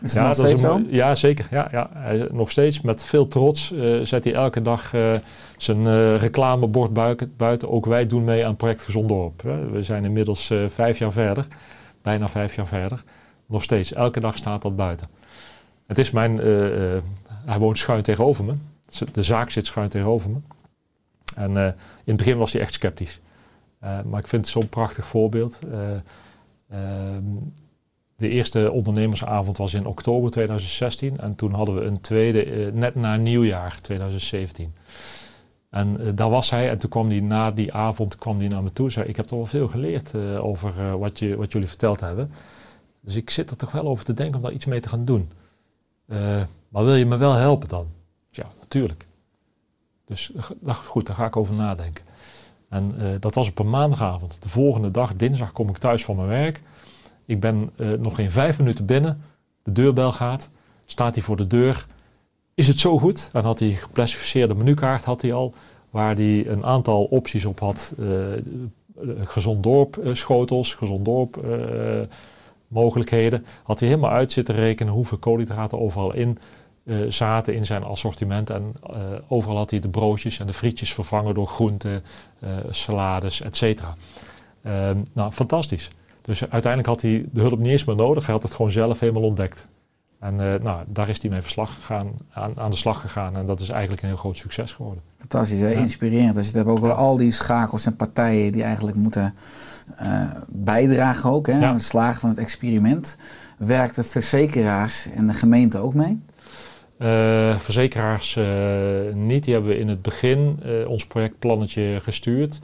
Is 0.01 0.13
nog 0.13 0.33
steeds 0.33 0.61
zo? 0.61 0.81
Ja, 0.89 1.15
zeker. 1.15 1.47
Ja, 1.51 1.67
ja. 1.71 1.89
Hij, 1.93 2.27
nog 2.31 2.51
steeds 2.51 2.81
met 2.81 3.03
veel 3.03 3.27
trots 3.27 3.71
uh, 3.71 4.01
zet 4.05 4.23
hij 4.23 4.33
elke 4.33 4.61
dag 4.61 4.93
zijn 5.57 6.17
reclamebord 6.17 6.93
buiten, 6.93 7.33
buiten. 7.37 7.69
Ook 7.69 7.85
wij 7.85 8.07
doen 8.07 8.23
mee 8.23 8.45
aan 8.45 8.55
project 8.55 8.83
Gezond 8.83 9.07
Dorp. 9.07 9.41
We 9.71 9.83
zijn 9.83 10.05
inmiddels 10.05 10.53
vijf 10.67 10.99
jaar 10.99 11.11
verder, 11.11 11.47
bijna 12.01 12.27
vijf 12.27 12.55
jaar 12.55 12.67
verder 12.67 13.03
nog 13.45 13.63
steeds, 13.63 13.93
elke 13.93 14.19
dag 14.19 14.37
staat 14.37 14.61
dat 14.61 14.75
buiten. 14.75 15.07
Het 15.87 15.97
is 15.97 16.11
mijn, 16.11 16.37
hij 17.45 17.59
woont 17.59 17.77
schuin 17.77 18.03
tegenover 18.03 18.45
me. 18.45 18.53
De 19.11 19.23
zaak 19.23 19.49
zit 19.49 19.65
schuin 19.65 19.89
tegenover 19.89 20.29
me. 20.29 20.37
En 21.35 21.51
in 21.57 21.73
het 22.05 22.17
begin 22.17 22.37
was 22.37 22.53
hij 22.53 22.61
echt 22.61 22.73
sceptisch. 22.73 23.21
maar 23.79 24.19
ik 24.19 24.27
vind 24.27 24.45
het 24.45 24.47
zo'n 24.47 24.69
prachtig 24.69 25.05
voorbeeld. 25.05 25.59
Ehm, 26.69 27.23
de 28.17 28.29
eerste 28.29 28.71
ondernemersavond 28.71 29.57
was 29.57 29.73
in 29.73 29.85
oktober 29.85 30.31
2016. 30.31 31.17
En 31.17 31.35
toen 31.35 31.53
hadden 31.53 31.75
we 31.75 31.81
een 31.81 32.01
tweede, 32.01 32.71
net 32.73 32.95
na 32.95 33.15
nieuwjaar 33.15 33.81
2017. 33.81 34.73
En 35.69 36.15
daar 36.15 36.29
was 36.29 36.49
hij. 36.49 36.69
En 36.69 36.77
toen 36.77 36.89
kwam 36.89 37.09
hij 37.09 37.19
na 37.19 37.51
die 37.51 37.73
avond 37.73 38.17
kwam 38.17 38.39
hij 38.39 38.47
naar 38.47 38.63
me 38.63 38.73
toe. 38.73 38.91
Zei, 38.91 39.07
ik 39.07 39.15
heb 39.15 39.25
toch 39.25 39.37
wel 39.37 39.47
veel 39.47 39.67
geleerd 39.67 40.15
over 40.39 40.97
wat, 40.97 41.19
je, 41.19 41.35
wat 41.35 41.51
jullie 41.51 41.67
verteld 41.67 41.99
hebben. 41.99 42.31
Dus 43.01 43.15
ik 43.15 43.29
zit 43.29 43.49
er 43.49 43.57
toch 43.57 43.71
wel 43.71 43.87
over 43.87 44.05
te 44.05 44.13
denken 44.13 44.35
om 44.35 44.41
daar 44.41 44.51
iets 44.51 44.65
mee 44.65 44.79
te 44.79 44.89
gaan 44.89 45.05
doen. 45.05 45.31
Maar 46.69 46.83
wil 46.83 46.95
je 46.95 47.05
me 47.05 47.17
wel 47.17 47.33
helpen 47.33 47.67
dan? 47.67 47.87
Ja, 48.29 48.45
natuurlijk. 48.59 49.05
Dus 50.05 50.31
nou 50.59 50.77
goed, 50.77 51.05
daar 51.05 51.15
ga 51.15 51.25
ik 51.25 51.35
over 51.35 51.55
nadenken. 51.55 52.03
En 52.69 52.95
dat 53.19 53.35
was 53.35 53.49
op 53.49 53.59
een 53.59 53.69
maandagavond. 53.69 54.41
De 54.41 54.49
volgende 54.49 54.91
dag, 54.91 55.15
dinsdag, 55.15 55.51
kom 55.51 55.69
ik 55.69 55.77
thuis 55.77 56.05
van 56.05 56.15
mijn 56.15 56.27
werk. 56.27 56.61
Ik 57.25 57.39
ben 57.39 57.69
uh, 57.77 57.91
nog 57.99 58.15
geen 58.15 58.31
vijf 58.31 58.57
minuten 58.57 58.85
binnen. 58.85 59.21
De 59.63 59.71
deurbel 59.71 60.11
gaat. 60.11 60.49
Staat 60.85 61.15
hij 61.15 61.23
voor 61.23 61.37
de 61.37 61.47
deur. 61.47 61.85
Is 62.53 62.67
het 62.67 62.79
zo 62.79 62.99
goed? 62.99 63.29
Dan 63.31 63.43
had 63.43 63.59
hij 63.59 63.71
geplastificeerde 63.71 64.55
menukaart 64.55 65.03
had 65.03 65.21
hij 65.21 65.33
al. 65.33 65.53
Waar 65.89 66.15
hij 66.15 66.47
een 66.47 66.65
aantal 66.65 67.03
opties 67.03 67.45
op 67.45 67.59
had. 67.59 67.95
gezond 69.23 69.63
dorp 69.63 69.99
schotels, 70.11 70.73
gezond 70.73 71.05
dorp 71.05 71.45
mogelijkheden. 72.67 73.45
Had 73.63 73.79
hij 73.79 73.89
helemaal 73.89 74.11
uit 74.11 74.31
zitten 74.31 74.55
rekenen 74.55 74.93
hoeveel 74.93 75.17
koolhydraten 75.17 75.79
overal 75.79 76.13
in 76.13 76.37
zaten 77.07 77.55
in 77.55 77.65
zijn 77.65 77.83
assortiment. 77.83 78.49
En 78.49 78.73
overal 79.27 79.57
had 79.57 79.71
hij 79.71 79.79
de 79.79 79.89
broodjes 79.89 80.39
en 80.39 80.47
de 80.47 80.53
frietjes 80.53 80.93
vervangen 80.93 81.33
door 81.33 81.47
groenten, 81.47 82.03
salades, 82.69 83.41
et 83.41 83.57
cetera. 83.57 83.93
Ehm, 84.61 84.97
nou, 85.13 85.31
fantastisch. 85.31 85.89
Dus 86.25 86.41
uiteindelijk 86.41 86.85
had 86.85 87.01
hij 87.01 87.25
de 87.31 87.41
hulp 87.41 87.59
niet 87.59 87.71
eens 87.71 87.85
meer 87.85 87.95
nodig. 87.95 88.25
Hij 88.25 88.33
had 88.33 88.43
het 88.43 88.53
gewoon 88.53 88.71
zelf 88.71 88.99
helemaal 88.99 89.23
ontdekt. 89.23 89.67
En 90.19 90.33
uh, 90.33 90.53
nou, 90.61 90.83
daar 90.87 91.09
is 91.09 91.21
hij 91.21 91.31
mee 91.31 91.41
verslag 91.41 91.73
gegaan, 91.73 92.11
aan, 92.31 92.59
aan, 92.59 92.69
de 92.69 92.75
slag 92.75 93.01
gegaan. 93.01 93.35
En 93.35 93.45
dat 93.45 93.59
is 93.59 93.69
eigenlijk 93.69 94.01
een 94.01 94.07
heel 94.07 94.17
groot 94.17 94.37
succes 94.37 94.73
geworden. 94.73 95.03
Fantastisch, 95.17 95.59
hè? 95.59 95.71
inspirerend. 95.71 96.37
Als 96.37 96.45
je 96.45 96.57
het 96.57 96.67
hebt 96.67 96.77
over 96.77 96.91
al 96.91 97.17
die 97.17 97.31
schakels 97.31 97.85
en 97.85 97.95
partijen 97.95 98.51
die 98.51 98.63
eigenlijk 98.63 98.97
moeten 98.97 99.35
uh, 100.01 100.23
bijdragen 100.47 101.29
ook 101.29 101.47
hè, 101.47 101.65
aan 101.65 101.73
het 101.73 101.83
slagen 101.83 102.19
van 102.19 102.29
het 102.29 102.39
experiment. 102.39 103.17
Werkten 103.57 104.05
verzekeraars 104.05 105.07
en 105.11 105.27
de 105.27 105.33
gemeente 105.33 105.77
ook 105.77 105.93
mee? 105.93 106.21
Uh, 106.99 107.57
verzekeraars 107.57 108.39
niet. 109.13 109.43
Die 109.43 109.53
hebben 109.53 109.71
we 109.71 109.79
in 109.79 109.87
het 109.87 110.01
begin 110.01 110.59
ons 110.87 111.07
projectplannetje 111.07 111.99
gestuurd. 112.01 112.59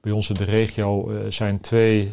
Bij 0.00 0.12
ons 0.12 0.28
in 0.28 0.34
de 0.34 0.44
regio 0.44 1.12
zijn 1.28 1.60
twee 1.60 2.12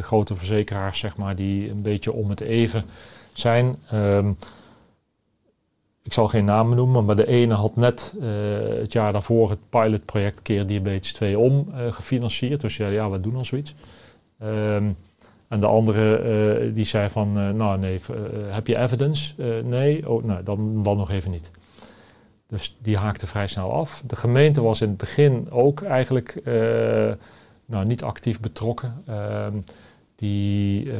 grote 0.00 0.34
verzekeraars 0.34 0.98
zeg 0.98 1.16
maar, 1.16 1.36
die 1.36 1.70
een 1.70 1.82
beetje 1.82 2.12
om 2.12 2.30
het 2.30 2.40
even 2.40 2.84
zijn. 3.32 3.76
Um, 3.92 4.36
ik 6.02 6.12
zal 6.12 6.28
geen 6.28 6.44
namen 6.44 6.76
noemen, 6.76 7.04
maar 7.04 7.16
de 7.16 7.26
ene 7.26 7.54
had 7.54 7.76
net 7.76 8.14
uh, 8.20 8.24
het 8.78 8.92
jaar 8.92 9.12
daarvoor 9.12 9.50
het 9.50 9.58
pilotproject 9.68 10.42
Keer 10.42 10.66
Diabetes 10.66 11.12
2 11.12 11.38
om 11.38 11.66
uh, 11.74 11.92
gefinancierd. 11.92 12.60
Dus 12.60 12.76
ja, 12.76 12.88
ja, 12.88 13.10
we 13.10 13.20
doen 13.20 13.36
al 13.36 13.44
zoiets. 13.44 13.74
Um, 14.42 14.96
en 15.48 15.60
de 15.60 15.66
andere 15.66 16.72
die 16.72 16.84
zei 16.84 17.08
van, 17.08 17.56
nou 17.56 17.78
nee, 17.78 18.00
heb 18.48 18.66
je 18.66 18.76
evidence? 18.76 19.34
nee, 19.64 20.08
oh, 20.08 20.24
nou, 20.24 20.42
dan, 20.42 20.82
dan 20.82 20.96
nog 20.96 21.10
even 21.10 21.30
niet. 21.30 21.50
Dus 22.50 22.76
die 22.82 22.96
haakte 22.96 23.26
vrij 23.26 23.46
snel 23.46 23.72
af. 23.72 24.02
De 24.06 24.16
gemeente 24.16 24.62
was 24.62 24.80
in 24.80 24.88
het 24.88 24.96
begin 24.96 25.50
ook 25.50 25.82
eigenlijk 25.82 26.42
nou, 27.70 27.86
niet 27.86 28.02
actief 28.02 28.40
betrokken. 28.40 29.02
Ehm, 29.06 29.56
die 30.20 30.84
uh, 30.84 30.94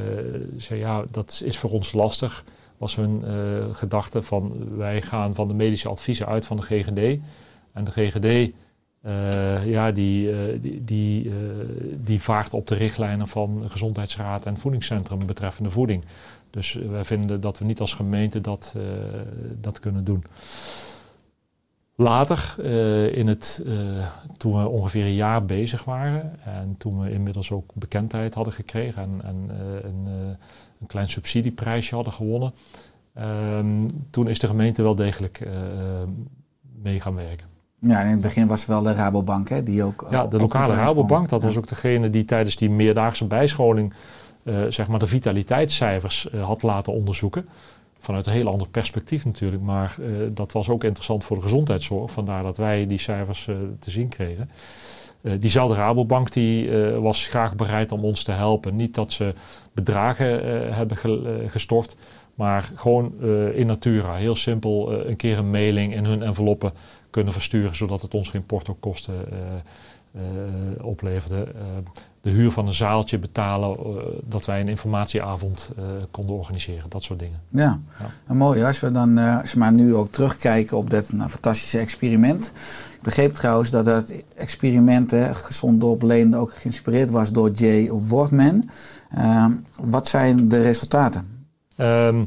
zei 0.56 0.80
ja, 0.80 1.04
dat 1.10 1.42
is 1.44 1.58
voor 1.58 1.70
ons 1.70 1.92
lastig. 1.92 2.44
Was 2.76 2.96
hun 2.96 3.22
uh, 3.24 3.74
gedachte 3.74 4.22
van 4.22 4.76
wij 4.76 5.02
gaan 5.02 5.34
van 5.34 5.48
de 5.48 5.54
medische 5.54 5.88
adviezen 5.88 6.26
uit 6.26 6.46
van 6.46 6.56
de 6.56 6.62
GGD. 6.62 7.20
En 7.72 7.84
de 7.84 7.90
GGD, 7.90 8.52
eh, 9.02 9.66
ja, 9.66 9.90
die, 9.92 10.58
die, 10.60 10.84
die, 10.84 11.32
die 11.96 12.22
vaart 12.22 12.54
op 12.54 12.66
de 12.66 12.74
richtlijnen 12.74 13.28
van 13.28 13.64
Gezondheidsraad 13.68 14.46
en 14.46 14.58
Voedingscentrum 14.58 15.26
betreffende 15.26 15.70
voeding. 15.70 16.04
Dus 16.50 16.72
wij 16.72 17.04
vinden 17.04 17.40
dat 17.40 17.58
we 17.58 17.64
niet 17.64 17.80
als 17.80 17.94
gemeente 17.94 18.40
dat, 18.40 18.74
dat 19.60 19.80
kunnen 19.80 20.04
doen. 20.04 20.24
Later, 22.00 22.54
uh, 22.58 23.16
in 23.16 23.26
het, 23.26 23.62
uh, 23.66 24.06
toen 24.36 24.62
we 24.62 24.68
ongeveer 24.68 25.04
een 25.04 25.14
jaar 25.14 25.44
bezig 25.44 25.84
waren 25.84 26.44
en 26.44 26.74
toen 26.78 27.00
we 27.00 27.10
inmiddels 27.10 27.50
ook 27.50 27.70
bekendheid 27.74 28.34
hadden 28.34 28.52
gekregen 28.52 29.02
en, 29.02 29.20
en 29.24 29.50
uh, 29.50 29.74
een, 29.82 30.06
een, 30.80 30.86
klein 30.86 31.08
subsidieprijsje 31.08 31.94
hadden 31.94 32.12
gewonnen, 32.12 32.52
ehm, 33.14 33.88
toen 34.10 34.28
is 34.28 34.38
de 34.38 34.46
gemeente 34.46 34.82
wel 34.82 34.94
degelijk 34.94 35.48
mee 36.82 37.00
gaan 37.00 37.14
werken. 37.14 37.46
Ja, 37.78 38.00
in 38.00 38.10
het 38.10 38.20
begin 38.20 38.46
was 38.46 38.66
wel 38.66 38.82
de 38.82 38.92
Rabobank, 38.92 39.48
hè, 39.48 39.62
die 39.62 39.82
ook. 39.82 40.06
Ja, 40.10 40.26
de 40.26 40.36
lokale 40.36 40.74
Rabobank, 40.74 41.28
dat 41.28 41.40
ja. 41.40 41.46
was 41.46 41.56
ook 41.56 41.68
degene 41.68 42.10
die 42.10 42.24
tijdens 42.24 42.56
die 42.56 42.70
meerdaagse 42.70 43.26
bijscholing 43.26 43.94
zeg 44.68 44.88
maar 44.88 44.98
de 44.98 45.06
vitaliteitscijfers 45.06 46.28
had 46.40 46.62
laten 46.62 46.92
onderzoeken 46.92 47.48
vanuit 48.00 48.26
een 48.26 48.32
heel 48.32 48.48
ander 48.48 48.68
perspectief 48.68 49.24
natuurlijk. 49.24 49.62
Maar 49.62 49.96
uh, 50.00 50.28
dat 50.32 50.52
was 50.52 50.68
ook 50.68 50.84
interessant 50.84 51.24
voor 51.24 51.36
de 51.36 51.42
gezondheidszorg. 51.42 52.10
Vandaar 52.10 52.42
dat 52.42 52.56
wij 52.56 52.86
die 52.86 52.98
cijfers 52.98 53.46
uh, 53.46 53.56
te 53.78 53.90
zien 53.90 54.08
kregen. 54.08 54.50
Uh, 55.22 55.32
diezelfde 55.40 55.74
Rabobank 55.74 56.32
die, 56.32 56.70
was 57.00 57.26
graag 57.26 57.56
bereid 57.56 57.92
om 57.92 58.04
ons 58.04 58.22
te 58.22 58.32
helpen. 58.32 58.76
Niet 58.76 58.94
dat 58.94 59.12
ze 59.12 59.34
bedragen 59.72 60.26
hebben 60.74 60.96
ge 60.96 61.44
gestort, 61.48 61.96
maar 62.34 62.70
gewoon 62.74 63.20
in 63.54 63.66
natura. 63.66 64.14
Heel 64.14 64.34
simpel 64.34 64.92
een 65.06 65.16
keer 65.16 65.38
een 65.38 65.50
mailing 65.50 65.94
in 65.94 66.04
hun 66.04 66.22
enveloppen 66.22 66.72
kunnen 67.10 67.32
versturen, 67.32 67.76
zodat 67.76 68.02
het 68.02 68.14
ons 68.14 68.30
geen 68.30 68.46
portokosten 68.46 69.14
eh, 70.14 70.84
opleverde. 70.84 71.46
De 72.20 72.30
huur 72.30 72.50
van 72.52 72.66
een 72.66 72.74
zaaltje 72.74 73.18
betalen, 73.18 73.76
eh, 73.78 73.84
dat 74.24 74.44
wij 74.44 74.60
een 74.60 74.68
informatieavond 74.68 75.70
eh, 75.76 75.84
konden 76.10 76.36
organiseren. 76.36 76.90
Dat 76.90 77.02
soort 77.02 77.18
dingen. 77.18 77.40
Ja, 77.48 77.80
Ja. 78.26 78.34
Mooi 78.34 78.64
als 78.64 78.80
we 78.80 78.90
dan 78.90 79.18
eh, 79.18 79.40
als 79.40 79.52
we 79.52 79.58
maar 79.58 79.72
nu 79.72 79.94
ook 79.94 80.08
terugkijken 80.08 80.76
op 80.76 80.90
dit 80.90 81.12
nou, 81.12 81.30
fantastische 81.30 81.78
experiment. 81.78 82.52
Ik 82.94 83.02
begreep 83.02 83.32
trouwens 83.32 83.70
dat 83.70 83.86
het 83.86 84.24
experiment 84.34 85.10
hè, 85.10 85.34
Gezond 85.34 85.80
Dorp 85.80 86.02
Leen 86.02 86.36
ook 86.36 86.54
geïnspireerd 86.54 87.10
was 87.10 87.32
door 87.32 87.50
Jay 87.50 87.90
Wortman. 87.90 88.68
Eh, 89.10 89.46
wat 89.80 90.08
zijn 90.08 90.48
de 90.48 90.62
resultaten? 90.62 91.46
Ehm, 91.76 92.24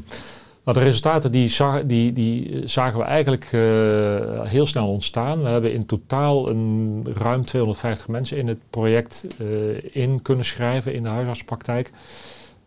nou, 0.64 0.78
de 0.78 0.84
resultaten 0.84 1.32
die, 1.32 1.50
die, 1.86 2.12
die 2.12 2.62
zagen 2.68 2.98
we 2.98 3.04
eigenlijk 3.04 3.44
eh, 3.44 4.50
heel 4.50 4.66
snel 4.66 4.88
ontstaan. 4.88 5.42
We 5.42 5.48
hebben 5.48 5.72
in 5.72 5.86
totaal 5.86 6.50
een, 6.50 7.06
ruim 7.14 7.44
250 7.44 8.08
mensen 8.08 8.36
in 8.36 8.48
het 8.48 8.58
project 8.70 9.26
eh, 9.38 10.02
in 10.02 10.22
kunnen 10.22 10.44
schrijven 10.44 10.94
in 10.94 11.02
de 11.02 11.08
huisartspraktijk. 11.08 11.90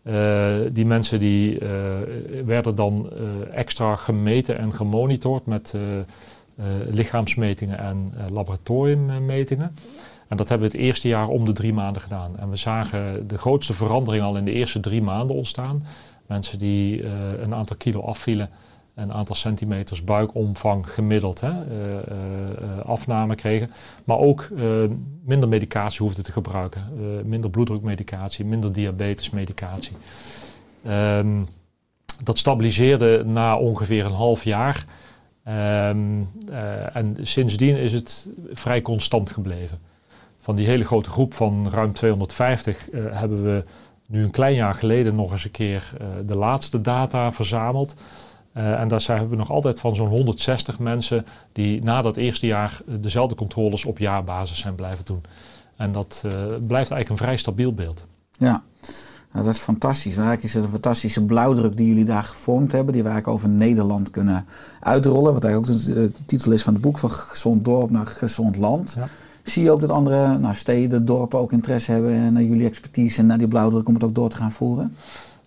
Eh, 0.02 0.56
die 0.72 0.86
mensen 0.86 1.20
die, 1.20 1.58
eh, 1.58 1.68
werden 2.44 2.74
dan 2.74 3.10
eh, 3.12 3.58
extra 3.58 3.96
gemeten 3.96 4.58
en 4.58 4.72
gemonitord 4.72 5.46
met 5.46 5.74
eh, 5.74 5.98
eh, 6.58 6.66
lichaamsmetingen 6.90 7.78
en 7.78 8.12
eh, 8.16 8.30
laboratoriummetingen. 8.30 9.74
En 10.28 10.36
dat 10.36 10.48
hebben 10.48 10.70
we 10.70 10.76
het 10.76 10.86
eerste 10.86 11.08
jaar 11.08 11.28
om 11.28 11.44
de 11.44 11.52
drie 11.52 11.72
maanden 11.72 12.02
gedaan. 12.02 12.38
En 12.38 12.50
we 12.50 12.56
zagen 12.56 13.28
de 13.28 13.38
grootste 13.38 13.74
verandering 13.74 14.24
al 14.24 14.36
in 14.36 14.44
de 14.44 14.52
eerste 14.52 14.80
drie 14.80 15.02
maanden 15.02 15.36
ontstaan. 15.36 15.86
Mensen 16.28 16.58
die 16.58 17.02
eh, 17.02 17.10
een 17.40 17.54
aantal 17.54 17.76
kilo 17.76 18.00
afvielen, 18.00 18.50
een 18.94 19.12
aantal 19.12 19.34
centimeters 19.34 20.04
buikomvang 20.04 20.92
gemiddeld 20.92 21.40
hè, 21.40 21.50
eh, 21.50 21.98
eh, 21.98 22.84
afname 22.84 23.34
kregen. 23.34 23.70
Maar 24.04 24.18
ook 24.18 24.48
minder 25.24 25.48
medicatie 25.48 26.02
hoefden 26.02 26.24
te 26.24 26.32
gebruiken. 26.32 26.82
Minder 27.24 27.50
bloeddrukmedicatie, 27.50 28.44
minder 28.44 28.72
diabetesmedicatie. 28.72 29.96
Ehm, 30.84 31.42
dat 32.22 32.38
stabiliseerde 32.38 33.24
na 33.26 33.56
ongeveer 33.56 34.04
een 34.04 34.12
half 34.12 34.44
jaar. 34.44 34.86
Ehm, 35.48 36.22
eh, 36.50 36.96
en 36.96 37.16
sindsdien 37.22 37.76
is 37.76 37.92
het 37.92 38.28
vrij 38.52 38.82
constant 38.82 39.30
gebleven. 39.30 39.78
Van 40.38 40.56
die 40.56 40.66
hele 40.66 40.84
grote 40.84 41.10
groep 41.10 41.34
van 41.34 41.68
ruim 41.70 41.92
250 41.92 42.90
eh, 42.90 43.00
hebben 43.10 43.44
we 43.44 43.64
nu 44.08 44.22
een 44.22 44.30
klein 44.30 44.54
jaar 44.54 44.74
geleden 44.74 45.14
nog 45.14 45.32
eens 45.32 45.44
een 45.44 45.50
keer 45.50 45.92
eh, 45.98 46.06
de 46.26 46.36
laatste 46.36 46.80
data 46.80 47.32
verzameld. 47.32 47.94
Eh, 48.52 48.80
en 48.80 48.88
daar 48.88 49.00
zijn, 49.00 49.18
hebben 49.18 49.36
we 49.36 49.42
nog 49.42 49.52
altijd 49.52 49.80
van 49.80 49.96
zo'n 49.96 50.08
160 50.08 50.78
mensen 50.78 51.26
die 51.52 51.82
na 51.82 52.02
dat 52.02 52.16
eerste 52.16 52.46
jaar 52.46 52.80
eh, 52.86 52.94
dezelfde 53.00 53.34
controles 53.34 53.84
op 53.84 53.98
jaarbasis 53.98 54.58
zijn 54.58 54.74
blijven 54.74 55.04
doen. 55.04 55.22
En 55.76 55.92
dat 55.92 56.20
blijft 56.66 56.90
eigenlijk 56.90 57.08
een 57.08 57.16
vrij 57.16 57.36
stabiel 57.36 57.74
beeld. 57.74 58.06
Ja, 58.32 58.62
nou, 59.32 59.44
dat 59.44 59.54
is 59.54 59.60
fantastisch. 59.60 60.14
Eigenlijk 60.14 60.44
is 60.44 60.54
het 60.54 60.64
een 60.64 60.70
fantastische 60.70 61.24
blauwdruk 61.24 61.76
die 61.76 61.88
jullie 61.88 62.04
daar 62.04 62.22
gevormd 62.22 62.72
hebben. 62.72 62.92
Die 62.92 63.02
we 63.02 63.08
eigenlijk 63.08 63.38
over 63.38 63.48
Nederland 63.56 64.10
kunnen 64.10 64.46
uitrollen. 64.80 65.32
Wat 65.32 65.44
eigenlijk 65.44 65.74
ook 65.74 65.84
de, 65.84 66.12
de 66.12 66.24
titel 66.24 66.52
is 66.52 66.62
van 66.62 66.72
het 66.72 66.82
boek 66.82 66.98
van 66.98 67.10
Gezond 67.10 67.64
Dorp 67.64 67.90
naar 67.90 68.06
Gezond 68.06 68.56
Land. 68.56 68.94
Ja. 68.96 69.08
Zie 69.48 69.62
je 69.62 69.70
ook 69.70 69.80
dat 69.80 69.90
andere 69.90 70.38
nou, 70.38 70.54
steden, 70.54 71.04
dorpen 71.04 71.38
ook 71.38 71.52
interesse 71.52 71.92
hebben 71.92 72.32
naar 72.32 72.42
jullie 72.42 72.66
expertise 72.66 73.20
en 73.20 73.26
naar 73.26 73.38
die 73.38 73.48
blauwdruk 73.48 73.88
om 73.88 73.94
het 73.94 74.04
ook 74.04 74.14
door 74.14 74.28
te 74.28 74.36
gaan 74.36 74.50
voeren? 74.50 74.96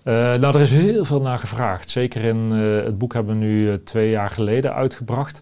Eh, 0.04 0.14
nou, 0.14 0.56
er 0.56 0.62
is 0.62 0.72
heel 0.72 1.06
veel 1.06 1.22
naar 1.22 1.40
gevraagd. 1.40 1.90
Zeker 1.90 2.24
in 2.24 2.52
eh, 2.52 2.86
het 2.86 2.98
boek 2.98 3.14
hebben 3.14 3.40
we 3.40 3.46
nu 3.46 3.72
eh, 3.72 3.78
twee 3.84 4.10
jaar 4.10 4.30
geleden 4.30 4.74
uitgebracht. 4.74 5.42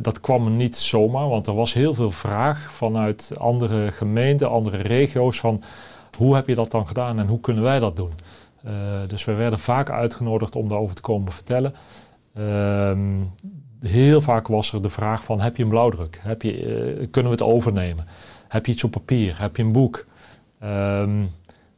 Dat 0.00 0.20
kwam 0.20 0.56
niet 0.56 0.76
zomaar, 0.76 1.28
want 1.28 1.46
er 1.46 1.54
was 1.54 1.72
heel 1.72 1.94
veel 1.94 2.10
vraag 2.10 2.72
vanuit 2.72 3.32
andere 3.38 3.92
gemeenten, 3.92 4.50
andere 4.50 4.76
regio's 4.76 5.40
van 5.40 5.62
hoe 6.18 6.34
heb 6.34 6.46
je 6.46 6.54
dat 6.54 6.70
dan 6.70 6.86
gedaan 6.86 7.18
en 7.18 7.26
hoe 7.26 7.40
kunnen 7.40 7.62
wij 7.62 7.78
dat 7.78 7.96
doen. 7.96 8.12
Dus 9.06 9.24
we 9.24 9.32
werden 9.32 9.58
vaak 9.58 9.90
uitgenodigd 9.90 10.56
om 10.56 10.68
daarover 10.68 10.94
te 10.94 11.00
komen 11.00 11.32
vertellen. 11.32 11.74
Heel 13.80 14.20
vaak 14.20 14.46
was 14.46 14.72
er 14.72 14.82
de 14.82 14.88
vraag 14.88 15.24
van 15.24 15.40
heb 15.40 15.56
je 15.56 15.62
een 15.62 15.68
blauwdruk? 15.68 16.20
Heb 16.22 16.42
je, 16.42 16.52
eh, 16.52 17.06
kunnen 17.10 17.32
we 17.32 17.38
het 17.38 17.54
overnemen? 17.54 18.06
Heb 18.48 18.66
je 18.66 18.72
iets 18.72 18.84
op 18.84 18.90
papier? 18.90 19.40
Heb 19.40 19.56
je 19.56 19.62
een 19.62 19.72
boek? 19.72 20.06
Ehm, 20.58 21.22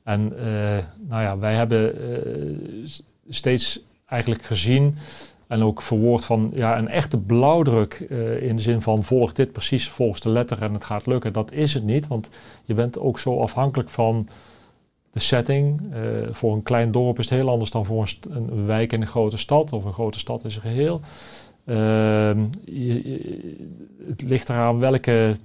en 0.02 0.38
eh, 0.38 0.84
nou 1.08 1.22
ja, 1.22 1.38
wij 1.38 1.54
hebben 1.54 1.94
eh, 2.00 2.88
steeds 3.28 3.80
eigenlijk 4.06 4.42
gezien 4.42 4.96
en 5.46 5.62
ook 5.62 5.82
verwoord 5.82 6.24
van 6.24 6.52
ja, 6.54 6.78
een 6.78 6.88
echte 6.88 7.18
blauwdruk 7.18 7.94
in 8.40 8.56
de 8.56 8.62
zin 8.62 8.80
van 8.80 9.02
volg 9.02 9.32
dit 9.32 9.52
precies 9.52 9.88
volgens 9.88 10.20
de 10.20 10.28
letter 10.28 10.62
en 10.62 10.72
het 10.72 10.84
gaat 10.84 11.06
lukken. 11.06 11.32
Dat 11.32 11.52
is 11.52 11.74
het 11.74 11.84
niet, 11.84 12.06
want 12.06 12.28
je 12.64 12.74
bent 12.74 12.98
ook 12.98 13.18
zo 13.18 13.40
afhankelijk 13.40 13.88
van 13.88 14.28
de 15.10 15.20
setting. 15.20 15.80
Voor 16.30 16.52
een 16.52 16.62
klein 16.62 16.92
dorp 16.92 17.18
is 17.18 17.30
het 17.30 17.38
heel 17.38 17.50
anders 17.50 17.70
dan 17.70 17.86
voor 17.86 18.02
een, 18.02 18.32
een 18.32 18.66
wijk 18.66 18.92
in 18.92 19.00
een 19.00 19.06
grote 19.06 19.36
stad 19.36 19.72
of 19.72 19.84
een 19.84 19.92
grote 19.92 20.18
stad 20.18 20.44
is 20.44 20.54
een 20.54 20.60
geheel. 20.60 21.00
Ehm, 21.64 22.38
het 24.08 24.22
ligt 24.22 24.48
eraan 24.48 24.78
welke 24.78 25.36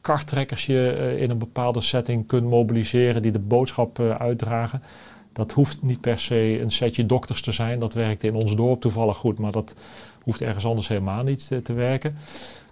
karttrekkers 0.00 0.66
je 0.66 0.90
eh, 0.98 1.22
in 1.22 1.30
een 1.30 1.38
bepaalde 1.38 1.80
setting 1.80 2.26
kunt 2.26 2.48
mobiliseren 2.48 3.22
die 3.22 3.32
de 3.32 3.38
boodschap 3.38 3.98
eh, 3.98 4.10
uitdragen. 4.10 4.82
Dat 5.32 5.52
hoeft 5.52 5.82
niet 5.82 6.00
per 6.00 6.18
se 6.18 6.60
een 6.60 6.70
setje 6.70 7.06
dokters 7.06 7.42
te 7.42 7.52
zijn. 7.52 7.80
Dat 7.80 7.94
werkte 7.94 8.26
in 8.26 8.34
ons 8.34 8.56
dorp 8.56 8.80
toevallig 8.80 9.16
goed, 9.16 9.38
maar 9.38 9.52
dat 9.52 9.74
hoeft 10.22 10.40
ergens 10.40 10.66
anders 10.66 10.88
helemaal 10.88 11.22
niet 11.22 11.48
te, 11.48 11.62
te 11.62 11.72
werken. 11.72 12.16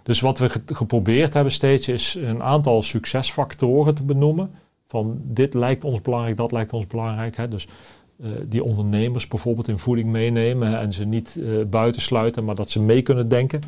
Dus 0.03 0.21
wat 0.21 0.39
we 0.39 0.49
ge- 0.49 0.63
geprobeerd 0.67 1.35
hebben 1.35 1.53
steeds 1.53 1.89
is 1.89 2.15
een 2.15 2.43
aantal 2.43 2.83
succesfactoren 2.83 3.95
te 3.95 4.05
benoemen. 4.05 4.51
Van 4.89 5.21
dit 5.23 5.55
lijkt 5.55 5.85
ons 5.85 6.01
belangrijk, 6.03 6.37
dat 6.37 6.53
lijkt 6.53 6.73
ons 6.73 6.87
belangrijk. 6.87 7.37
Hè. 7.37 7.49
Dus 7.49 7.65
eh, 7.67 7.73
die 8.45 8.65
ondernemers 8.65 9.29
bijvoorbeeld 9.29 9.69
in 9.69 9.79
voeding 9.79 10.09
meenemen 10.09 10.79
en 10.79 10.93
ze 10.93 11.05
niet 11.05 11.37
eh 11.37 11.67
buitensluiten, 11.67 12.45
maar 12.45 12.55
dat 12.55 12.71
ze 12.71 12.81
mee 12.81 13.03
kunnen 13.03 13.29
denken 13.29 13.61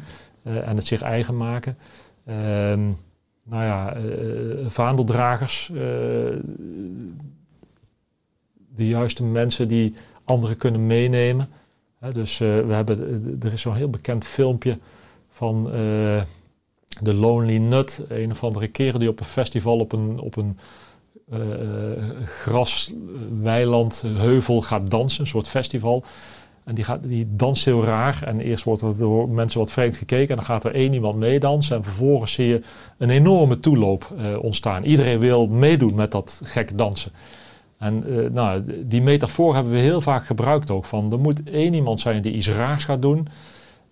eh, 0.43 0.69
en 0.69 0.77
het 0.77 0.87
zich 0.87 1.03
eigen 1.03 1.37
maken. 1.37 1.77
Ehm, 2.27 2.83
nou 3.43 3.65
ja, 3.65 3.95
eh, 3.95 4.03
vaandeldragers, 4.67 5.71
eh, 5.71 5.77
de 8.77 8.87
juiste 8.87 9.25
mensen 9.25 9.69
die 9.69 9.95
anderen 10.25 10.57
kunnen 10.57 10.87
meenemen. 10.87 11.49
Dus 12.13 12.41
eh, 12.41 12.61
we 12.67 12.73
hebben, 12.73 13.39
er 13.43 13.53
is 13.53 13.61
zo'n 13.61 13.75
heel 13.75 13.91
bekend 13.91 14.25
filmpje 14.25 14.79
van 15.29 15.67
eh, 15.67 16.23
de 17.01 17.15
Lonely 17.15 17.57
Nut, 17.57 18.05
een 18.09 18.31
of 18.31 18.45
andere 18.45 18.69
keren 18.69 19.01
die 19.01 19.09
op 19.09 19.21
een 19.21 19.27
festival 19.27 19.79
op 19.79 19.93
een, 19.93 20.19
op 20.21 20.37
een 20.37 20.59
eh, 21.31 21.41
grasweiland, 22.27 24.05
heuvel 24.07 24.63
gaat 24.63 24.91
dansen, 24.91 25.21
een 25.21 25.27
soort 25.27 25.49
festival. 25.49 26.05
En 26.65 26.75
die, 26.75 26.85
gaat, 26.85 27.03
die 27.03 27.27
danst 27.31 27.65
heel 27.65 27.85
raar. 27.85 28.23
En 28.27 28.41
eerst 28.41 28.65
wordt 28.65 28.83
er 28.83 28.99
door 28.99 29.29
mensen 29.29 29.61
wat 29.61 29.71
vreemd 29.71 29.97
gekeken. 29.97 30.29
En 30.29 30.37
dan 30.37 30.45
gaat 30.45 30.65
er 30.65 30.75
één 30.75 30.93
iemand 30.93 31.17
meedansen. 31.17 31.77
En 31.77 31.85
vervolgens 31.85 32.33
zie 32.33 32.47
je 32.47 32.61
een 32.99 33.11
enorme 33.11 33.61
toeloop 33.61 34.07
eh, 34.19 34.43
ontstaan. 34.43 34.85
Iedereen 34.85 35.19
wil 35.19 35.47
meedoen 35.47 35.95
met 35.95 36.13
dat 36.13 36.41
gekke 36.45 36.75
dansen. 36.75 37.13
En 37.79 38.05
eh, 38.07 38.31
nou, 38.31 38.65
die 38.87 39.03
metafoor 39.03 39.55
hebben 39.55 39.73
we 39.73 39.79
heel 39.79 40.01
vaak 40.01 40.27
gebruikt 40.27 40.71
ook. 40.71 40.85
Van 40.85 41.13
er 41.13 41.19
moet 41.19 41.43
één 41.43 41.75
iemand 41.75 42.01
zijn 42.01 42.23
die 42.23 42.33
iets 42.33 42.49
raars 42.49 42.85
gaat 42.85 43.03
doen. 43.03 43.29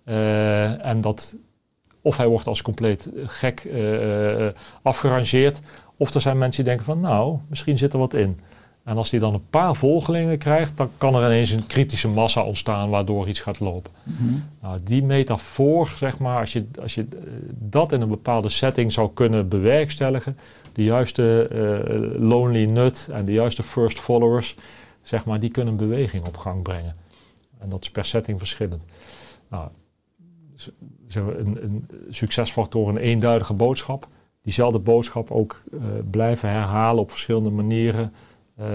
Eh, 0.03 0.85
en 0.85 1.01
dat 1.01 1.35
of 2.03 2.17
hij 2.17 2.27
wordt 2.27 2.47
als 2.47 2.61
compleet 2.61 3.11
gek 3.25 3.59
eh, 3.59 4.47
eh, 4.47 4.53
afgerangeerd. 4.81 5.61
Of 5.97 6.13
er 6.13 6.21
zijn 6.21 6.37
mensen 6.37 6.63
die 6.63 6.73
denken 6.73 6.93
van 6.93 6.99
nou, 6.99 7.37
misschien 7.47 7.77
zit 7.77 7.93
er 7.93 7.99
wat 7.99 8.13
in. 8.13 8.39
En 8.83 8.97
als 8.97 9.11
hij 9.11 9.19
dan 9.19 9.33
een 9.33 9.49
paar 9.49 9.75
volgelingen 9.75 10.37
krijgt, 10.37 10.77
dan 10.77 10.89
kan 10.97 11.15
er 11.15 11.25
ineens 11.25 11.49
een 11.49 11.67
kritische 11.67 12.07
massa 12.07 12.43
ontstaan 12.43 12.89
waardoor 12.89 13.27
iets 13.27 13.41
gaat 13.41 13.59
lopen. 13.59 13.91
Nou, 14.61 14.79
die 14.83 15.03
metafoor, 15.03 15.93
zeg 15.97 16.19
maar, 16.19 16.39
als 16.39 16.53
je, 16.53 16.65
als 16.81 16.95
je 16.95 17.01
eh, 17.01 17.17
dat 17.49 17.91
in 17.91 18.01
een 18.01 18.09
bepaalde 18.09 18.49
setting 18.49 18.91
zou 18.91 19.09
kunnen 19.13 19.47
bewerkstelligen, 19.47 20.37
de 20.73 20.83
juiste 20.83 21.47
eh, 21.47 22.21
lonely 22.21 22.65
nut 22.65 23.09
en 23.11 23.25
de 23.25 23.31
juiste 23.31 23.63
first 23.63 23.99
followers, 23.99 24.55
zeg 25.01 25.25
maar, 25.25 25.39
die 25.39 25.49
kunnen 25.49 25.73
een 25.73 25.89
beweging 25.89 26.27
op 26.27 26.37
gang 26.37 26.61
brengen. 26.61 26.95
En 27.59 27.69
dat 27.69 27.81
is 27.81 27.91
per 27.91 28.05
setting 28.05 28.37
verschillend. 28.37 28.81
Nou, 29.49 29.67
een, 31.13 31.63
een 31.63 31.87
succesfactor, 32.09 32.89
een 32.89 32.97
eenduidige 32.97 33.53
boodschap. 33.53 34.07
Diezelfde 34.43 34.79
boodschap 34.79 35.31
ook 35.31 35.61
eh, 35.71 35.79
blijven 36.11 36.49
herhalen 36.49 37.01
op 37.01 37.09
verschillende 37.09 37.49
manieren. 37.49 38.13
eh, 38.57 38.65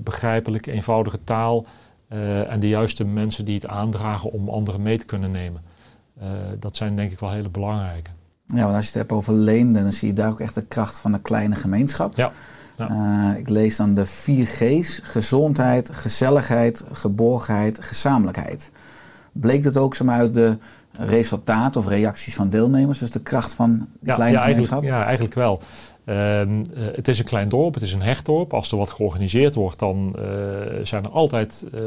begrijpelijk, 0.00 0.66
eenvoudige 0.66 1.18
taal. 1.24 1.66
eh, 2.08 2.52
en 2.52 2.60
de 2.60 2.68
juiste 2.68 3.04
mensen 3.04 3.44
die 3.44 3.54
het 3.54 3.66
aandragen 3.66 4.32
om 4.32 4.48
anderen 4.48 4.82
mee 4.82 4.98
te 4.98 5.06
kunnen 5.06 5.30
nemen. 5.30 5.62
Dat 6.58 6.76
zijn 6.76 6.96
denk 6.96 7.10
ik 7.10 7.18
wel 7.20 7.30
hele 7.30 7.48
belangrijke. 7.48 8.10
Ja, 8.46 8.62
want 8.62 8.74
als 8.74 8.84
je 8.84 8.90
het 8.90 8.94
hebt 8.98 9.12
over 9.12 9.34
Leen, 9.34 9.72
dan 9.72 9.92
zie 9.92 10.08
je 10.08 10.14
daar 10.14 10.30
ook 10.30 10.40
echt 10.40 10.54
de 10.54 10.64
kracht 10.64 10.98
van 10.98 11.12
een 11.12 11.22
kleine 11.22 11.54
gemeenschap. 11.54 12.16
Ja. 12.16 12.32
Ik 13.36 13.48
lees 13.48 13.76
dan 13.76 13.94
de 13.94 14.06
vier 14.06 14.46
G's: 14.46 15.00
gezondheid, 15.02 15.88
gezelligheid, 15.90 16.84
geborgenheid, 16.92 17.84
gezamenlijkheid. 17.84 18.70
Bleek 19.40 19.62
dat 19.62 19.76
ook 19.76 19.94
zeg 19.94 20.06
maar, 20.06 20.18
uit 20.18 20.34
de 20.34 20.56
resultaten 20.98 21.80
of 21.80 21.88
reacties 21.88 22.34
van 22.34 22.50
deelnemers? 22.50 22.98
Dus 22.98 23.10
de 23.10 23.20
kracht 23.20 23.54
van 23.54 23.70
die 23.78 23.86
Ja, 24.00 24.14
kleine 24.14 24.36
ja, 24.36 24.42
eigenlijk, 24.42 24.72
gemeenschap? 24.72 25.00
ja, 25.00 25.04
eigenlijk 25.04 25.34
wel. 25.34 25.60
Ehm, 26.04 26.64
eh, 26.74 26.84
het 26.94 27.08
is 27.08 27.18
een 27.18 27.24
klein 27.24 27.48
dorp, 27.48 27.74
het 27.74 27.82
is 27.82 27.92
een 27.92 28.02
hechtdorp. 28.02 28.54
Als 28.54 28.70
er 28.70 28.78
wat 28.78 28.90
georganiseerd 28.90 29.54
wordt, 29.54 29.78
dan 29.78 30.16
eh, 30.16 30.22
zijn 30.82 31.04
er 31.04 31.10
altijd 31.10 31.64
eh, 31.74 31.80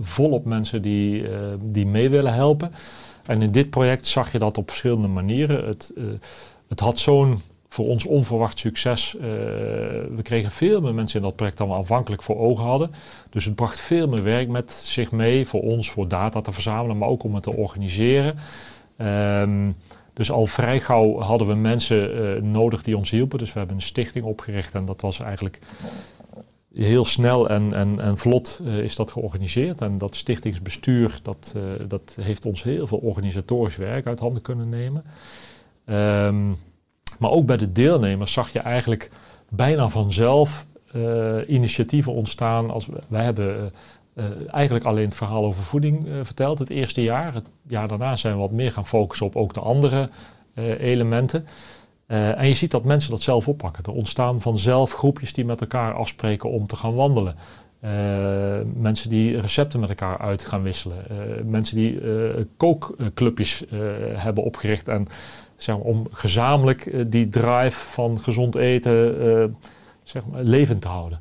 volop 0.00 0.44
mensen 0.44 0.82
die, 0.82 1.24
die 1.60 1.86
mee 1.86 2.10
willen 2.10 2.34
helpen. 2.34 2.72
En 3.26 3.42
in 3.42 3.52
dit 3.52 3.70
project 3.70 4.06
zag 4.06 4.32
je 4.32 4.38
dat 4.38 4.58
op 4.58 4.68
verschillende 4.68 5.08
manieren. 5.08 5.66
Het, 5.66 5.92
het 6.68 6.80
had 6.80 6.98
zo'n 6.98 7.40
voor 7.72 7.86
ons 7.86 8.06
onverwacht 8.06 8.58
succes. 8.58 9.16
Eh, 9.16 9.22
we 10.10 10.20
kregen 10.22 10.50
veel 10.50 10.80
meer 10.80 10.94
mensen 10.94 11.18
in 11.18 11.26
dat 11.26 11.36
project 11.36 11.58
dan 11.58 11.68
we 11.68 11.74
aanvankelijk 11.74 12.22
voor 12.22 12.38
ogen 12.38 12.64
hadden. 12.64 12.90
Dus 13.30 13.44
het 13.44 13.54
bracht 13.54 13.80
veel 13.80 14.08
meer 14.08 14.22
werk 14.22 14.48
met 14.48 14.72
zich 14.72 15.10
mee 15.10 15.46
voor 15.46 15.60
ons, 15.60 15.90
voor 15.90 16.08
data 16.08 16.40
te 16.40 16.52
verzamelen, 16.52 16.98
maar 16.98 17.08
ook 17.08 17.22
om 17.22 17.34
het 17.34 17.42
te 17.42 17.56
organiseren. 17.56 18.38
Ehm, 18.96 19.70
dus 20.12 20.30
al 20.30 20.46
vrij 20.46 20.80
gauw 20.80 21.18
hadden 21.18 21.46
we 21.46 21.54
mensen 21.54 22.34
eh, 22.36 22.42
nodig 22.42 22.82
die 22.82 22.96
ons 22.96 23.10
hielpen. 23.10 23.38
Dus 23.38 23.52
we 23.52 23.58
hebben 23.58 23.76
een 23.76 23.82
stichting 23.82 24.24
opgericht 24.24 24.74
en 24.74 24.84
dat 24.84 25.00
was 25.00 25.20
eigenlijk 25.20 25.58
heel 26.74 27.04
snel 27.04 27.48
en, 27.48 27.72
en, 27.72 28.00
en 28.00 28.18
vlot 28.18 28.60
eh, 28.64 28.78
is 28.78 28.96
dat 28.96 29.10
georganiseerd. 29.10 29.80
En 29.80 29.98
dat 29.98 30.16
stichtingsbestuur 30.16 31.20
dat, 31.22 31.54
dat 31.88 32.16
heeft 32.20 32.46
ons 32.46 32.62
heel 32.62 32.86
veel 32.86 32.98
organisatorisch 32.98 33.76
werk 33.76 34.06
uit 34.06 34.20
handen 34.20 34.42
kunnen 34.42 34.68
nemen. 34.68 35.04
Ehm, 35.84 36.50
maar 37.22 37.30
ook 37.30 37.46
bij 37.46 37.56
de 37.56 37.72
deelnemers 37.72 38.32
zag 38.32 38.52
je 38.52 38.58
eigenlijk 38.58 39.10
bijna 39.48 39.88
vanzelf 39.88 40.66
eh, 40.92 41.36
initiatieven 41.46 42.12
ontstaan. 42.12 42.70
Als 42.70 42.86
we, 42.86 42.98
wij 43.08 43.24
hebben 43.24 43.72
eh, 44.14 44.24
eh, 44.24 44.30
eigenlijk 44.50 44.84
alleen 44.84 45.04
het 45.04 45.14
verhaal 45.14 45.44
over 45.44 45.62
voeding 45.62 46.08
verteld 46.22 46.58
het 46.58 46.70
eerste 46.70 47.02
jaar. 47.02 47.34
Het 47.34 47.48
jaar 47.66 47.88
daarna 47.88 48.16
zijn 48.16 48.34
we 48.34 48.40
wat 48.40 48.50
meer 48.50 48.72
gaan 48.72 48.86
focussen 48.86 49.26
op 49.26 49.36
ook 49.36 49.54
de 49.54 49.60
andere 49.60 50.08
elementen. 50.78 51.46
En 52.06 52.48
je 52.48 52.54
ziet 52.54 52.70
dat 52.70 52.84
mensen 52.84 53.10
dat 53.10 53.20
zelf 53.20 53.48
oppakken. 53.48 53.84
Er 53.84 53.92
ontstaan 53.92 54.40
vanzelf 54.40 54.94
groepjes 54.94 55.32
die 55.32 55.44
met 55.44 55.60
elkaar 55.60 55.94
afspreken 55.94 56.50
om 56.50 56.66
te 56.66 56.76
gaan 56.76 56.94
wandelen. 56.94 57.36
Mensen 58.74 59.08
die 59.08 59.40
recepten 59.40 59.80
met 59.80 59.88
elkaar 59.88 60.18
uit 60.18 60.44
gaan 60.44 60.62
wisselen. 60.62 61.04
Mensen 61.44 61.76
die 61.76 62.00
kookclubjes 62.56 63.64
hebben 64.14 64.44
opgericht. 64.44 64.88
En 64.88 65.08
zeg 65.62 65.76
maar, 65.76 65.84
om 65.84 66.06
gezamenlijk 66.10 66.86
eh, 66.86 67.04
die 67.06 67.28
drive 67.28 67.80
van 67.80 68.20
gezond 68.20 68.54
eten 68.54 69.20
eh, 69.20 69.44
zeg 70.02 70.26
maar, 70.26 70.42
levend 70.42 70.82
te 70.82 70.88
houden. 70.88 71.20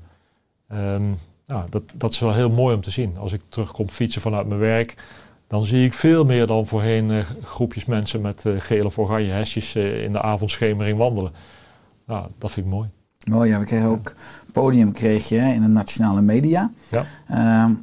Ehm, 0.67 1.09
nou, 1.47 1.69
dat, 1.69 1.83
dat 1.93 2.11
is 2.11 2.19
wel 2.19 2.33
heel 2.33 2.49
mooi 2.49 2.75
om 2.75 2.81
te 2.81 2.91
zien. 2.91 3.17
Als 3.17 3.33
ik 3.33 3.41
terugkom 3.49 3.89
fietsen 3.89 4.21
vanuit 4.21 4.47
mijn 4.47 4.59
werk, 4.59 4.95
dan 5.47 5.65
zie 5.65 5.85
ik 5.85 5.93
veel 5.93 6.25
meer 6.25 6.47
dan 6.47 6.65
voorheen 6.65 7.11
eh, 7.11 7.25
groepjes 7.43 7.85
mensen 7.85 8.21
met 8.21 8.45
gele 8.57 8.85
of 8.85 8.97
oranje 8.97 9.31
hesjes 9.31 9.75
in 9.75 10.11
de 10.11 10.21
avondschemering 10.21 10.97
wandelen. 10.97 11.31
Nou, 12.05 12.27
dat 12.37 12.51
vind 12.51 12.65
ik 12.65 12.71
mooi. 12.71 12.89
Mooi, 13.29 13.49
ja, 13.49 13.59
we 13.59 13.65
kregen 13.65 13.89
ook 13.89 14.13
podium 14.51 14.91
kreeg 14.91 15.29
je 15.29 15.37
in 15.37 15.61
de 15.61 15.67
nationale 15.67 16.21
media. 16.21 16.71
Ja. 16.89 17.05
Ehm, 17.27 17.73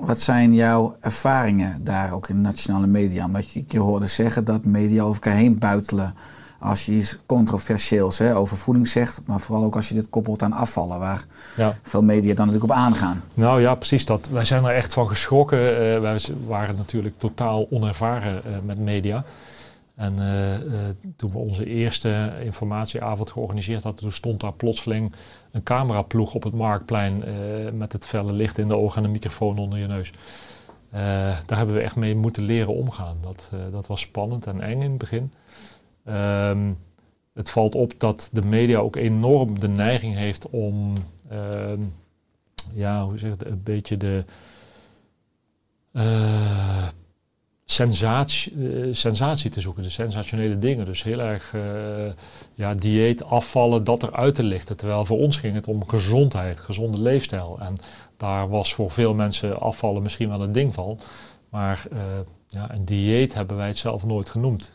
wat 0.00 0.20
zijn 0.20 0.54
jouw 0.54 0.96
ervaringen 1.00 1.84
daar 1.84 2.12
ook 2.12 2.28
in 2.28 2.34
de 2.36 2.40
nationale 2.42 2.86
media? 2.86 3.24
Omdat 3.24 3.50
je, 3.50 3.60
ik 3.60 3.72
je 3.72 3.78
hoorde 3.78 4.06
zeggen 4.06 4.44
dat 4.44 4.64
media 4.64 5.02
over 5.02 5.22
elkaar 5.22 5.38
heen 5.40 5.58
buitelen 5.58 6.14
als 6.60 6.86
je 6.86 6.92
iets 6.92 7.18
controversieels 7.26 8.18
hè, 8.18 8.36
over 8.36 8.56
voeding 8.56 8.88
zegt, 8.88 9.20
maar 9.26 9.40
vooral 9.40 9.64
ook 9.64 9.76
als 9.76 9.88
je 9.88 9.94
dit 9.94 10.10
koppelt 10.10 10.42
aan 10.42 10.52
afvallen, 10.52 10.98
waar 10.98 11.24
Ja. 11.56 11.74
veel 11.82 12.02
media 12.02 12.34
dan 12.34 12.46
natuurlijk 12.46 12.72
op 12.72 12.78
aangaan. 12.78 13.22
Nou 13.34 13.60
ja, 13.60 13.74
precies 13.74 14.04
dat. 14.06 14.28
Wij 14.32 14.44
zijn 14.44 14.64
er 14.64 14.74
echt 14.74 14.92
van 14.92 15.08
geschrokken. 15.08 15.58
Eh, 15.58 16.00
wij 16.00 16.20
waren 16.46 16.76
natuurlijk 16.76 17.14
totaal 17.18 17.66
onervaren 17.70 18.44
eh, 18.44 18.50
met 18.64 18.78
media. 18.78 19.24
En 19.98 20.18
eh, 20.18 20.54
eh, 20.54 20.94
toen 21.16 21.30
we 21.30 21.38
onze 21.38 21.66
eerste 21.66 22.32
informatieavond 22.42 23.30
georganiseerd 23.30 23.82
hadden, 23.82 24.02
toen 24.02 24.12
stond 24.12 24.40
daar 24.40 24.52
plotseling 24.52 25.12
een 25.50 25.62
cameraploeg 25.62 26.34
op 26.34 26.42
het 26.42 26.54
marktplein 26.54 27.24
eh, 27.24 27.32
met 27.72 27.92
het 27.92 28.04
felle 28.04 28.32
licht 28.32 28.58
in 28.58 28.68
de 28.68 28.76
ogen 28.76 28.98
en 28.98 29.04
een 29.04 29.10
microfoon 29.10 29.58
onder 29.58 29.78
je 29.78 29.86
neus. 29.86 30.12
Daar 31.46 31.56
hebben 31.56 31.74
we 31.74 31.80
echt 31.80 31.96
mee 31.96 32.14
moeten 32.14 32.42
leren 32.42 32.74
omgaan. 32.74 33.16
Dat, 33.20 33.52
dat 33.70 33.86
was 33.86 34.00
spannend 34.00 34.46
en 34.46 34.60
eng 34.60 34.82
in 34.82 34.90
het 34.90 34.98
begin. 34.98 35.32
Ehm, 36.04 36.72
het 37.34 37.50
valt 37.50 37.74
op 37.74 37.92
dat 37.98 38.28
de 38.32 38.42
media 38.42 38.78
ook 38.78 38.96
enorm 38.96 39.60
de 39.60 39.68
neiging 39.68 40.14
heeft 40.14 40.50
om 40.50 40.92
ehm, 41.28 41.80
ja, 42.72 43.04
hoe 43.04 43.18
zeg 43.18 43.30
het, 43.30 43.46
een 43.46 43.62
beetje 43.62 43.96
de 43.96 44.24
sensatie, 47.70 48.52
eh, 48.52 48.88
sensatie 48.90 49.50
te 49.50 49.60
zoeken, 49.60 49.82
de 49.82 49.88
sensationele 49.88 50.58
dingen. 50.58 50.86
Dus 50.86 51.02
heel 51.02 51.20
erg 51.20 51.54
eh, 51.54 52.12
ja, 52.54 52.74
dieet, 52.74 53.24
afvallen, 53.24 53.84
dat 53.84 54.02
eruit 54.02 54.34
te 54.34 54.42
lichten. 54.42 54.76
Terwijl 54.76 55.04
voor 55.04 55.18
ons 55.18 55.36
ging 55.36 55.54
het 55.54 55.66
om 55.66 55.88
gezondheid, 55.88 56.58
gezonde 56.58 57.00
leefstijl. 57.00 57.58
En 57.60 57.76
daar 58.16 58.48
was 58.48 58.74
voor 58.74 58.90
veel 58.90 59.14
mensen 59.14 59.60
afvallen 59.60 60.02
misschien 60.02 60.28
wel 60.28 60.42
een 60.42 60.52
ding 60.52 60.74
van. 60.74 60.98
Maar 61.48 61.86
eh, 61.92 61.98
ja, 62.46 62.74
een 62.74 62.84
dieet 62.84 63.34
hebben 63.34 63.56
wij 63.56 63.66
het 63.66 63.76
zelf 63.76 64.06
nooit 64.06 64.30
genoemd. 64.30 64.72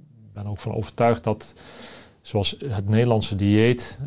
Ik 0.00 0.32
ben 0.32 0.46
ook 0.46 0.58
van 0.58 0.74
overtuigd 0.74 1.24
dat, 1.24 1.54
zoals 2.22 2.56
het 2.66 2.88
Nederlandse 2.88 3.36
dieet, 3.36 3.98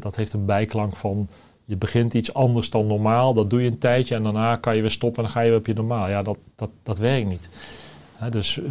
dat 0.00 0.16
heeft 0.16 0.32
een 0.32 0.44
bijklank 0.44 0.96
van 0.96 1.28
je 1.70 1.76
begint 1.76 2.14
iets 2.14 2.34
anders 2.34 2.70
dan 2.70 2.86
normaal, 2.86 3.34
dat 3.34 3.50
doe 3.50 3.62
je 3.62 3.70
een 3.70 3.78
tijdje 3.78 4.14
en 4.14 4.22
daarna 4.22 4.56
kan 4.56 4.76
je 4.76 4.82
weer 4.82 4.90
stoppen 4.90 5.18
en 5.18 5.22
dan 5.22 5.32
ga 5.32 5.40
je 5.40 5.48
weer 5.48 5.58
op 5.58 5.66
je 5.66 5.74
normaal. 5.74 6.08
Ja, 6.08 6.22
dat, 6.22 6.38
dat, 6.56 6.70
dat 6.82 6.98
werkt 6.98 7.28
niet. 7.28 7.48
Dus 8.30 8.58
eh, 8.58 8.64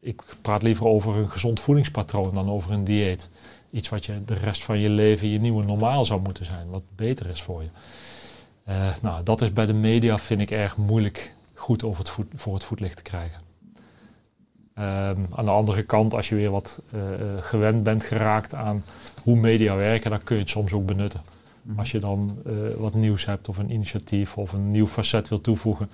ik 0.00 0.22
praat 0.42 0.62
liever 0.62 0.86
over 0.86 1.16
een 1.16 1.30
gezond 1.30 1.60
voedingspatroon 1.60 2.34
dan 2.34 2.50
over 2.50 2.70
een 2.70 2.84
dieet. 2.84 3.28
Iets 3.70 3.88
wat 3.88 4.06
je 4.06 4.24
de 4.24 4.34
rest 4.34 4.64
van 4.64 4.78
je 4.78 4.88
leven 4.88 5.28
je 5.28 5.40
nieuwe 5.40 5.64
normaal 5.64 6.04
zou 6.04 6.20
moeten 6.20 6.44
zijn, 6.44 6.70
wat 6.70 6.82
beter 6.96 7.26
is 7.26 7.42
voor 7.42 7.62
je. 7.62 7.68
Eh, 8.64 8.94
nou, 9.02 9.22
dat 9.22 9.40
is 9.42 9.52
bij 9.52 9.66
de 9.66 9.72
media, 9.72 10.18
vind 10.18 10.40
ik, 10.40 10.50
erg 10.50 10.76
moeilijk 10.76 11.34
goed 11.54 11.84
over 11.84 11.98
het 11.98 12.12
voor 12.34 12.54
het 12.54 12.64
voetlicht 12.64 12.96
te 12.96 13.02
krijgen. 13.02 13.40
Ehm, 14.74 15.20
aan 15.34 15.44
de 15.44 15.50
andere 15.50 15.82
kant, 15.82 16.14
als 16.14 16.28
je 16.28 16.34
weer 16.34 16.50
wat 16.50 16.82
eh, 16.92 17.00
gewend 17.38 17.82
bent 17.82 18.04
geraakt 18.04 18.54
aan 18.54 18.82
hoe 19.22 19.36
media 19.36 19.76
werken, 19.76 20.10
dan 20.10 20.22
kun 20.22 20.36
je 20.36 20.42
het 20.42 20.50
soms 20.50 20.72
ook 20.72 20.86
benutten. 20.86 21.20
Als 21.76 21.90
je 21.90 22.00
dan 22.00 22.38
eh, 22.46 22.52
wat 22.78 22.94
nieuws 22.94 23.26
hebt 23.26 23.48
of 23.48 23.58
een 23.58 23.72
initiatief 23.72 24.36
of 24.36 24.52
een 24.52 24.70
nieuw 24.70 24.86
facet 24.86 25.28
wil 25.28 25.40
toevoegen, 25.40 25.90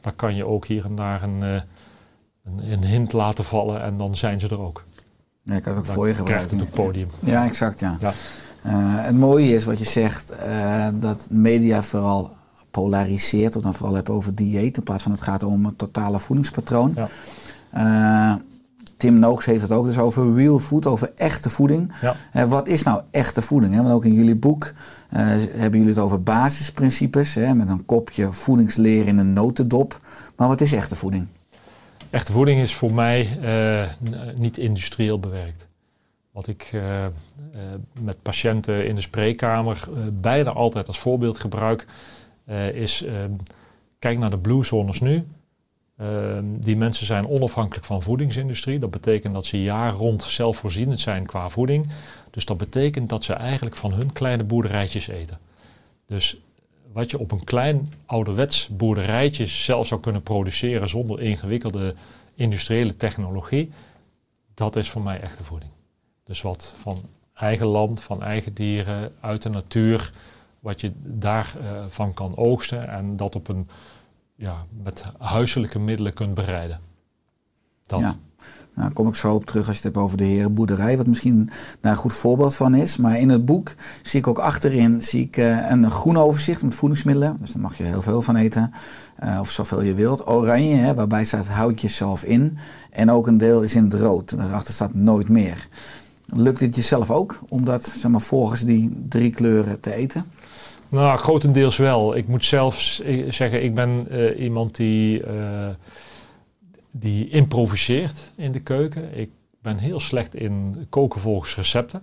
dan 0.00 0.16
kan 0.16 0.34
je 0.34 0.46
ook 0.46 0.66
hier 0.66 0.84
en 0.84 0.96
daar 0.96 1.22
een, 1.22 1.42
eh, 1.42 1.62
een, 2.44 2.72
een 2.72 2.84
hint 2.84 3.12
laten 3.12 3.44
vallen 3.44 3.82
en 3.82 3.98
dan 3.98 4.16
zijn 4.16 4.40
ze 4.40 4.48
er 4.48 4.60
ook. 4.60 4.84
Ja, 5.42 5.54
ik 5.54 5.64
had 5.64 5.76
het 5.76 5.88
ook 5.88 5.92
voor 5.92 6.08
je 6.08 6.12
krijgt 6.12 6.48
gebruikt. 6.48 6.74
het 6.74 6.84
podium. 6.84 7.08
Ja, 7.18 7.44
exact, 7.44 7.80
ja. 7.80 7.96
Ja. 8.00 8.12
Eh, 8.62 9.04
het 9.04 9.16
mooie 9.16 9.54
is 9.54 9.64
wat 9.64 9.78
je 9.78 9.84
zegt, 9.84 10.32
dat 11.00 11.28
media 11.30 11.82
vooral 11.82 12.30
polariseert, 12.70 13.56
of 13.56 13.62
dan 13.62 13.74
vooral 13.74 13.94
hebben 13.94 14.14
over 14.14 14.34
dieet, 14.34 14.76
in 14.76 14.82
plaats 14.82 15.02
van 15.02 15.12
het 15.12 15.20
gaat 15.20 15.42
om 15.42 15.64
het 15.64 15.78
totale 15.78 16.18
voedingspatroon. 16.18 16.96
Ja. 17.70 18.40
Tim 19.00 19.18
Nooks 19.18 19.44
heeft 19.44 19.62
het 19.62 19.72
ook 19.72 19.84
dus 19.84 19.98
over 19.98 20.34
real 20.34 20.58
food, 20.58 20.86
over 20.86 21.12
echte 21.16 21.50
voeding. 21.50 21.92
Ja. 22.00 22.16
Eh, 22.32 22.44
wat 22.44 22.68
is 22.68 22.82
nou 22.82 23.02
echte 23.10 23.42
voeding? 23.42 23.74
Hè? 23.74 23.82
Want 23.82 23.94
ook 23.94 24.04
in 24.04 24.14
jullie 24.14 24.36
boek 24.36 24.72
eh, 25.08 25.18
hebben 25.50 25.78
jullie 25.78 25.94
het 25.94 25.98
over 25.98 26.22
basisprincipes, 26.22 27.34
hè? 27.34 27.54
met 27.54 27.68
een 27.68 27.84
kopje 27.86 28.32
voedingsleer 28.32 29.06
in 29.06 29.18
een 29.18 29.32
notendop. 29.32 30.00
Maar 30.36 30.48
wat 30.48 30.60
is 30.60 30.72
echte 30.72 30.96
voeding? 30.96 31.26
Echte 32.10 32.32
voeding 32.32 32.60
is 32.60 32.74
voor 32.74 32.94
mij 32.94 33.38
eh, 33.42 33.88
niet 34.36 34.58
industrieel 34.58 35.20
bewerkt. 35.20 35.68
Wat 36.32 36.46
ik 36.46 36.72
met 38.00 38.22
patiënten 38.22 38.86
in 38.86 38.94
de 38.94 39.00
spreekkamer 39.00 39.88
bijna 40.12 40.50
altijd 40.50 40.86
als 40.86 40.98
voorbeeld 40.98 41.38
gebruik, 41.38 41.86
is 42.74 43.02
eh, 43.02 43.14
kijk 43.98 44.18
naar 44.18 44.30
de 44.30 44.38
blue 44.38 44.64
zones 44.64 45.00
nu. 45.00 45.24
Eh, 46.00 46.38
die 46.42 46.76
mensen 46.76 47.06
zijn 47.06 47.28
onafhankelijk 47.28 47.86
van 47.86 48.02
voedingsindustrie. 48.02 48.78
Dat 48.78 48.90
betekent 48.90 49.34
dat 49.34 49.46
ze 49.46 49.62
jaar 49.62 49.92
rond 49.92 50.22
zelfvoorzienend 50.22 51.00
zijn 51.00 51.26
qua 51.26 51.48
voeding. 51.48 51.90
Dus 52.30 52.44
dat 52.44 52.56
betekent 52.56 53.08
dat 53.08 53.24
ze 53.24 53.32
eigenlijk 53.32 53.76
van 53.76 53.92
hun 53.92 54.12
kleine 54.12 54.44
boerderijtjes 54.44 55.08
eten. 55.08 55.38
Dus 56.06 56.40
wat 56.92 57.10
je 57.10 57.18
op 57.18 57.30
een 57.30 57.44
klein 57.44 57.88
ouderwets 58.06 58.68
boerderijtje 58.68 59.46
zelf 59.46 59.86
zou 59.86 60.00
kunnen 60.00 60.22
produceren 60.22 60.88
zonder 60.88 61.20
ingewikkelde 61.20 61.94
industriële 62.34 62.96
technologie, 62.96 63.70
dat 64.54 64.76
is 64.76 64.90
voor 64.90 65.02
mij 65.02 65.20
echte 65.20 65.44
voeding. 65.44 65.70
Dus 66.24 66.42
wat 66.42 66.74
van 66.78 66.96
eigen 67.34 67.66
land, 67.66 68.02
van 68.02 68.22
eigen 68.22 68.54
dieren, 68.54 69.12
uit 69.20 69.42
de 69.42 69.48
natuur, 69.48 70.12
wat 70.60 70.80
je 70.80 70.92
daarvan 70.94 71.90
van 71.90 72.14
kan 72.14 72.36
oogsten 72.36 72.88
en 72.88 73.16
dat 73.16 73.34
op 73.34 73.48
een, 73.48 73.68
ja, 74.40 74.64
met 74.82 75.04
huiselijke 75.18 75.78
middelen 75.78 76.14
kunt 76.14 76.34
bereiden. 76.34 76.80
Dat. 77.86 78.00
Ja. 78.00 78.16
Nou, 78.74 78.92
kom 78.92 79.08
ik 79.08 79.14
zo 79.14 79.34
op 79.34 79.44
terug 79.44 79.66
als 79.66 79.76
je 79.76 79.82
het 79.82 79.94
hebt 79.94 80.04
over 80.04 80.16
de 80.16 80.24
herenboerderij, 80.24 80.96
wat 80.96 81.06
misschien 81.06 81.50
daar 81.80 81.92
een 81.92 81.98
goed 81.98 82.14
voorbeeld 82.14 82.54
van 82.54 82.74
is. 82.74 82.96
Maar 82.96 83.18
in 83.18 83.28
het 83.28 83.44
boek 83.44 83.74
zie 84.02 84.20
ik 84.20 84.26
ook 84.26 84.38
achterin 84.38 85.00
zie 85.02 85.22
ik, 85.22 85.36
uh, 85.36 85.70
een 85.70 85.90
groen 85.90 86.16
overzicht 86.16 86.62
met 86.62 86.74
voedingsmiddelen. 86.74 87.36
Dus 87.40 87.52
daar 87.52 87.62
mag 87.62 87.76
je 87.76 87.82
heel 87.82 88.02
veel 88.02 88.22
van 88.22 88.36
eten, 88.36 88.72
uh, 89.24 89.38
of 89.40 89.50
zoveel 89.50 89.82
je 89.82 89.94
wilt. 89.94 90.26
Oranje, 90.26 90.74
hè, 90.74 90.94
waarbij 90.94 91.24
staat 91.24 91.46
houd 91.46 91.80
jezelf 91.80 92.24
in. 92.24 92.58
En 92.90 93.10
ook 93.10 93.26
een 93.26 93.38
deel 93.38 93.62
is 93.62 93.74
in 93.74 93.84
het 93.84 93.94
rood. 93.94 94.36
Daarachter 94.36 94.74
staat 94.74 94.94
nooit 94.94 95.28
meer. 95.28 95.68
Lukt 96.26 96.60
het 96.60 96.76
jezelf 96.76 97.10
ook 97.10 97.40
om 97.48 97.64
dat 97.64 97.86
zeg 97.86 98.10
maar, 98.10 98.20
volgens 98.20 98.60
die 98.60 99.04
drie 99.08 99.30
kleuren 99.30 99.80
te 99.80 99.94
eten? 99.94 100.24
Nou, 100.90 101.18
grotendeels 101.18 101.76
wel. 101.76 102.16
Ik 102.16 102.28
moet 102.28 102.44
zelf 102.44 102.80
zeggen, 103.28 103.64
ik 103.64 103.74
ben 103.74 104.06
uh, 104.10 104.40
iemand 104.40 104.76
die 104.76 105.22
die 106.90 107.28
improviseert 107.28 108.30
in 108.36 108.52
de 108.52 108.60
keuken. 108.60 109.18
Ik 109.18 109.30
ben 109.62 109.78
heel 109.78 110.00
slecht 110.00 110.34
in 110.34 110.86
koken 110.88 111.20
volgens 111.20 111.56
recepten. 111.56 112.02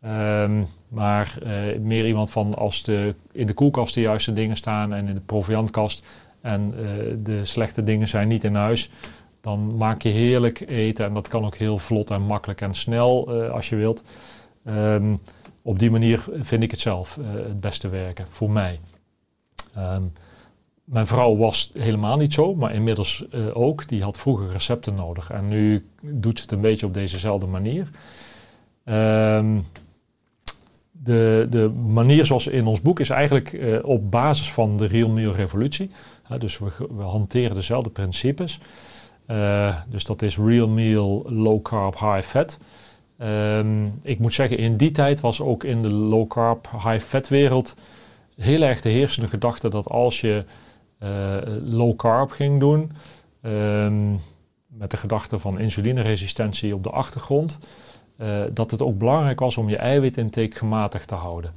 Ehm, 0.00 0.62
maar 0.88 1.38
meer 1.80 2.06
iemand 2.06 2.30
van 2.30 2.54
als 2.54 2.82
de, 2.82 3.14
in 3.32 3.46
de 3.46 3.52
koelkast 3.52 3.94
de 3.94 4.00
juiste 4.00 4.32
dingen 4.32 4.56
staan 4.56 4.92
en 4.94 5.08
in 5.08 5.14
de 5.14 5.20
proviantkast 5.20 6.04
en 6.40 6.74
de 7.22 7.44
slechte 7.44 7.82
dingen 7.82 8.08
zijn 8.08 8.28
niet 8.28 8.44
in 8.44 8.54
huis, 8.54 8.90
dan 9.40 9.76
maak 9.76 10.02
je 10.02 10.08
heerlijk 10.08 10.60
eten 10.60 11.06
en 11.06 11.14
dat 11.14 11.28
kan 11.28 11.44
ook 11.44 11.56
heel 11.56 11.78
vlot 11.78 12.10
en 12.10 12.22
makkelijk 12.22 12.60
en 12.60 12.74
snel 12.74 13.32
als 13.50 13.68
je 13.68 13.76
wilt. 13.76 14.04
Um, 14.68 15.20
op 15.66 15.78
die 15.78 15.90
manier 15.90 16.24
vind 16.40 16.62
ik 16.62 16.70
het 16.70 16.80
zelf 16.80 17.18
het 17.22 17.60
beste 17.60 17.88
werken 17.88 18.26
voor 18.28 18.50
mij. 18.50 18.80
Um, 19.78 20.12
mijn 20.84 21.06
vrouw 21.06 21.36
was 21.36 21.70
helemaal 21.74 22.16
niet 22.16 22.34
zo, 22.34 22.54
maar 22.54 22.74
inmiddels 22.74 23.24
uh, 23.34 23.56
ook. 23.56 23.88
Die 23.88 24.02
had 24.02 24.18
vroeger 24.18 24.52
recepten 24.52 24.94
nodig 24.94 25.30
en 25.30 25.48
nu 25.48 25.88
doet 26.00 26.36
ze 26.38 26.42
het 26.42 26.52
een 26.52 26.60
beetje 26.60 26.86
op 26.86 26.94
dezezelfde 26.94 27.46
manier. 27.46 27.88
Um, 28.84 29.66
de, 30.90 31.46
de 31.50 31.68
manier 31.68 32.26
zoals 32.26 32.46
in 32.46 32.66
ons 32.66 32.80
boek 32.80 33.00
is 33.00 33.10
eigenlijk 33.10 33.52
uh, 33.52 33.84
op 33.84 34.10
basis 34.10 34.52
van 34.52 34.76
de 34.76 34.86
Real 34.86 35.08
Meal 35.08 35.32
Revolutie. 35.32 35.90
Dus 36.38 36.58
we, 36.58 37.02
hanteren 37.02 37.54
dezelfde 37.54 37.90
principes. 37.90 38.60
Dus 39.88 40.04
dat 40.04 40.22
is 40.22 40.36
Real 40.36 40.68
Meal, 40.68 41.24
Low 41.26 41.62
Carb, 41.62 41.98
High 41.98 42.20
Fat. 42.26 42.58
Um, 43.24 44.00
ik 44.02 44.18
moet 44.18 44.34
zeggen, 44.34 44.58
in 44.58 44.76
die 44.76 44.90
tijd 44.90 45.20
was 45.20 45.40
ook 45.40 45.64
in 45.64 45.82
de 45.82 45.90
low 45.90 46.28
carb, 46.28 46.68
high 46.70 47.04
fat 47.04 47.28
wereld 47.28 47.76
heel 48.36 48.62
erg 48.62 48.80
de 48.80 48.88
heersende 48.88 49.28
gedachte 49.28 49.68
dat 49.68 49.88
als 49.88 50.20
je 50.20 50.44
uh, 51.02 51.36
low 51.64 51.96
carb 51.96 52.30
ging 52.30 52.60
doen. 52.60 52.92
Um, 53.42 54.20
met 54.66 54.90
de 54.90 54.96
gedachte 54.96 55.38
van 55.38 55.58
insulineresistentie 55.58 56.74
op 56.74 56.82
de 56.82 56.90
achtergrond. 56.90 57.58
Uh, 58.18 58.42
dat 58.52 58.70
het 58.70 58.82
ook 58.82 58.98
belangrijk 58.98 59.40
was 59.40 59.56
om 59.56 59.68
je 59.68 59.76
eiwitintake 59.76 60.56
gematigd 60.56 61.08
te 61.08 61.14
houden. 61.14 61.52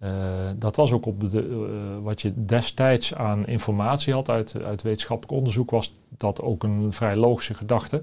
Uh, 0.00 0.10
dat 0.56 0.76
was 0.76 0.92
ook 0.92 1.06
op 1.06 1.30
de, 1.30 2.00
wat 2.02 2.22
je 2.22 2.32
destijds 2.44 3.14
aan 3.14 3.46
informatie 3.46 4.12
had 4.12 4.30
uit, 4.30 4.62
uit 4.62 4.82
wetenschappelijk 4.82 5.38
onderzoek, 5.38 5.70
was 5.70 5.92
dat 6.16 6.42
ook 6.42 6.62
een 6.62 6.92
vrij 6.92 7.16
logische 7.16 7.54
gedachte. 7.54 8.02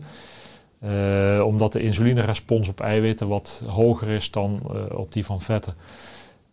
Omdat 1.43 1.73
de 1.73 1.81
insulinerespons 1.81 2.69
op 2.69 2.79
eiwitten 2.79 3.27
wat 3.27 3.63
hoger 3.67 4.07
is 4.07 4.31
dan 4.31 4.59
op 4.91 5.13
die 5.13 5.25
van 5.25 5.41
vetten. 5.41 5.73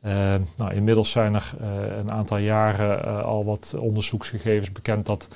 Uh, 0.05 0.35
nou, 0.57 0.75
inmiddels 0.75 1.11
zijn 1.11 1.35
er 1.35 1.53
een 1.99 2.11
aantal 2.11 2.39
jaren 2.39 3.25
al 3.25 3.45
wat 3.45 3.77
onderzoeksgegevens 3.79 4.73
bekend 4.73 5.07
dat 5.07 5.29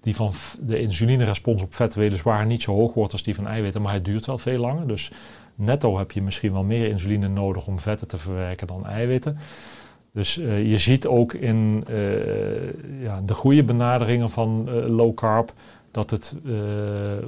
die 0.00 0.16
van 0.16 0.32
de 0.60 0.80
insulinerespons 0.80 1.62
op 1.62 1.74
vet 1.74 1.94
weliswaar 1.94 2.46
niet 2.46 2.62
zo 2.62 2.72
hoog 2.72 2.94
wordt 2.94 3.12
als 3.12 3.22
die 3.22 3.34
van 3.34 3.46
eiwitten, 3.46 3.82
maar 3.82 3.92
het 3.92 4.04
duurt 4.04 4.26
wel 4.26 4.38
veel 4.38 4.58
langer. 4.58 4.88
Dus 4.88 5.12
netto 5.54 5.98
heb 5.98 6.12
je 6.12 6.22
misschien 6.22 6.52
wel 6.52 6.64
meer 6.64 6.88
insuline 6.88 7.28
nodig 7.28 7.66
om 7.66 7.80
vetten 7.80 8.08
te 8.08 8.16
verwerken 8.16 8.66
dan 8.66 8.86
eiwitten. 8.86 9.38
Dus 10.12 10.34
je 10.64 10.78
ziet 10.78 11.06
ook 11.06 11.32
in 11.32 11.84
ja, 13.00 13.22
de 13.26 13.34
goede 13.34 13.64
benaderingen 13.64 14.30
van 14.30 14.70
low 14.88 15.14
carb 15.14 15.52
dat 15.90 16.10
het 16.10 16.36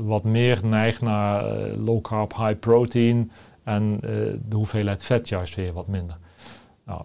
wat 0.05 0.25
meer 0.25 0.61
neigt 0.63 1.01
naar 1.01 1.45
low 1.69 2.01
carb, 2.01 2.37
high 2.37 2.59
protein, 2.59 3.31
en 3.65 3.95
uh, 3.95 4.01
de 4.49 4.57
hoeveelheid 4.57 5.05
vet 5.05 5.29
juist 5.29 5.55
weer 5.55 5.73
wat 5.73 5.87
minder. 5.87 6.17
Nou, 6.85 7.03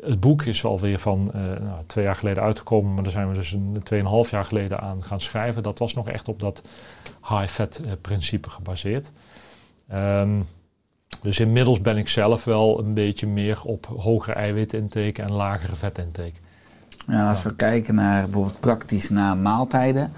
het 0.00 0.20
boek 0.20 0.42
is 0.42 0.64
alweer 0.64 0.98
van 0.98 1.30
nou, 1.34 1.84
twee 1.86 2.04
jaar 2.04 2.16
geleden 2.16 2.42
uitgekomen, 2.42 2.94
maar 2.94 3.02
daar 3.02 3.12
zijn 3.12 3.28
we 3.28 3.34
dus 3.34 3.52
een 3.52 3.80
tweeënhalf 3.82 4.30
jaar 4.30 4.44
geleden 4.44 4.80
aan 4.80 5.04
gaan 5.04 5.20
schrijven. 5.20 5.62
Dat 5.62 5.78
was 5.78 5.94
nog 5.94 6.08
echt 6.08 6.28
op 6.28 6.40
dat 6.40 6.62
high-fat 7.28 7.80
uh, 7.84 7.92
principe 8.00 8.50
gebaseerd. 8.50 9.12
Um, 9.92 10.46
dus 11.22 11.40
inmiddels 11.40 11.80
ben 11.80 11.96
ik 11.96 12.08
zelf 12.08 12.44
wel 12.44 12.78
een 12.78 12.94
beetje 12.94 13.26
meer 13.26 13.62
op 13.62 13.86
hogere 13.86 14.36
eiwitintake 14.36 15.22
en 15.22 15.32
lagere 15.32 15.74
vetintake. 15.74 16.42
Ja, 17.06 17.28
als 17.28 17.42
we 17.42 17.54
kijken 17.54 17.94
naar 17.94 18.22
bijvoorbeeld 18.22 18.60
praktisch 18.60 19.10
naar 19.10 19.36
maaltijden. 19.36 20.12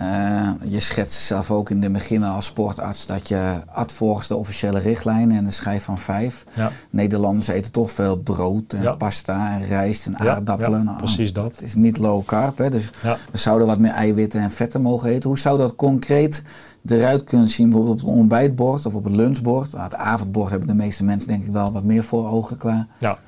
Uh, 0.00 0.50
je 0.64 0.80
schetst 0.80 1.22
zelf 1.22 1.50
ook 1.50 1.70
in 1.70 1.80
de 1.80 1.90
begin 1.90 2.22
als 2.22 2.46
sportarts 2.46 3.06
dat 3.06 3.28
je 3.28 3.62
ad 3.72 3.92
volgens 3.92 4.28
de 4.28 4.36
officiële 4.36 4.78
richtlijnen 4.78 5.36
en 5.36 5.44
de 5.44 5.50
schijf 5.50 5.84
van 5.84 5.98
vijf. 5.98 6.44
Ja. 6.54 6.70
Nederlanders 6.90 7.48
eten 7.48 7.72
toch 7.72 7.90
veel 7.90 8.16
brood 8.16 8.72
en 8.72 8.82
ja. 8.82 8.92
pasta 8.92 9.50
en 9.58 9.66
rijst 9.66 10.06
en 10.06 10.18
aardappelen. 10.18 10.84
Nou, 10.84 10.98
precies 10.98 11.32
dat. 11.32 11.52
Het 11.52 11.62
is 11.62 11.74
niet 11.74 11.98
low 11.98 12.24
carb, 12.24 12.58
hè, 12.58 12.70
dus 12.70 12.90
we 13.30 13.38
zouden 13.38 13.66
wat 13.66 13.78
meer 13.78 13.92
eiwitten 13.92 14.40
en 14.40 14.50
vetten 14.50 14.82
mogen 14.82 15.10
eten. 15.10 15.28
Hoe 15.28 15.38
zou 15.38 15.58
dat 15.58 15.76
concreet 15.76 16.42
eruit 16.86 17.24
kunnen 17.24 17.48
zien, 17.48 17.68
bijvoorbeeld 17.68 18.02
op 18.02 18.08
het 18.08 18.16
ontbijtbord 18.16 18.86
of 18.86 18.94
op 18.94 19.04
het 19.04 19.16
lunchbord? 19.16 19.72
Nou, 19.72 19.84
het 19.84 19.94
avondbord 19.94 20.50
hebben 20.50 20.68
de 20.68 20.74
meeste 20.74 21.04
mensen 21.04 21.28
denk 21.28 21.44
ik 21.44 21.52
wel 21.52 21.72
wat 21.72 21.84
meer 21.84 22.04
voor 22.04 22.28
ogen 22.28 22.56
qua. 22.56 22.86
Ja. 22.98 23.18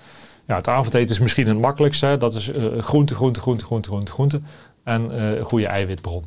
Ja, 0.47 0.57
het 0.57 0.69
avondeten 0.69 1.15
is 1.15 1.21
misschien 1.21 1.47
het 1.47 1.59
makkelijkste. 1.59 2.17
Dat 2.19 2.35
is 2.35 2.49
uh, 2.49 2.79
groente, 2.79 3.15
groente, 3.15 3.41
groente, 3.41 3.65
groente, 3.65 3.89
groente, 3.89 4.13
groente. 4.13 4.41
En 4.83 5.11
uh, 5.13 5.37
een 5.37 5.45
goede 5.45 5.67
eiwitbron. 5.67 6.25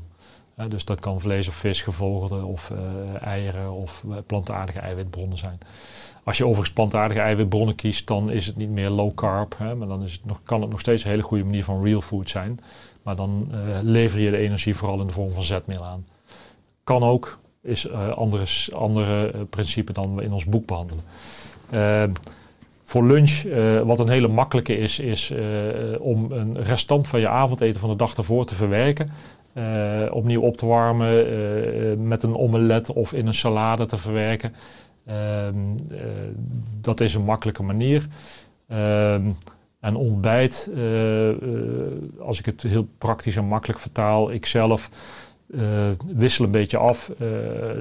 Dus 0.67 0.85
dat 0.85 0.99
kan 0.99 1.19
vlees 1.19 1.47
of 1.47 1.53
vis, 1.53 1.81
gevogelte 1.81 2.35
of 2.45 2.71
eieren 3.21 3.71
of 3.71 4.03
plantaardige 4.25 4.79
eiwitbronnen 4.79 5.37
zijn. 5.37 5.57
Als 6.23 6.37
je 6.37 6.43
overigens 6.45 6.73
plantaardige 6.73 7.19
eiwitbronnen 7.19 7.75
kiest, 7.75 8.07
dan 8.07 8.31
is 8.31 8.45
het 8.45 8.55
niet 8.55 8.69
meer 8.69 8.89
low 8.89 9.13
carb. 9.13 9.55
Hè, 9.57 9.75
maar 9.75 9.87
dan 9.87 10.03
is 10.03 10.11
het 10.11 10.25
nog, 10.25 10.39
kan 10.43 10.61
het 10.61 10.69
nog 10.69 10.79
steeds 10.79 11.03
een 11.03 11.09
hele 11.09 11.23
goede 11.23 11.43
manier 11.43 11.63
van 11.63 11.83
real 11.83 12.01
food 12.01 12.29
zijn. 12.29 12.59
Maar 13.03 13.15
dan 13.15 13.51
lever 13.81 14.19
je 14.19 14.31
de 14.31 14.37
energie 14.37 14.75
vooral 14.75 14.99
in 14.99 15.07
de 15.07 15.13
vorm 15.13 15.33
van 15.33 15.43
zetmeel 15.43 15.83
aan. 15.85 16.05
Kan 16.83 17.03
ook, 17.03 17.39
is 17.61 17.91
andere, 17.91 18.45
andere 18.73 19.45
principe 19.49 19.93
dan 19.93 20.15
we 20.15 20.23
in 20.23 20.33
ons 20.33 20.45
boek 20.45 20.65
behandelen. 20.65 21.03
Voor 22.85 23.05
lunch, 23.05 23.43
uh, 23.43 23.81
wat 23.81 23.99
een 23.99 24.09
hele 24.09 24.27
makkelijke 24.27 24.77
is, 24.77 24.99
is 24.99 25.31
uh, 25.31 25.39
om 25.99 26.31
een 26.31 26.63
restant 26.63 27.07
van 27.07 27.19
je 27.19 27.27
avondeten 27.27 27.79
van 27.79 27.89
de 27.89 27.95
dag 27.95 28.17
ervoor 28.17 28.45
te 28.45 28.55
verwerken. 28.55 29.09
Uh, 29.53 30.01
opnieuw 30.09 30.41
op 30.41 30.57
te 30.57 30.65
warmen, 30.65 32.07
met 32.07 32.23
een 32.23 32.37
omelet 32.37 32.93
of 32.93 33.13
in 33.13 33.27
een 33.27 33.33
salade 33.33 33.85
te 33.85 33.97
verwerken. 33.97 34.55
Ehm, 35.05 35.55
dat 36.81 36.99
is 36.99 37.13
een 37.13 37.23
makkelijke 37.23 37.63
manier. 37.63 38.07
Ehm, 38.67 39.29
en 39.79 39.95
ontbijt, 39.95 40.69
als 42.19 42.39
ik 42.39 42.45
het 42.45 42.63
heel 42.63 42.87
praktisch 42.97 43.35
en 43.35 43.45
makkelijk 43.45 43.79
vertaal, 43.79 44.31
ik 44.31 44.45
zelf 44.45 44.89
wissel 46.15 46.45
een 46.45 46.51
beetje 46.51 46.77
af. 46.77 47.11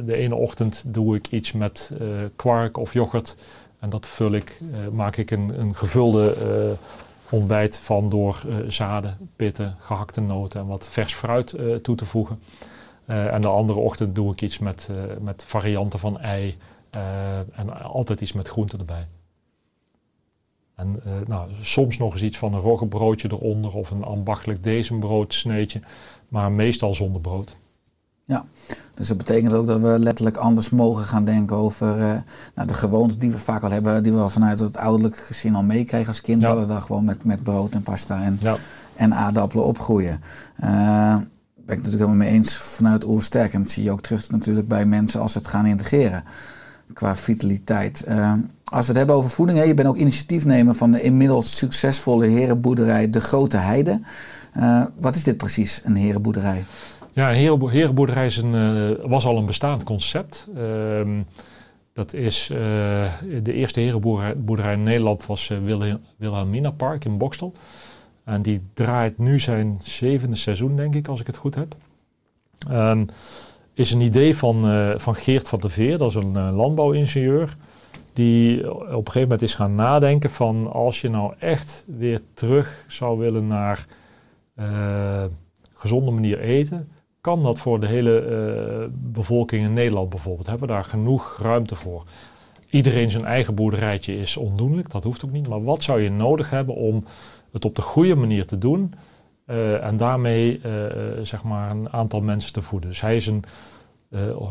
de 0.04 0.14
ene 0.14 0.34
ochtend 0.34 0.84
doe 0.86 1.16
ik 1.16 1.28
iets 1.30 1.52
met 1.52 1.92
kwark 2.36 2.76
of 2.76 2.92
yoghurt. 2.92 3.36
En 3.84 3.90
dat 3.90 4.06
vul 4.06 4.32
ik, 4.32 4.60
uh, 4.60 4.88
maak 4.88 5.16
ik 5.16 5.30
een, 5.30 5.60
een 5.60 5.74
gevulde 5.74 6.36
uh, 6.38 7.32
ontbijt 7.32 7.78
van 7.78 8.08
door 8.08 8.42
uh, 8.46 8.56
zaden, 8.68 9.30
pitten, 9.36 9.76
gehakte 9.78 10.20
noten 10.20 10.60
en 10.60 10.66
wat 10.66 10.88
vers 10.88 11.14
fruit 11.14 11.56
toe 11.82 11.96
te 11.96 12.04
voegen. 12.04 12.40
en 13.06 13.40
de 13.40 13.48
andere 13.48 13.78
ochtend 13.78 14.14
doe 14.14 14.32
ik 14.32 14.42
iets 14.42 14.58
met, 14.58 14.88
met 15.20 15.44
varianten 15.44 15.98
van 15.98 16.20
ei 16.20 16.56
en 17.52 17.82
altijd 17.82 18.20
iets 18.20 18.32
met 18.32 18.48
groenten 18.48 18.78
erbij. 18.78 19.06
En 20.74 21.02
nou, 21.26 21.50
soms 21.60 21.98
nog 21.98 22.12
eens 22.12 22.22
iets 22.22 22.38
van 22.38 22.54
een 22.54 22.60
roggebroodje 22.60 23.28
eronder 23.32 23.74
of 23.74 23.90
een 23.90 24.04
ambachtelijk 24.04 24.62
sneetje, 25.28 25.80
maar 26.28 26.52
meestal 26.52 26.94
zonder 26.94 27.20
brood. 27.20 27.56
Ja, 28.24 28.44
dus 28.94 29.08
dat 29.08 29.16
betekent 29.16 29.52
ook 29.52 29.66
dat 29.66 29.80
we 29.80 29.98
letterlijk 29.98 30.36
anders 30.36 30.70
mogen 30.70 31.04
gaan 31.04 31.24
denken 31.24 31.56
over 31.56 31.98
uh, 31.98 32.12
nou, 32.54 32.68
de 32.68 32.74
gewoontes 32.74 33.18
die 33.18 33.30
we 33.30 33.38
vaak 33.38 33.62
al 33.62 33.70
hebben, 33.70 34.02
die 34.02 34.12
we 34.12 34.18
al 34.18 34.30
vanuit 34.30 34.60
het 34.60 34.76
ouderlijk 34.76 35.16
gezin 35.16 35.54
al 35.54 35.62
meekrijgen 35.62 36.08
als 36.08 36.20
kind, 36.20 36.42
ja. 36.42 36.48
dat 36.48 36.58
we 36.58 36.66
wel 36.66 36.80
gewoon 36.80 37.04
met, 37.04 37.24
met 37.24 37.42
brood 37.42 37.74
en 37.74 37.82
pasta 37.82 38.22
en, 38.22 38.38
ja. 38.40 38.56
en 38.96 39.14
aardappelen 39.14 39.64
opgroeien. 39.64 40.20
Uh, 40.64 41.16
ben 41.66 41.76
ik 41.76 41.82
natuurlijk 41.82 42.10
helemaal 42.10 42.14
mee 42.14 42.30
eens 42.30 42.56
vanuit 42.56 43.04
Oersterk. 43.04 43.52
En 43.52 43.62
dat 43.62 43.70
zie 43.70 43.82
je 43.82 43.90
ook 43.90 44.00
terug 44.00 44.30
natuurlijk 44.30 44.68
bij 44.68 44.86
mensen 44.86 45.20
als 45.20 45.32
ze 45.32 45.38
het 45.38 45.46
gaan 45.46 45.66
integreren 45.66 46.24
qua 46.92 47.16
vitaliteit. 47.16 48.04
Uh, 48.08 48.32
als 48.64 48.80
we 48.80 48.86
het 48.86 48.96
hebben 48.96 49.16
over 49.16 49.30
voeding, 49.30 49.58
hè, 49.58 49.64
je 49.64 49.74
bent 49.74 49.88
ook 49.88 49.96
initiatiefnemer 49.96 50.74
van 50.74 50.90
de 50.90 51.02
inmiddels 51.02 51.56
succesvolle 51.56 52.26
herenboerderij 52.26 53.10
De 53.10 53.20
Grote 53.20 53.56
Heide. 53.56 54.00
wat 54.98 55.16
is 55.16 55.22
dit 55.22 55.36
precies, 55.36 55.80
een 55.84 55.96
herenboerderij? 55.96 56.64
Ja, 57.14 57.28
herenbo 57.28 57.68
herenboerderij 57.68 58.26
is 58.26 58.36
een, 58.36 58.54
eh, 58.54 59.04
was 59.06 59.26
al 59.26 59.36
een 59.36 59.46
bestaand 59.46 59.84
concept. 59.84 60.48
Ehm, 60.56 61.22
dat 61.92 62.12
is 62.12 62.50
eh, 62.50 63.12
de 63.42 63.52
eerste 63.52 63.80
herenboerderij 63.80 64.72
in 64.72 64.82
Nederland 64.82 65.26
was 65.26 65.48
Wilhelm, 65.48 66.00
Wilhelmina 66.16 66.70
Park 66.70 67.04
in 67.04 67.18
Bokstel. 67.18 67.52
En 68.24 68.42
die 68.42 68.62
draait 68.72 69.18
nu 69.18 69.38
zijn 69.38 69.78
zevende 69.82 70.36
seizoen, 70.36 70.76
denk 70.76 70.94
ik, 70.94 71.08
als 71.08 71.20
ik 71.20 71.26
het 71.26 71.36
goed 71.36 71.54
heb. 71.54 71.76
Um, 72.70 73.06
is 73.74 73.92
een 73.92 74.00
idee 74.00 74.36
van, 74.36 74.62
van 74.96 75.14
Geert 75.14 75.48
van 75.48 75.58
der 75.58 75.70
Veer, 75.70 75.98
dat 75.98 76.08
is 76.10 76.14
een 76.14 76.52
landbouwingenieur. 76.52 77.56
Die 78.12 78.72
op 78.74 78.88
een 78.88 78.94
gegeven 78.96 79.20
moment 79.20 79.42
is 79.42 79.54
gaan 79.54 79.74
nadenken 79.74 80.30
van 80.30 80.72
als 80.72 81.00
je 81.00 81.10
nou 81.10 81.34
echt 81.38 81.84
weer 81.86 82.20
terug 82.34 82.84
zou 82.88 83.18
willen 83.18 83.46
naar 83.46 83.86
gezonde 85.74 86.10
manier 86.10 86.38
eten, 86.38 86.88
kan 87.24 87.42
dat 87.42 87.58
voor 87.58 87.80
de 87.80 87.86
hele 87.86 88.26
uh, 88.26 88.86
bevolking 89.12 89.64
in 89.64 89.72
Nederland 89.72 90.08
bijvoorbeeld? 90.08 90.46
Hebben 90.46 90.68
we 90.68 90.74
daar 90.74 90.84
genoeg 90.84 91.38
ruimte 91.42 91.76
voor? 91.76 92.04
Iedereen 92.70 93.10
zijn 93.10 93.24
eigen 93.24 93.54
boerderijtje 93.54 94.16
is 94.16 94.36
ondoenlijk, 94.36 94.90
dat 94.90 95.04
hoeft 95.04 95.24
ook 95.24 95.32
niet. 95.32 95.48
Maar 95.48 95.64
wat 95.64 95.82
zou 95.82 96.00
je 96.00 96.10
nodig 96.10 96.50
hebben 96.50 96.74
om 96.74 97.04
het 97.52 97.64
op 97.64 97.76
de 97.76 97.82
goede 97.82 98.14
manier 98.14 98.46
te 98.46 98.58
doen 98.58 98.94
uh, 99.46 99.84
en 99.84 99.96
daarmee 99.96 100.60
uh, 100.66 100.72
zeg 101.22 101.44
maar 101.44 101.70
een 101.70 101.92
aantal 101.92 102.20
mensen 102.20 102.52
te 102.52 102.62
voeden? 102.62 102.88
Dus 102.88 103.00
hij 103.00 103.16
is 103.16 103.26
een, 103.26 103.44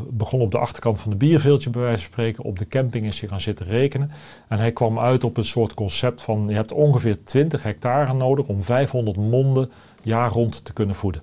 begon 0.10 0.42
op 0.42 0.52
de 0.52 0.58
achterkant 0.58 1.00
van 1.00 1.12
de 1.12 1.18
bierveeltje 1.18 1.70
bij 1.70 1.82
wijze 1.82 2.00
van 2.00 2.12
spreken. 2.12 2.44
Op 2.44 2.60
de 2.60 2.68
camping 2.68 3.06
is 3.06 3.20
hij 3.20 3.30
gaan 3.30 3.42
zitten 3.42 3.66
rekenen. 3.66 4.12
En 4.48 4.58
hij 4.58 4.72
kwam 4.72 5.00
uit 5.00 5.24
op 5.24 5.38
een 5.38 5.46
soort 5.46 5.74
concept 5.74 6.22
van 6.22 6.46
je 6.48 6.56
hebt 6.56 6.72
ongeveer 6.72 7.24
20 7.24 7.64
hectare 7.64 8.14
nodig 8.14 8.48
om 8.48 8.64
500 8.64 9.18
monden 9.18 9.72
jaar 10.02 10.30
rond 10.30 10.66
te 10.66 10.74
kunnen 10.74 10.96
voeden 10.96 11.22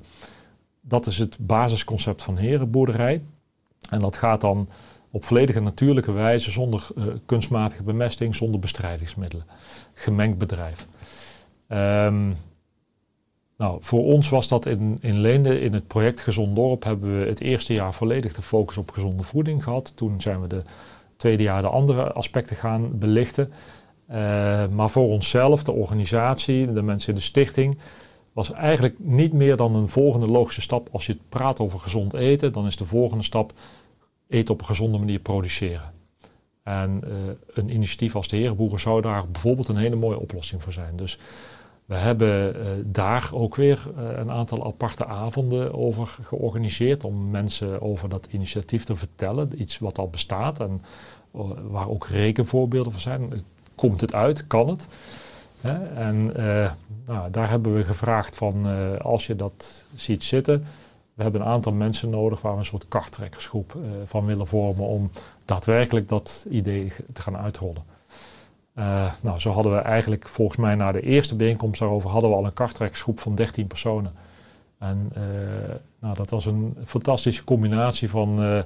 dat 0.91 1.07
is 1.07 1.19
het 1.19 1.37
basisconcept 1.41 2.23
van 2.23 2.37
herenboerderij. 2.37 3.23
En 3.91 4.01
dat 4.01 4.17
gaat 4.17 4.41
dan 4.41 4.69
op 5.11 5.25
volledige 5.25 5.61
natuurlijke 5.61 6.13
wijze, 6.13 6.51
zonder 6.51 6.89
uh, 6.97 7.05
kunstmatige 7.27 7.83
bemesting, 7.83 8.35
zonder 8.35 8.61
bestrijdingsmiddelen. 8.61 9.47
Gemengd 9.95 10.39
bedrijf. 10.39 10.87
Um, 11.69 12.37
nou, 13.57 13.77
voor 13.81 14.05
ons 14.05 14.29
was 14.29 14.49
dat 14.49 14.67
in, 14.67 14.99
in 15.01 15.19
Leende, 15.19 15.61
in 15.61 15.73
het 15.73 15.87
project 15.87 16.21
Gezond 16.21 16.57
Dorp, 16.57 16.85
hebben 16.85 17.21
we 17.21 17.27
het 17.27 17.41
eerste 17.41 17.73
jaar 17.73 17.95
volledig 17.95 18.35
de 18.35 18.43
focus 18.43 18.77
op 18.77 18.91
gezonde 18.91 19.23
voeding 19.23 19.65
gehad. 19.65 19.97
Toen 19.97 20.21
zijn 20.21 20.41
we 20.41 20.47
de 20.47 20.63
tweede 21.17 21.43
jaar 21.43 21.63
de 21.63 21.69
andere 21.69 22.13
aspecten 22.13 22.57
gaan 22.57 22.99
belichten. 22.99 23.53
Uh, 24.11 24.17
maar 24.69 24.91
voor 24.91 25.09
onszelf, 25.09 25.65
de 25.65 25.73
organisatie, 25.73 26.73
de 26.73 26.83
mensen 26.83 27.09
in 27.09 27.15
de 27.15 27.25
stichting, 27.25 27.79
was 28.33 28.53
eigenlijk 28.53 28.95
niet 28.99 29.33
meer 29.33 29.57
dan 29.57 29.75
een 29.75 29.89
volgende 29.89 30.27
logische 30.27 30.61
stap. 30.61 30.89
Als 30.93 31.07
je 31.07 31.19
praat 31.29 31.61
over 31.61 31.79
gezond 31.79 32.15
eten, 32.15 32.53
dan 32.53 32.67
is 32.67 32.77
de 32.77 32.85
volgende 32.85 33.25
stap 33.25 33.53
eten 34.29 34.55
op 34.55 34.61
een 34.61 34.67
gezonde 34.67 34.99
manier 34.99 35.21
produceren. 35.21 35.93
En 36.63 37.01
uh, 37.05 37.13
een 37.47 37.75
initiatief 37.75 38.17
als 38.17 38.29
de 38.29 38.37
Herenboeren 38.37 38.81
zou 38.81 39.01
daar 39.01 39.29
bijvoorbeeld 39.31 39.69
een 39.69 39.77
hele 39.77 39.97
mooie 39.97 40.21
oplossing 40.21 40.63
voor 40.63 40.73
zijn. 40.73 40.97
Dus 40.97 41.19
we 41.85 41.95
hebben 41.95 42.57
uh, 42.57 42.63
daar 42.85 43.31
ook 43.33 43.55
weer 43.55 43.87
uh, 43.99 44.19
een 44.19 44.31
aantal 44.31 44.67
aparte 44.67 45.07
avonden 45.07 45.75
over 45.75 46.07
georganiseerd 46.23 47.05
om 47.05 47.31
mensen 47.31 47.83
over 47.83 48.09
dat 48.09 48.29
initiatief 48.31 48.85
te 48.85 48.95
vertellen. 48.95 49.61
Iets 49.61 49.79
wat 49.79 49.99
al 49.99 50.09
bestaat 50.09 50.61
en 50.61 50.83
waar 51.71 51.89
ook 51.89 52.07
rekenvoorbeelden 52.07 52.93
van 52.93 53.01
zijn. 53.01 53.45
Komt 53.75 54.01
het 54.01 54.15
uit? 54.15 54.47
Kan 54.47 54.69
het? 54.69 54.89
En 55.95 56.33
uh, 56.37 56.71
nou, 57.07 57.31
daar 57.31 57.51
hebben 57.51 57.75
we 57.75 57.85
gevraagd 57.85 58.37
van 58.37 58.67
uh, 58.67 58.99
als 58.99 59.27
je 59.27 59.37
dat 59.37 59.85
ziet 59.95 60.25
zitten, 60.25 60.67
we 61.15 61.23
hebben 61.23 61.41
een 61.41 61.47
aantal 61.47 61.73
mensen 61.73 62.11
nodig 62.11 62.41
waar 62.41 62.53
we 62.53 62.59
een 62.59 62.65
soort 62.65 62.89
karttrekkersgroep 62.89 63.75
uh, 63.77 63.83
van 64.05 64.27
willen 64.27 64.47
vormen 64.47 64.87
om 64.87 65.11
daadwerkelijk 65.45 66.09
dat 66.09 66.47
idee 66.51 66.93
te 67.13 67.23
gaan 67.23 67.37
uitrollen. 67.37 67.83
nou, 69.21 69.39
zo 69.39 69.51
hadden 69.51 69.73
we 69.73 69.79
eigenlijk 69.79 70.29
volgens 70.29 70.59
mij 70.59 70.75
na 70.75 70.93
de 70.93 71.01
eerste 71.01 71.37
bijeenkomst 71.37 71.81
daarover 71.81 72.11
hadden 72.11 72.31
we 72.31 72.37
al 72.37 72.45
een 72.45 72.53
karttrekkersgroep 72.53 73.21
van 73.21 73.35
13 73.35 73.67
personen. 73.67 74.13
En 74.79 75.13
nou, 75.99 76.15
dat 76.15 76.31
was 76.31 76.47
een 76.47 76.77
fantastische 76.85 77.45
combinatie 77.45 78.11
van 78.11 78.65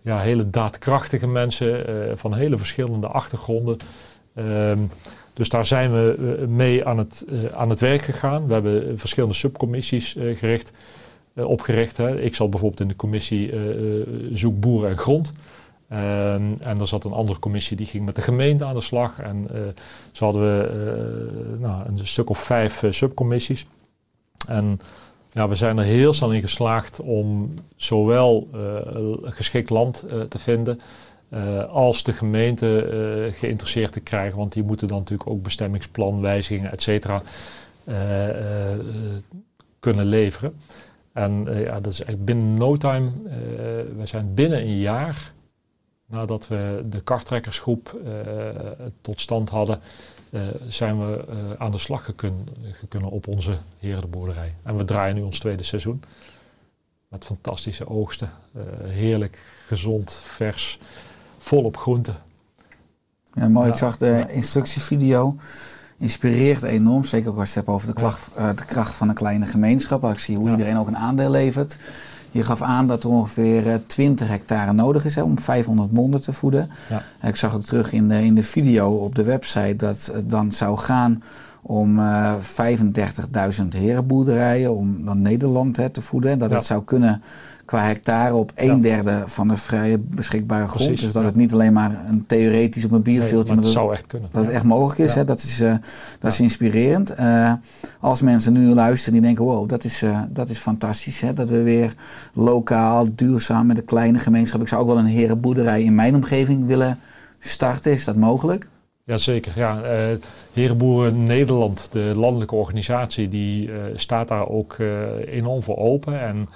ja, 0.00 0.18
hele 0.18 0.50
daadkrachtige 0.50 1.26
mensen 1.26 2.18
van 2.18 2.34
hele 2.34 2.56
verschillende 2.56 3.06
achtergronden. 3.06 3.76
Dus 5.32 5.48
daar 5.48 5.66
zijn 5.66 5.92
we 5.92 6.36
eh, 6.40 6.46
mee 6.46 6.84
aan 6.84 6.98
het, 6.98 7.24
eh, 7.28 7.44
aan 7.52 7.70
het 7.70 7.80
werk 7.80 8.02
gegaan. 8.02 8.46
We 8.46 8.52
hebben 8.52 8.98
verschillende 8.98 9.34
subcommissies 9.34 10.16
eh, 10.16 10.36
gericht, 10.38 10.72
opgericht. 11.34 11.96
Hè. 11.96 12.20
Ik 12.20 12.34
zat 12.34 12.50
bijvoorbeeld 12.50 12.80
in 12.80 12.88
de 12.88 12.96
commissie 12.96 13.52
Zoek 14.32 14.60
Boeren 14.60 14.90
en 14.90 14.98
Grond. 14.98 15.32
Ehm, 15.88 16.52
en 16.62 16.80
er 16.80 16.86
zat 16.86 17.04
een 17.04 17.12
andere 17.12 17.38
commissie 17.38 17.76
die 17.76 17.86
ging 17.86 18.04
met 18.04 18.16
de 18.16 18.22
gemeente 18.22 18.64
aan 18.64 18.74
de 18.74 18.80
slag. 18.80 19.18
En 19.18 19.48
zo 20.12 20.24
hadden 20.24 20.42
we 20.42 21.56
nou, 21.58 21.86
een 21.86 22.06
stuk 22.06 22.30
of 22.30 22.38
vijf 22.38 22.84
subcommissies. 22.88 23.66
En 24.46 24.80
ja, 25.32 25.48
we 25.48 25.54
zijn 25.54 25.78
er 25.78 25.84
heel 25.84 26.12
snel 26.12 26.32
in 26.32 26.40
geslaagd 26.40 27.00
om 27.00 27.54
zowel 27.76 28.48
geschikt 29.24 29.70
land 29.70 30.04
te 30.28 30.38
vinden 30.38 30.80
uh, 31.34 31.64
als 31.64 32.02
de 32.02 32.12
gemeente 32.12 32.90
uh, 33.26 33.34
geïnteresseerd 33.34 33.92
te 33.92 34.00
krijgen, 34.00 34.38
want 34.38 34.52
die 34.52 34.62
moeten 34.62 34.88
dan 34.88 34.98
natuurlijk 34.98 35.30
ook 35.30 35.42
bestemmingsplan, 35.42 36.20
wijzigingen, 36.20 36.72
et 36.72 36.82
cetera, 36.82 37.22
uh, 37.84 37.96
kunnen 39.80 40.06
leveren. 40.06 40.56
En 41.12 41.44
ja, 41.44 41.80
dat 41.80 41.92
is 41.92 42.00
eigenlijk 42.00 42.24
binnen 42.24 42.54
no 42.54 42.76
time, 42.76 43.10
we 43.96 44.06
zijn 44.06 44.34
binnen 44.34 44.58
een 44.58 44.78
jaar 44.78 45.32
nadat 46.06 46.48
we 46.48 46.84
de 46.90 47.00
karttrekkersgroep 47.00 48.00
tot 49.00 49.20
stand 49.20 49.50
hadden, 49.50 49.80
zijn 50.68 50.98
we 50.98 51.24
aan 51.58 51.70
de 51.70 51.78
slag 51.78 52.04
gekund, 52.04 52.50
op 53.04 53.26
onze 53.26 53.56
herenboerderij. 53.78 54.54
En 54.62 54.76
we 54.76 54.84
draaien 54.84 55.14
nu 55.14 55.22
ons 55.22 55.38
tweede 55.38 55.62
seizoen 55.62 56.02
met 57.08 57.24
fantastische 57.24 57.88
oogsten, 57.88 58.30
heerlijk, 58.84 59.64
gezond, 59.66 60.12
vers 60.14 60.78
volop 61.42 61.76
groente. 61.76 62.14
Ja, 63.32 63.48
mooi. 63.48 63.68
Ik 63.68 63.76
zag 63.76 63.98
de 63.98 64.24
instructievideo. 64.28 65.36
Inspireert 65.98 66.62
enorm. 66.62 67.04
Zeker 67.04 67.30
als 67.30 67.36
je 67.36 67.42
het 67.44 67.54
hebt 67.54 67.68
over 67.68 67.86
de, 67.86 67.92
klacht, 67.92 68.28
uh, 68.38 68.48
de 68.48 68.64
kracht 68.64 68.94
van 68.94 69.08
een 69.08 69.14
kleine 69.14 69.46
gemeenschap. 69.46 70.04
Als 70.04 70.12
ik 70.12 70.18
zie 70.18 70.36
hoe 70.36 70.50
iedereen 70.50 70.78
ook 70.78 70.86
een 70.86 70.96
aandeel 70.96 71.30
levert. 71.30 71.76
Je 72.30 72.42
gaf 72.42 72.62
aan 72.62 72.86
dat 72.86 73.04
er 73.04 73.10
ongeveer 73.10 73.80
20 73.86 74.26
eh, 74.26 74.32
hectare 74.32 74.72
nodig 74.72 75.04
is 75.04 75.14
hè, 75.14 75.22
om 75.22 75.38
500 75.38 75.92
monden 75.92 76.20
te 76.20 76.32
voeden. 76.32 76.70
Ja. 76.88 77.28
Ik 77.28 77.36
zag 77.36 77.54
ook 77.54 77.64
terug 77.64 77.92
in 77.92 78.08
de, 78.08 78.24
in 78.24 78.34
de 78.34 78.42
video 78.42 78.90
op 78.90 79.14
de 79.14 79.22
website 79.22 79.76
dat 79.76 80.10
het 80.12 80.30
dan 80.30 80.52
zou 80.52 80.78
gaan 80.78 81.22
om 81.62 81.98
uh, 81.98 82.34
eh, 82.56 82.78
35.000 83.60 83.68
herenboerderijen 83.68 84.76
om 84.76 85.04
dan 85.04 85.22
Nederland 85.22 85.76
hè, 85.76 85.90
te 85.90 86.02
voeden. 86.02 86.30
En 86.30 86.38
dat 86.38 86.52
het 86.52 86.64
zou 86.64 86.84
kunnen 86.84 87.22
qua 87.72 87.84
hectare 87.84 88.34
op 88.34 88.52
een 88.54 88.80
derde 88.80 89.22
van 89.26 89.48
de 89.48 89.56
vrije 89.56 89.98
beschikbare 89.98 90.66
grond. 90.68 91.00
dus 91.00 91.12
dat 91.12 91.24
het 91.24 91.36
niet 91.36 91.52
alleen 91.52 91.72
maar 91.72 92.04
een 92.08 92.26
theoretisch 92.26 92.84
op 92.84 92.90
een 92.90 93.02
bierveeltje... 93.02 93.54
Nee, 93.54 93.54
maar 93.54 93.64
dat 93.64 93.72
zou 93.72 93.92
echt 93.92 94.06
kunnen. 94.06 94.28
Dat 94.32 94.44
het 94.44 94.52
echt 94.52 94.64
mogelijk 94.64 94.98
is. 94.98 95.14
Hè? 95.14 95.24
Dat 95.24 95.42
is, 95.42 95.60
uh, 95.60 95.74
dat 96.18 96.32
is 96.32 96.40
inspirerend. 96.40 97.18
Uh, 97.18 97.52
als 98.00 98.22
mensen 98.22 98.52
nu 98.52 98.74
luisteren 98.74 99.12
die 99.12 99.22
denken, 99.22 99.44
wow, 99.44 99.68
dat 99.68 99.84
is, 99.84 100.02
uh, 100.02 100.20
dat 100.28 100.48
is 100.48 100.58
fantastisch. 100.58 101.20
Hè? 101.20 101.32
Dat 101.32 101.48
we 101.48 101.62
weer 101.62 101.94
lokaal, 102.32 103.06
duurzaam 103.14 103.66
met 103.66 103.78
een 103.78 103.84
kleine 103.84 104.18
gemeenschap... 104.18 104.60
Ik 104.60 104.68
zou 104.68 104.80
ook 104.80 104.88
wel 104.88 104.98
een 104.98 105.04
herenboerderij 105.04 105.82
in 105.82 105.94
mijn 105.94 106.14
omgeving 106.14 106.66
willen 106.66 106.98
starten. 107.38 107.92
Is 107.92 108.04
dat 108.04 108.16
mogelijk? 108.16 108.68
Jazeker, 109.04 109.52
ja. 109.56 109.82
Uh, 109.82 110.16
Herenboeren 110.52 111.22
Nederland, 111.22 111.88
de 111.92 112.12
landelijke 112.16 112.54
organisatie, 112.54 113.28
die 113.28 113.68
uh, 113.68 113.74
staat 113.94 114.28
daar 114.28 114.48
ook 114.48 114.76
uh, 114.78 115.00
enorm 115.26 115.62
voor 115.62 115.76
open. 115.76 116.20
En 116.20 116.48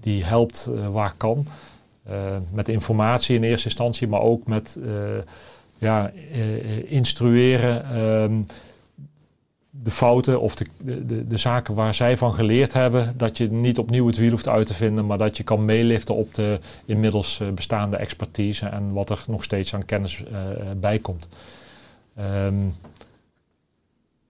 die 0.00 0.24
helpt 0.24 0.70
eh, 0.74 0.88
waar 0.88 1.14
kan. 1.16 1.46
Ehm, 2.06 2.40
met 2.52 2.68
informatie 2.68 3.36
in 3.36 3.42
eerste 3.42 3.68
instantie, 3.68 4.08
maar 4.08 4.20
ook 4.20 4.46
met 4.46 4.78
eh, 4.84 4.92
ja, 5.78 6.12
eh, 6.32 6.92
instrueren 6.92 7.84
ehm, 7.84 8.40
de 9.70 9.90
fouten 9.90 10.40
of 10.40 10.54
de, 10.54 10.66
de, 11.06 11.26
de, 11.26 11.36
zaken 11.36 11.74
waar 11.74 11.94
zij 11.94 12.16
van 12.16 12.34
geleerd 12.34 12.72
hebben, 12.72 13.14
dat 13.16 13.38
je 13.38 13.50
niet 13.50 13.78
opnieuw 13.78 14.06
het 14.06 14.16
wiel 14.16 14.30
hoeft 14.30 14.48
uit 14.48 14.66
te 14.66 14.74
vinden, 14.74 15.06
maar 15.06 15.18
dat 15.18 15.36
je 15.36 15.42
kan 15.42 15.64
meeliften 15.64 16.14
op 16.14 16.34
de 16.34 16.58
inmiddels 16.84 17.40
bestaande 17.54 17.96
expertise 17.96 18.66
en 18.66 18.92
wat 18.92 19.10
er 19.10 19.24
nog 19.26 19.44
steeds 19.44 19.74
aan 19.74 19.84
kennis 19.84 20.20
uh, 20.20 20.26
bij 20.76 20.98
komt. 20.98 21.28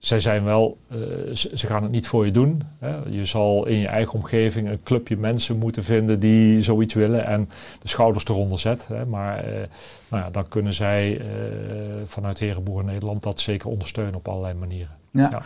Zij 0.01 0.19
zijn 0.19 0.43
wel, 0.43 0.77
uh, 0.91 1.35
ze, 1.35 1.67
gaan 1.67 1.83
het 1.83 1.91
niet 1.91 2.07
voor 2.07 2.25
je 2.25 2.31
doen. 2.31 2.61
Hè. 2.79 2.97
Je 3.09 3.25
zal 3.25 3.67
in 3.67 3.77
je 3.77 3.87
eigen 3.87 4.13
omgeving 4.13 4.69
een 4.69 4.83
clubje 4.83 5.17
mensen 5.17 5.57
moeten 5.57 5.83
vinden 5.83 6.19
die 6.19 6.61
zoiets 6.61 6.93
willen 6.93 7.25
en 7.25 7.49
de 7.81 7.87
schouders 7.87 8.25
eronder 8.25 8.59
zetten. 8.59 8.97
Hè. 8.97 9.05
Maar 9.05 9.47
uh, 9.47 9.53
nou 10.07 10.23
ja, 10.23 10.29
dan 10.29 10.47
kunnen 10.47 10.73
zij 10.73 11.17
uh, 11.17 11.25
vanuit 12.05 12.39
Herenboeren 12.39 12.85
Nederland 12.85 13.23
dat 13.23 13.39
zeker 13.39 13.69
ondersteunen 13.69 14.15
op 14.15 14.27
allerlei 14.27 14.53
manieren. 14.53 14.97
Ja, 15.11 15.29
ja. 15.29 15.41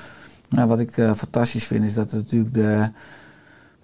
Nou, 0.50 0.68
wat 0.68 0.80
ik 0.80 0.92
fantastisch 0.92 1.66
vind 1.66 1.84
is 1.84 1.94
dat 1.94 2.12
het 2.12 2.22
natuurlijk 2.22 2.54
de 2.54 2.90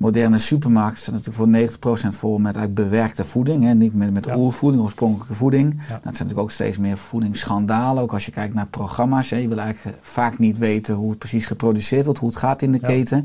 moderne 0.02 0.38
supermarkten 0.38 1.04
zijn 1.04 1.16
natuurlijk 1.16 1.78
voor 1.80 2.12
90% 2.14 2.18
vol 2.18 2.38
met 2.38 2.74
bewerkte 2.74 3.26
voeding. 3.26 3.64
Hè? 3.64 3.74
Niet 3.74 3.93
met, 3.93 4.14
met 4.14 4.26
Ja. 4.26 4.38
oervoeding, 4.38 4.84
oorspronkelijke 4.84 5.34
voeding. 5.34 5.74
Ja. 5.74 5.80
Het 5.80 5.88
zijn 5.89 6.02
natuurlijk 6.04 6.39
ook 6.39 6.52
steeds 6.52 6.78
meer 6.78 6.97
voedingsschandalen. 6.97 8.04
Ook 8.04 8.14
als 8.14 8.26
je 8.26 8.32
kijkt 8.32 8.54
naar 8.54 8.68
programma's. 8.68 9.30
Hè? 9.30 9.38
Je 9.38 9.47
wil 9.47 9.58
eigenlijk 9.58 9.97
vaak 10.02 10.39
niet 10.39 10.58
weten 10.58 10.95
hoe 10.95 11.10
het 11.10 11.20
precies 11.20 11.45
geproduceerd 11.45 12.06
wordt, 12.06 12.20
hoe 12.20 12.30
het 12.30 12.38
gaat 12.38 12.62
in 12.62 12.72
de 12.72 12.78
Ja. 12.82 12.88
keten. 12.88 13.24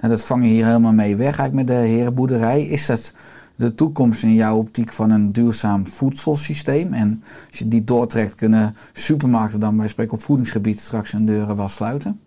Nou, 0.00 0.12
dat 0.12 0.24
vang 0.24 0.42
je 0.44 0.48
hier 0.50 0.66
helemaal 0.66 0.92
mee 0.92 1.16
weg 1.16 1.38
eigenlijk 1.38 1.54
met 1.54 1.66
de 1.66 1.72
herenboerderij. 1.88 2.62
Is 2.62 2.86
dat 2.86 3.12
de 3.56 3.74
toekomst 3.74 4.22
in 4.22 4.34
jouw 4.34 4.56
optiek 4.56 4.92
van 4.92 5.10
een 5.10 5.32
duurzaam 5.32 5.86
voedselsysteem? 5.86 6.92
En 6.92 7.22
als 7.50 7.58
je 7.58 7.68
die 7.68 7.84
doortrekt, 7.84 8.34
kunnen 8.34 8.74
supermarkten 8.92 9.60
dan 9.60 9.76
bij 9.76 9.88
spreken 9.88 10.12
op 10.12 10.22
voedingsgebied 10.22 10.80
straks 10.80 11.12
hun 11.12 11.26
deuren 11.26 11.56
wel 11.56 11.68
sluiten? 11.68 12.20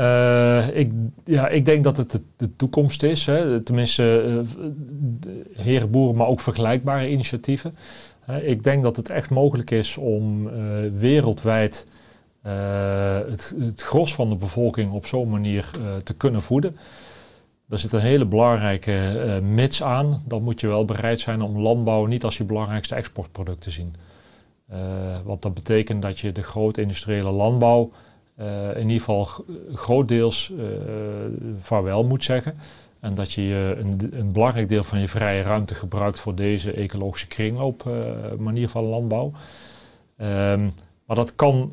Eh, 0.00 0.76
ik, 0.76 0.92
ja, 1.24 1.48
ik 1.48 1.64
denk 1.64 1.84
dat 1.84 1.96
het 1.96 2.20
de, 2.36 2.56
toekomst 2.56 3.02
is. 3.02 3.26
Hè. 3.26 3.60
Tenminste, 3.60 4.02
de 5.20 5.44
herenboeren, 5.54 6.16
maar 6.16 6.26
ook 6.26 6.40
vergelijkbare 6.40 7.10
initiatieven. 7.10 7.76
Ik 8.42 8.64
denk 8.64 8.82
dat 8.82 8.96
het 8.96 9.10
echt 9.10 9.30
mogelijk 9.30 9.70
is 9.70 9.96
om 9.96 10.48
eh, 10.48 10.54
wereldwijd 10.98 11.86
het, 13.30 13.54
het 13.58 13.82
gros 13.82 14.14
van 14.14 14.28
de 14.28 14.36
bevolking 14.36 14.92
op 14.92 15.06
zo'n 15.06 15.28
manier 15.28 15.70
te 16.04 16.14
kunnen 16.14 16.42
voeden. 16.42 16.76
Daar 17.66 17.78
zit 17.78 17.92
een 17.92 18.00
hele 18.00 18.26
belangrijke 18.26 19.40
mits 19.42 19.82
aan. 19.82 20.22
Dan 20.26 20.42
moet 20.42 20.60
je 20.60 20.66
wel 20.66 20.84
bereid 20.84 21.20
zijn 21.20 21.42
om 21.42 21.58
landbouw 21.58 22.06
niet 22.06 22.24
als 22.24 22.36
je 22.36 22.44
belangrijkste 22.44 22.94
exportproduct 22.94 23.60
te 23.60 23.70
zien. 23.70 23.94
Want 25.24 25.42
dat 25.42 25.54
betekent 25.54 26.02
dat 26.02 26.18
je 26.18 26.32
de 26.32 26.42
grote 26.42 26.80
industriële 26.80 27.30
landbouw 27.30 27.90
in 28.74 28.80
ieder 28.82 28.98
geval 28.98 29.24
g- 29.24 29.40
grootdeels 29.74 30.52
eh 30.58 30.64
vaarwel 31.60 32.04
moet 32.04 32.24
zeggen. 32.24 32.54
En 33.00 33.14
dat 33.14 33.32
je 33.32 33.76
een, 33.78 34.18
een 34.18 34.32
belangrijk 34.32 34.68
deel 34.68 34.84
van 34.84 35.00
je 35.00 35.08
vrije 35.08 35.42
ruimte 35.42 35.74
gebruikt 35.74 36.20
voor 36.20 36.34
deze 36.34 36.72
ecologische 36.72 37.26
kringloop 37.26 37.86
eh, 37.86 37.98
manier 38.38 38.68
van 38.68 38.84
landbouw. 38.84 39.32
Ehm, 40.16 40.68
maar 41.04 41.16
dat 41.16 41.34
kan 41.34 41.72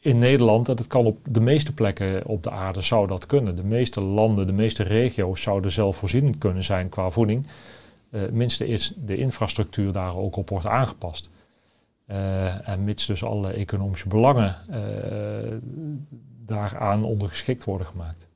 in 0.00 0.18
Nederland, 0.18 0.68
en 0.68 0.76
dat 0.76 0.86
kan 0.86 1.04
op 1.06 1.18
de 1.30 1.40
meeste 1.40 1.72
plekken 1.72 2.26
op 2.26 2.42
de 2.42 2.50
aarde, 2.50 2.80
zou 2.82 3.06
dat 3.06 3.26
kunnen. 3.26 3.56
De 3.56 3.64
meeste 3.64 4.00
landen, 4.00 4.46
de 4.46 4.52
meeste 4.52 4.82
regio's 4.82 5.42
zouden 5.42 5.70
zelfvoorzienend 5.70 6.38
kunnen 6.38 6.64
zijn 6.64 6.88
qua 6.88 7.10
voeding. 7.10 7.46
Eh 8.10 8.20
mits 8.32 8.56
de, 8.56 8.66
is- 8.66 8.92
de 8.96 9.16
infrastructuur 9.16 9.92
daar 9.92 10.16
ook 10.16 10.36
op 10.36 10.48
wordt 10.48 10.66
aangepast. 10.66 11.28
Eh, 12.06 12.68
en 12.68 12.84
mits 12.84 13.06
dus 13.06 13.24
alle 13.24 13.52
economische 13.52 14.08
belangen 14.08 14.56
eh, 14.68 15.52
daaraan 16.46 17.04
ondergeschikt 17.04 17.64
worden 17.64 17.86
gemaakt. 17.86 18.26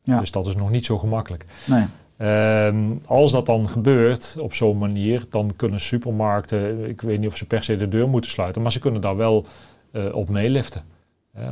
Ja. 0.00 0.18
Dus 0.18 0.30
dat 0.30 0.46
is 0.46 0.54
nog 0.54 0.70
niet 0.70 0.84
zo 0.84 0.98
gemakkelijk. 0.98 1.44
Nee. 1.66 1.86
Ehm, 2.16 2.92
als 3.06 3.32
dat 3.32 3.46
dan 3.46 3.68
gebeurt 3.68 4.36
op 4.38 4.54
zo'n 4.54 4.78
manier, 4.78 5.24
dan 5.30 5.52
kunnen 5.56 5.80
supermarkten, 5.80 6.88
ik 6.88 7.00
weet 7.00 7.18
niet 7.18 7.28
of 7.28 7.36
ze 7.36 7.46
per 7.46 7.62
se 7.62 7.76
de 7.76 7.88
deur 7.88 8.08
moeten 8.08 8.30
sluiten, 8.30 8.62
maar 8.62 8.72
ze 8.72 8.78
kunnen 8.78 9.00
daar 9.00 9.16
wel 9.16 9.46
eh, 9.90 10.14
op 10.14 10.28
meeliften. 10.28 10.82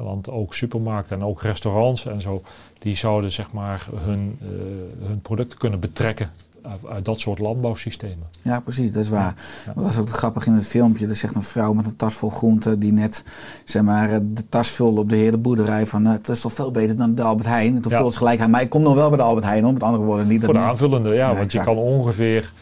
Want 0.02 0.30
ook 0.30 0.54
supermarkten 0.54 1.16
en 1.16 1.24
ook 1.24 1.42
restaurants 1.42 2.06
en 2.06 2.20
zo, 2.20 2.42
die 2.78 2.96
zouden 2.96 3.32
zeg 3.32 3.52
maar 3.52 3.86
hun, 3.94 4.38
hun 4.98 5.20
producten 5.20 5.58
kunnen 5.58 5.80
betrekken 5.80 6.30
uit, 6.90 7.04
dat 7.04 7.20
soort 7.20 7.38
landbouwsystemen. 7.38 8.26
Ja, 8.42 8.60
precies, 8.60 8.92
dat 8.92 9.02
is 9.02 9.08
waar. 9.08 9.34
Ja. 9.66 9.72
Dat 9.72 9.84
was 9.84 9.98
ook 9.98 10.08
grappig 10.08 10.46
in 10.46 10.52
het 10.52 10.66
filmpje. 10.66 11.06
Er 11.08 11.16
zegt 11.16 11.34
een 11.34 11.42
vrouw 11.42 11.72
met 11.72 11.86
een 11.86 11.96
tas 11.96 12.14
vol 12.14 12.30
groenten 12.30 12.78
die 12.78 12.92
net 12.92 13.24
zeg 13.64 13.82
maar, 13.82 14.10
eh, 14.10 14.18
de 14.22 14.48
tas 14.48 14.70
vulde 14.70 15.00
op 15.00 15.08
de 15.08 15.16
herenboerderij. 15.16 15.86
Van 15.86 16.06
eh, 16.06 16.12
het 16.12 16.28
is 16.28 16.40
toch 16.40 16.52
veel 16.52 16.70
beter 16.70 16.96
dan 16.96 17.14
de 17.14 17.22
Albert 17.22 17.48
Heijn. 17.48 17.74
En 17.76 17.80
toen 17.82 17.92
Ja. 17.92 18.10
ze 18.10 18.16
gelijk 18.18 18.40
aan. 18.40 18.50
Maar 18.50 18.60
ik 18.62 18.70
kom 18.70 18.82
nog 18.82 18.94
wel 18.94 19.08
bij 19.08 19.18
de 19.18 19.24
Albert 19.24 19.46
Heijn 19.46 19.64
om. 19.64 19.72
Met 19.72 19.82
andere 19.82 20.04
woorden, 20.04 20.26
niet 20.26 20.40
dat 20.40 20.50
Voor 20.50 20.58
de 20.58 20.64
aanvullende, 20.64 21.14
ja, 21.14 21.30
Ja, 21.30 21.36
want 21.36 21.52
je 21.52 21.60
kan 21.62 21.76
ongeveer 21.76 22.52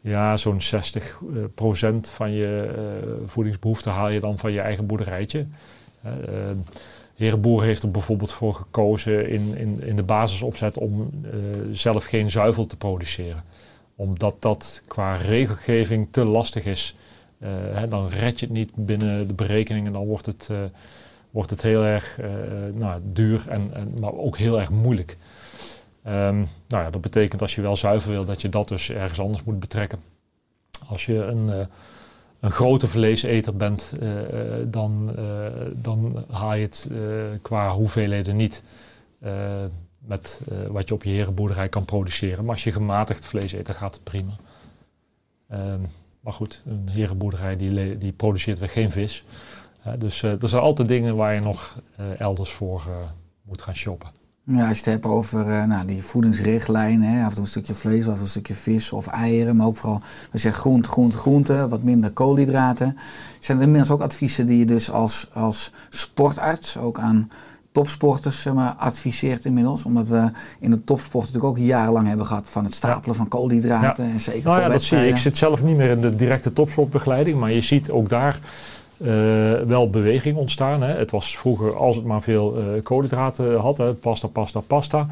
ja, 0.00 0.36
zo'n 0.36 0.60
60 0.60 1.04
eh, 1.34 1.38
procent 1.54 2.10
van 2.10 2.32
je 2.32 2.74
eh, 2.76 3.10
voedingsbehoefte 3.26 3.90
haal 3.90 4.08
je 4.08 4.20
dan 4.20 4.38
van 4.38 4.52
je 4.52 4.60
eigen 4.60 4.86
boerderijtje. 4.86 5.46
Herenboer 7.16 7.62
heeft 7.62 7.82
er 7.82 7.90
bijvoorbeeld 7.90 8.32
voor 8.32 8.54
gekozen 8.54 9.28
in, 9.28 9.56
in, 9.56 9.82
in 9.82 9.96
de 9.96 10.02
basisopzet 10.02 10.78
om 10.78 11.10
eh, 11.24 11.30
zelf 11.72 12.04
geen 12.04 12.30
zuivel 12.30 12.66
te 12.66 12.76
produceren. 12.76 13.44
Omdat 13.94 14.42
dat 14.42 14.82
qua 14.86 15.16
regelgeving 15.16 16.08
te 16.10 16.24
lastig 16.24 16.64
is. 16.64 16.96
Eh, 17.38 17.50
hè, 17.50 17.88
dan 17.88 18.08
red 18.08 18.40
je 18.40 18.46
het 18.46 18.54
niet 18.54 18.70
binnen 18.74 19.26
de 19.26 19.34
berekeningen, 19.34 19.92
dan 19.92 20.06
wordt 20.06 20.26
het, 20.26 20.48
eh, 20.50 20.58
wordt 21.30 21.50
het 21.50 21.62
heel 21.62 21.82
erg 21.82 22.18
nou, 22.74 23.00
duur, 23.04 23.44
en, 23.48 23.70
en, 23.74 23.94
maar 24.00 24.14
ook 24.14 24.38
heel 24.38 24.60
erg 24.60 24.70
moeilijk. 24.70 25.16
Ehm, 26.02 26.36
nou 26.68 26.84
ja, 26.84 26.90
dat 26.90 27.00
betekent 27.00 27.40
als 27.40 27.54
je 27.54 27.62
wel 27.62 27.76
zuiver 27.76 28.10
wil, 28.10 28.24
dat 28.24 28.42
je 28.42 28.48
dat 28.48 28.68
dus 28.68 28.90
ergens 28.90 29.20
anders 29.20 29.42
moet 29.42 29.60
betrekken. 29.60 29.98
Als 30.88 31.06
je 31.06 31.14
een, 31.14 31.68
een 32.40 32.50
grote 32.50 32.86
vleeseter 32.86 33.56
bent, 33.56 33.92
eh, 34.00 34.60
eh, 34.60 34.66
dan, 34.68 35.16
eh, 35.16 35.46
dan 35.74 36.24
haal 36.30 36.54
je 36.54 36.62
het 36.62 36.90
qua 37.42 37.72
hoeveelheden 37.72 38.36
niet 38.36 38.62
met 39.98 40.40
wat 40.68 40.88
je 40.88 40.94
op 40.94 41.04
je 41.04 41.10
herenboerderij 41.10 41.68
kan 41.68 41.84
produceren. 41.84 42.44
Maar 42.44 42.54
als 42.54 42.64
je 42.64 42.72
gematigd 42.72 43.26
vlees 43.26 43.52
eet, 43.52 43.66
dan 43.66 43.74
gaat 43.74 43.94
het 43.94 44.04
prima. 44.04 44.36
Ehm, 45.48 45.80
maar 46.20 46.32
goed, 46.32 46.62
een 46.66 46.88
herenboerderij 46.88 47.56
die, 47.56 47.98
die 47.98 48.12
produceert 48.12 48.58
weer 48.58 48.68
geen 48.68 48.90
vis. 48.90 49.24
Dus 49.98 50.22
er 50.22 50.48
zijn 50.48 50.62
altijd 50.62 50.88
dingen 50.88 51.16
waar 51.16 51.34
je 51.34 51.40
nog 51.40 51.78
elders 52.18 52.50
voor 52.50 52.82
moet 53.42 53.62
gaan 53.62 53.76
shoppen. 53.76 54.15
Ja, 54.48 54.68
als 54.68 54.78
je 54.78 54.84
het 54.84 54.84
hebt 54.84 55.04
over 55.04 55.50
eh, 55.50 55.64
nou, 55.64 55.86
die 55.86 56.02
voedingsrichtlijnen, 56.02 57.08
hè, 57.08 57.22
af 57.22 57.28
en 57.28 57.34
toe 57.34 57.42
een 57.42 57.50
stukje 57.50 57.74
vlees, 57.74 58.02
af 58.02 58.06
en 58.06 58.12
toe 58.12 58.22
een 58.22 58.28
stukje 58.28 58.54
vis 58.54 58.92
of 58.92 59.06
eieren, 59.06 59.56
maar 59.56 59.66
ook 59.66 59.76
vooral, 59.76 60.00
we 60.30 60.38
zeggen 60.38 60.60
groente, 60.60 60.88
groente, 60.88 61.16
groente, 61.16 61.68
wat 61.68 61.82
minder 61.82 62.10
koolhydraten. 62.10 62.96
Zijn 63.40 63.58
er 63.58 63.64
inmiddels 63.64 63.90
ook 63.90 64.00
adviezen 64.00 64.46
die 64.46 64.58
je 64.58 64.66
dus 64.66 64.90
als, 64.90 65.28
als 65.32 65.72
sportarts 65.90 66.78
ook 66.78 66.98
aan 66.98 67.30
topsporters 67.72 68.40
zeg 68.40 68.54
maar, 68.54 68.72
adviseert 68.72 69.44
inmiddels? 69.44 69.84
Omdat 69.84 70.08
we 70.08 70.30
in 70.60 70.70
de 70.70 70.84
topsport 70.84 71.26
natuurlijk 71.26 71.58
ook 71.58 71.64
jarenlang 71.64 72.08
hebben 72.08 72.26
gehad 72.26 72.50
van 72.50 72.64
het 72.64 72.74
stapelen 72.74 73.16
van 73.16 73.28
koolhydraten 73.28 74.04
en 74.04 74.20
zeker 74.20 74.44
Nou 74.44 74.60
ja, 74.60 74.68
dat 74.68 74.82
zie 74.82 74.98
je. 74.98 75.08
Ik 75.08 75.16
zit 75.16 75.36
zelf 75.36 75.64
niet 75.64 75.76
meer 75.76 75.90
in 75.90 76.00
de 76.00 76.14
directe 76.14 76.52
topsportbegeleiding, 76.52 77.38
maar 77.38 77.52
je 77.52 77.60
ziet 77.60 77.90
ook 77.90 78.08
daar 78.08 78.38
wel 79.66 79.90
beweging 79.90 80.36
ontstaan. 80.36 80.82
Hè. 80.82 80.94
Het 80.94 81.10
was 81.10 81.38
vroeger, 81.38 81.76
als 81.76 81.96
het 81.96 82.04
maar 82.04 82.22
veel 82.22 82.56
eh, 82.56 82.82
koolhydraten 82.82 83.56
had, 83.58 84.00
pasta, 84.00 84.28
pasta, 84.28 84.60
pasta, 84.60 85.06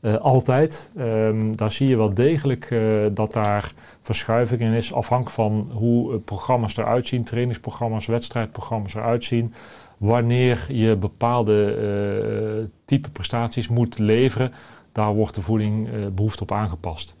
eh, 0.00 0.16
altijd. 0.16 0.90
Ehm, 0.96 1.52
daar 1.52 1.72
zie 1.72 1.88
je 1.88 1.96
wel 1.96 2.14
degelijk 2.14 2.70
eh, 2.70 2.80
dat 3.10 3.32
daar 3.32 3.72
verschuiving 4.00 4.60
in 4.60 4.72
is, 4.72 4.92
afhankelijk 4.92 5.34
van 5.34 5.70
hoe 5.72 6.12
eh, 6.12 6.18
programma's 6.24 6.76
eruit 6.76 7.06
zien, 7.06 7.24
trainingsprogramma's, 7.24 8.06
wedstrijdprogramma's 8.06 8.94
eruit 8.94 9.24
zien. 9.24 9.52
Wanneer 9.96 10.66
je 10.68 10.96
bepaalde 10.96 11.74
eh, 11.74 12.68
type 12.84 13.10
prestaties 13.10 13.68
moet 13.68 13.98
leveren, 13.98 14.52
daar 14.92 15.14
wordt 15.14 15.34
de 15.34 15.42
voeding 15.42 15.88
eh, 15.88 16.06
behoefte 16.12 16.42
op 16.42 16.52
aangepast. 16.52 17.16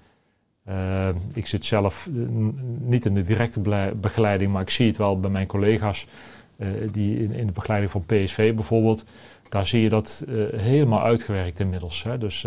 Uh, 0.68 1.08
ik 1.32 1.46
zit 1.46 1.64
zelf 1.64 2.08
uh, 2.12 2.28
niet 2.80 3.06
in 3.06 3.14
de 3.14 3.22
directe 3.22 3.60
begeleiding, 3.96 4.52
maar 4.52 4.62
ik 4.62 4.70
zie 4.70 4.86
het 4.86 4.96
wel 4.96 5.20
bij 5.20 5.30
mijn 5.30 5.46
collega's 5.46 6.06
uh, 6.56 6.68
die 6.92 7.18
in, 7.18 7.32
in, 7.32 7.46
de 7.46 7.52
begeleiding 7.52 7.92
van 7.92 8.04
PSV 8.06 8.54
bijvoorbeeld. 8.54 9.04
Daar 9.48 9.66
zie 9.66 9.82
je 9.82 9.88
dat 9.88 10.24
helemaal 10.56 11.02
uitgewerkt 11.02 11.60
inmiddels. 11.60 12.02
Hè. 12.02 12.18
Dus 12.18 12.46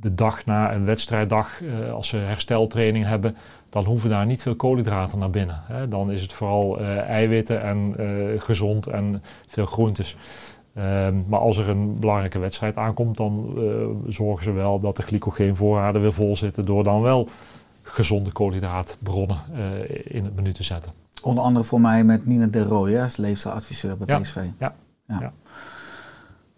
de 0.00 0.14
dag 0.14 0.44
na 0.44 0.74
een 0.74 0.84
wedstrijddag, 0.84 1.60
als 1.92 2.08
ze 2.08 2.16
hersteltraining 2.16 3.06
hebben, 3.06 3.36
dan 3.70 3.84
hoeven 3.84 4.10
daar 4.10 4.26
niet 4.26 4.42
veel 4.42 4.56
koolhydraten 4.56 5.18
naar 5.18 5.30
binnen. 5.30 5.62
Hè. 5.64 5.88
Dan 5.88 6.10
is 6.10 6.22
het 6.22 6.32
vooral 6.32 6.80
eiwitten 6.80 7.62
en 7.62 7.94
gezond 8.38 8.86
en 8.86 9.22
veel 9.46 9.66
groentes. 9.66 10.16
Uh, 10.74 11.08
maar 11.26 11.40
als 11.40 11.56
er 11.56 11.68
een 11.68 11.98
belangrijke 11.98 12.38
wedstrijd 12.38 12.76
aankomt, 12.76 13.16
dan 13.16 13.54
uh, 13.58 13.86
zorgen 14.06 14.44
ze 14.44 14.52
wel 14.52 14.80
dat 14.80 14.96
de 14.96 15.02
glycogeenvoorraden 15.02 16.00
weer 16.00 16.12
vol 16.12 16.36
zitten 16.36 16.64
door 16.64 16.84
dan 16.84 17.02
wel 17.02 17.28
gezonde 17.82 18.32
koolhydraatbronnen 18.32 19.38
uh, 19.54 20.14
in 20.16 20.24
het 20.24 20.36
menu 20.36 20.52
te 20.52 20.62
zetten. 20.62 20.92
Onder 21.22 21.44
andere 21.44 21.64
voor 21.64 21.80
mij 21.80 22.04
met 22.04 22.26
Nina 22.26 22.46
de 22.46 22.62
Rooij 22.62 23.02
als 23.02 23.16
leefstijladviseur 23.16 23.96
bij 23.96 24.06
ja, 24.06 24.20
PSV. 24.20 24.36
Ja, 24.36 24.74
ja. 25.06 25.16
ja. 25.20 25.32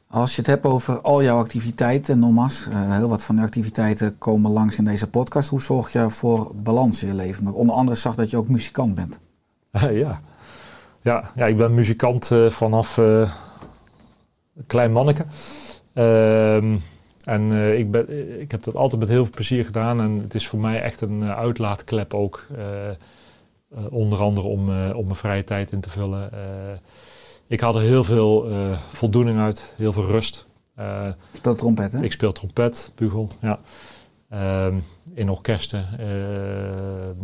Als 0.06 0.34
je 0.34 0.40
het 0.40 0.50
hebt 0.50 0.64
over 0.64 1.00
al 1.00 1.22
jouw 1.22 1.38
activiteiten, 1.38 2.18
nogmaals, 2.18 2.66
uh, 2.70 2.96
heel 2.96 3.08
wat 3.08 3.22
van 3.22 3.36
de 3.36 3.42
activiteiten 3.42 4.18
komen 4.18 4.50
langs 4.50 4.78
in 4.78 4.84
deze 4.84 5.10
podcast. 5.10 5.48
Hoe 5.48 5.62
zorg 5.62 5.92
je 5.92 6.10
voor 6.10 6.52
balans 6.54 7.02
in 7.02 7.08
je 7.08 7.14
leven? 7.14 7.44
Maar 7.44 7.52
onder 7.52 7.74
andere 7.74 7.96
zag 7.96 8.14
dat 8.14 8.30
je 8.30 8.36
ook 8.36 8.48
muzikant 8.48 8.94
bent. 8.94 9.18
ja. 10.04 10.20
Ja, 11.00 11.30
ja, 11.34 11.46
ik 11.46 11.56
ben 11.56 11.74
muzikant 11.74 12.30
vanaf 12.48 12.98
klein 14.66 14.92
manneke. 14.92 15.24
Uh, 15.94 16.56
en 17.24 17.50
uh, 17.50 17.78
ik, 17.78 17.90
ben, 17.90 18.40
ik 18.40 18.50
heb 18.50 18.62
dat 18.62 18.74
altijd 18.74 19.00
met 19.00 19.10
heel 19.10 19.24
veel 19.24 19.34
plezier 19.34 19.64
gedaan. 19.64 20.00
En 20.00 20.18
het 20.18 20.34
is 20.34 20.48
voor 20.48 20.58
mij 20.58 20.82
echt 20.82 21.00
een 21.00 21.22
uh, 21.22 21.36
uitlaatklep 21.36 22.14
ook. 22.14 22.46
Uh, 22.58 22.90
onder 23.90 24.20
andere 24.20 24.46
om, 24.46 24.60
om 24.92 25.04
mijn 25.04 25.16
vrije 25.16 25.44
tijd 25.44 25.72
in 25.72 25.80
te 25.80 25.90
vullen. 25.90 26.30
ik 27.46 27.60
had 27.60 27.74
er 27.74 27.80
heel 27.80 28.04
veel 28.04 28.48
voldoening 28.90 29.38
uit, 29.38 29.74
heel 29.76 29.92
veel 29.92 30.04
rust. 30.04 30.46
Eh, 30.74 31.08
Speelt 31.32 31.58
trompet, 31.58 31.92
hè? 31.92 32.02
ik 32.02 32.12
speel 32.12 32.32
trompet, 32.32 32.92
bugel, 32.94 33.28
ja. 33.40 33.60
Ehm, 34.28 34.78
in 35.14 35.28
orkesten, 35.28 35.98
ehm, 35.98 37.16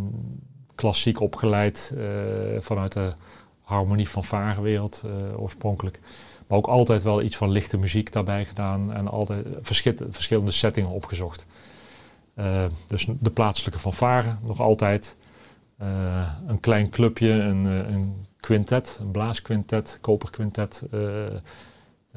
klassiek 0.75 1.21
opgeleid 1.21 1.95
eh, 1.97 2.05
vanuit 2.61 2.93
de 2.93 3.13
harmonie 3.61 4.09
van 4.09 4.25
varenwereld 4.25 5.03
eh, 5.05 5.43
oorspronkelijk. 5.43 6.01
Maar 6.51 6.59
ook 6.59 6.67
altijd 6.67 7.03
wel 7.03 7.23
iets 7.23 7.37
van 7.37 7.51
lichte 7.51 7.77
muziek 7.79 8.13
daarbij 8.13 8.45
gedaan 8.45 8.93
en 8.93 9.09
altijd 9.09 9.47
verschi- 9.61 9.95
verschillende 10.11 10.51
settingen 10.51 10.91
opgezocht. 10.91 11.47
Eh, 12.35 12.65
dus 12.87 13.09
de 13.21 13.31
plaatselijke 13.31 13.79
fanfare 13.79 14.35
nog 14.43 14.61
altijd. 14.61 15.17
Eh, 15.79 15.87
een 16.47 16.61
klein 16.61 16.91
clubje, 16.91 17.31
een, 17.31 17.67
eh, 17.67 17.93
een 17.95 18.27
quintet, 18.41 18.99
een 19.01 19.11
blaasquintet, 19.11 19.99
koperquintet. 20.01 20.83
eh, 20.93 21.01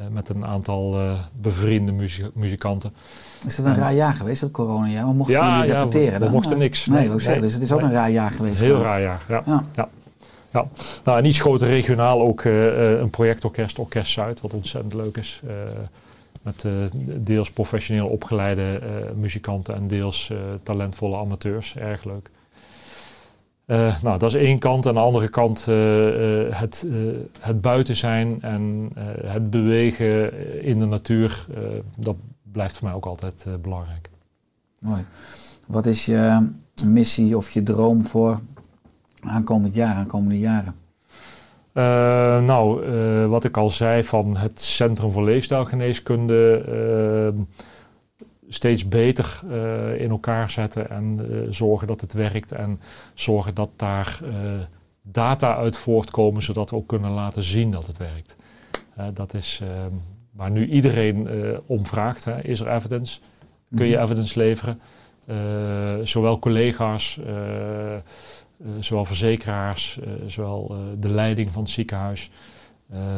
met 0.10 0.30
een 0.30 0.46
aantal 0.46 1.00
bevriende 1.36 1.92
muzie- 1.92 2.32
muzikanten. 2.34 2.94
Is 3.46 3.58
het 3.58 3.66
een 3.66 3.76
raar 3.76 3.94
jaar 3.94 4.14
geweest, 4.14 4.42
dat 4.42 4.52
coronajaar? 4.52 5.08
We 5.08 5.14
mochten 5.14 5.36
Ja, 5.36 5.64
ja, 5.64 5.80
repeteren 5.80 6.20
we- 6.20 6.26
we 6.26 6.32
mochten 6.32 6.58
niks. 6.58 6.86
Nee, 6.86 6.98
Nee, 7.10 7.18
nee, 7.28 7.40
dus 7.40 7.54
het 7.54 7.62
is 7.62 7.72
ook 7.72 7.82
een 7.82 7.92
raar 7.92 8.12
jaar 8.12 8.32
geweest. 8.32 8.62
Heel 8.62 8.82
raar 8.82 9.02
jaar, 9.02 9.22
ja. 9.28 9.64
Ja. 9.76 9.90
Ja. 10.54 10.68
Nou, 11.04 11.18
en 11.18 11.26
iets 11.26 11.40
groter 11.40 11.68
regionaal 11.68 12.22
ook 12.22 12.42
eh, 12.42 12.92
eh, 12.94 13.00
een 13.00 13.10
projectorkest, 13.10 13.80
Orkest 13.80 14.12
Zuid, 14.12 14.42
wat 14.42 14.54
ontzettend 14.54 14.94
leuk 14.94 15.18
is. 15.18 15.42
Eh, 15.48 15.54
met 16.42 16.66
deels 17.26 17.52
professioneel 17.52 18.08
opgeleide 18.08 18.82
muzikanten 19.16 19.76
en 19.76 19.88
deels 19.88 20.32
talentvolle 20.64 21.18
amateurs. 21.18 21.76
Erg 21.76 22.04
leuk. 22.04 22.30
Nou, 24.02 24.20
dat 24.20 24.24
is 24.24 24.34
één 24.34 24.60
kant. 24.60 24.88
Aan 24.88 24.94
de 24.94 25.00
andere 25.00 25.28
kant 25.28 25.66
het, 26.50 26.86
het 27.40 27.62
buiten 27.62 27.96
zijn 27.96 28.42
en 28.42 28.92
het 29.26 29.50
bewegen 29.50 30.34
in 30.64 30.80
de 30.80 30.86
natuur. 30.86 31.46
dat 31.96 32.16
blijft 32.52 32.78
voor 32.78 32.88
mij 32.88 32.96
ook 32.96 33.06
altijd 33.06 33.46
belangrijk. 33.62 34.10
Mooi. 34.80 35.06
Wat 35.68 35.86
is 35.86 36.06
je 36.06 36.50
missie 36.86 37.38
of 37.38 37.50
je 37.50 37.64
droom 37.64 38.06
voor 38.06 38.40
aankomend 39.26 39.74
jaar, 39.74 39.96
aankomende 39.96 40.40
jaren? 40.40 40.76
Eh, 41.74 41.84
nou, 42.44 42.86
eh, 42.86 43.26
wat 43.26 43.44
ik 43.44 43.58
al 43.58 43.70
zei 43.70 44.04
van 44.04 44.38
het 44.38 44.62
Centrum 44.62 45.12
voor 45.12 45.24
Leefstijlgeneeskunde 45.24 46.64
eh, 47.34 47.42
steeds 48.48 48.88
beter 48.88 49.42
in 49.98 50.10
elkaar 50.10 50.50
zetten 50.50 50.90
en 50.90 51.20
zorgen 51.50 51.88
dat 51.88 52.02
het 52.02 52.14
werkt 52.14 52.52
en 52.52 52.80
zorgen 53.14 53.56
dat 53.56 53.70
daar 53.76 54.20
data 55.02 55.56
uit 55.56 55.78
voortkomen 55.78 56.42
zodat 56.42 56.70
we 56.70 56.76
ook 56.76 56.88
kunnen 56.88 57.12
laten 57.12 57.44
zien 57.44 57.72
dat 57.72 57.88
het 57.88 57.98
werkt. 57.98 58.36
Dat 59.14 59.34
is 59.34 59.60
eh, 59.64 59.70
waar 60.32 60.52
nu 60.52 60.68
iedereen 60.68 61.28
om 61.66 61.86
vraagt. 61.86 62.26
Hè. 62.26 62.42
Is 62.42 62.60
er 62.60 62.68
evidence? 62.76 63.20
Kun 63.76 63.86
je 63.86 63.94
Mhm. 63.96 64.04
evidence 64.04 64.40
leveren? 64.40 64.80
Zowel 66.04 66.40
collega's, 66.40 67.20
zowel 68.80 69.06
verzekeraars, 69.06 70.00
eh, 70.00 70.12
zowel 70.28 70.70
eh, 70.70 70.78
de 70.98 71.10
leiding 71.10 71.50
van 71.50 71.62
het 71.62 71.72
ziekenhuis. 71.72 72.32
Eh, 72.90 73.16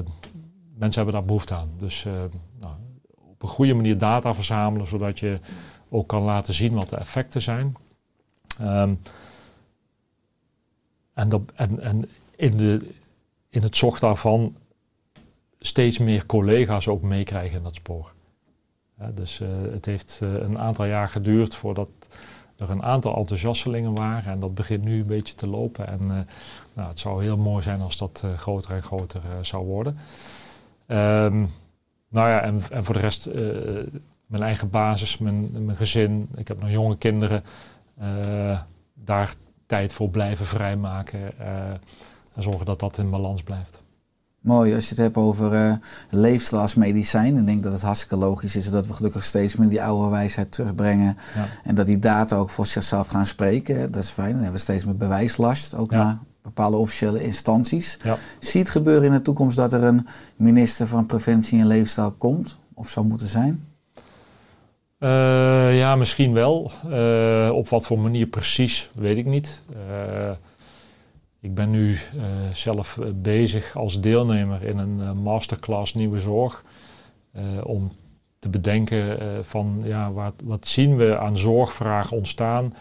mensen 0.73 1.01
hebben 1.01 1.13
daar 1.13 1.25
behoefte 1.25 1.53
aan. 1.53 1.71
Dus 1.79 2.05
eh, 2.05 2.13
nou, 2.59 2.73
op 3.15 3.41
een 3.41 3.47
goede 3.47 3.73
manier 3.73 3.97
data 3.97 4.33
verzamelen, 4.33 4.87
zodat 4.87 5.19
je 5.19 5.39
ook 5.89 6.07
kan 6.07 6.21
laten 6.21 6.53
zien 6.53 6.73
wat 6.73 6.89
de 6.89 6.97
effecten 6.97 7.41
zijn. 7.41 7.75
Ehm, 8.59 8.93
en 11.13 11.45
en, 11.55 11.79
en 11.79 12.09
in, 12.35 12.57
de, 12.57 12.89
in 13.49 13.61
het 13.61 13.75
zocht 13.75 14.01
daarvan 14.01 14.55
steeds 15.59 15.97
meer 15.97 16.25
collega's 16.25 16.87
ook 16.87 17.01
meekrijgen 17.01 17.57
in 17.57 17.63
dat 17.63 17.75
spoor. 17.75 18.13
Dus 19.13 19.39
eh, 19.39 19.47
het 19.71 19.85
heeft 19.85 20.19
eh, 20.23 20.33
een 20.33 20.59
aantal 20.59 20.85
jaar 20.85 21.09
geduurd 21.09 21.55
voordat 21.55 21.89
er 22.57 22.69
een 22.69 22.83
aantal 22.83 23.15
enthousiastelingen 23.15 23.95
waren. 23.95 24.31
En 24.31 24.39
dat 24.39 24.55
begint 24.55 24.83
nu 24.83 24.99
een 24.99 25.07
beetje 25.07 25.35
te 25.35 25.47
lopen. 25.47 25.87
En 25.87 26.01
eh, 26.01 26.17
nou, 26.73 26.89
het 26.89 26.99
zou 26.99 27.23
heel 27.23 27.37
mooi 27.37 27.63
zijn 27.63 27.81
als 27.81 27.97
dat 27.97 28.21
eh, 28.25 28.37
groter 28.37 28.71
en 28.71 28.83
groter 28.83 29.21
eh, 29.25 29.31
zou 29.41 29.65
worden. 29.65 29.97
Ehm, 30.85 31.45
nou 32.09 32.29
ja, 32.29 32.41
en, 32.41 32.61
en 32.71 32.83
voor 32.83 32.95
de 32.95 33.01
rest 33.01 33.29
mijn 34.25 34.43
eigen 34.43 34.69
basis, 34.69 35.17
mijn, 35.17 35.65
mijn 35.65 35.77
gezin. 35.77 36.29
Ik 36.35 36.47
heb 36.47 36.59
nog 36.59 36.69
jonge 36.69 36.97
kinderen. 36.97 37.43
daar 38.93 39.35
tijd 39.65 39.93
voor 39.93 40.09
blijven 40.09 40.45
vrijmaken. 40.45 41.39
en 42.33 42.43
zorgen 42.43 42.65
dat 42.65 42.79
dat 42.79 42.97
in 42.97 43.09
balans 43.09 43.43
blijft. 43.43 43.83
Mooi, 44.45 44.75
als 44.75 44.83
je 44.83 44.89
het 44.89 44.97
hebt 45.03 45.17
over 45.17 45.53
eh 45.53 45.73
leefstijl 46.09 46.61
als 46.61 46.75
medicijn. 46.75 47.37
Ik 47.37 47.45
denk 47.45 47.63
dat 47.63 47.71
het 47.71 47.81
hartstikke 47.81 48.15
logisch 48.15 48.55
is 48.55 48.69
dat 48.69 48.87
we 48.87 48.93
gelukkig 48.93 49.23
steeds 49.23 49.55
meer 49.55 49.69
die 49.69 49.83
oude 49.83 50.09
wijsheid 50.09 50.51
terugbrengen. 50.51 51.17
Ja. 51.35 51.45
En 51.63 51.75
dat 51.75 51.85
die 51.85 51.99
data 51.99 52.35
ook 52.35 52.49
voor 52.49 52.65
zichzelf 52.65 53.07
gaan 53.07 53.25
spreken. 53.25 53.91
Dat 53.91 54.03
is 54.03 54.09
fijn. 54.09 54.27
Dan 54.31 54.35
hebben 54.41 54.53
we 54.55 54.59
steeds 54.61 54.85
meer 54.85 54.97
bewijslast, 54.97 55.75
ook 55.75 55.91
Ja. 55.91 55.97
naar 56.03 56.17
bepaalde 56.41 56.77
officiële 56.77 57.23
instanties. 57.23 57.97
Ja. 58.03 58.15
Zie 58.39 58.61
het 58.61 58.69
gebeuren 58.69 59.03
in 59.03 59.11
de 59.11 59.21
toekomst 59.21 59.55
dat 59.57 59.73
er 59.73 59.83
een 59.83 60.07
minister 60.35 60.87
van 60.87 61.05
Preventie 61.05 61.59
en 61.59 61.67
Leefstijl 61.67 62.11
komt? 62.11 62.57
Of 62.73 62.89
zou 62.89 63.05
moeten 63.05 63.27
zijn? 63.27 63.65
Eh, 64.97 65.77
ja, 65.77 65.95
misschien 65.95 66.33
wel. 66.33 66.71
Eh, 66.91 67.49
op 67.53 67.69
wat 67.69 67.85
voor 67.85 67.99
manier 67.99 68.27
precies, 68.27 68.89
weet 68.95 69.17
ik 69.17 69.25
niet. 69.25 69.61
Ik 71.45 71.53
ben 71.53 71.71
nu 71.71 71.93
eh, 71.93 71.99
zelf 72.53 72.97
eh, 72.97 73.09
bezig 73.15 73.75
als 73.75 74.01
deelnemer 74.01 74.63
in 74.63 74.77
een 74.77 75.01
eh, 75.01 75.11
masterclass 75.11 75.93
Nieuwe 75.93 76.19
Zorg. 76.19 76.63
om 77.63 77.91
te 78.39 78.49
bedenken 78.49 79.17
van 79.45 79.81
ja, 79.83 80.11
wat, 80.11 80.33
wat 80.43 80.67
zien 80.67 80.97
we 80.97 81.17
aan 81.17 81.37
zorgvragen 81.37 82.17
ontstaan? 82.17 82.73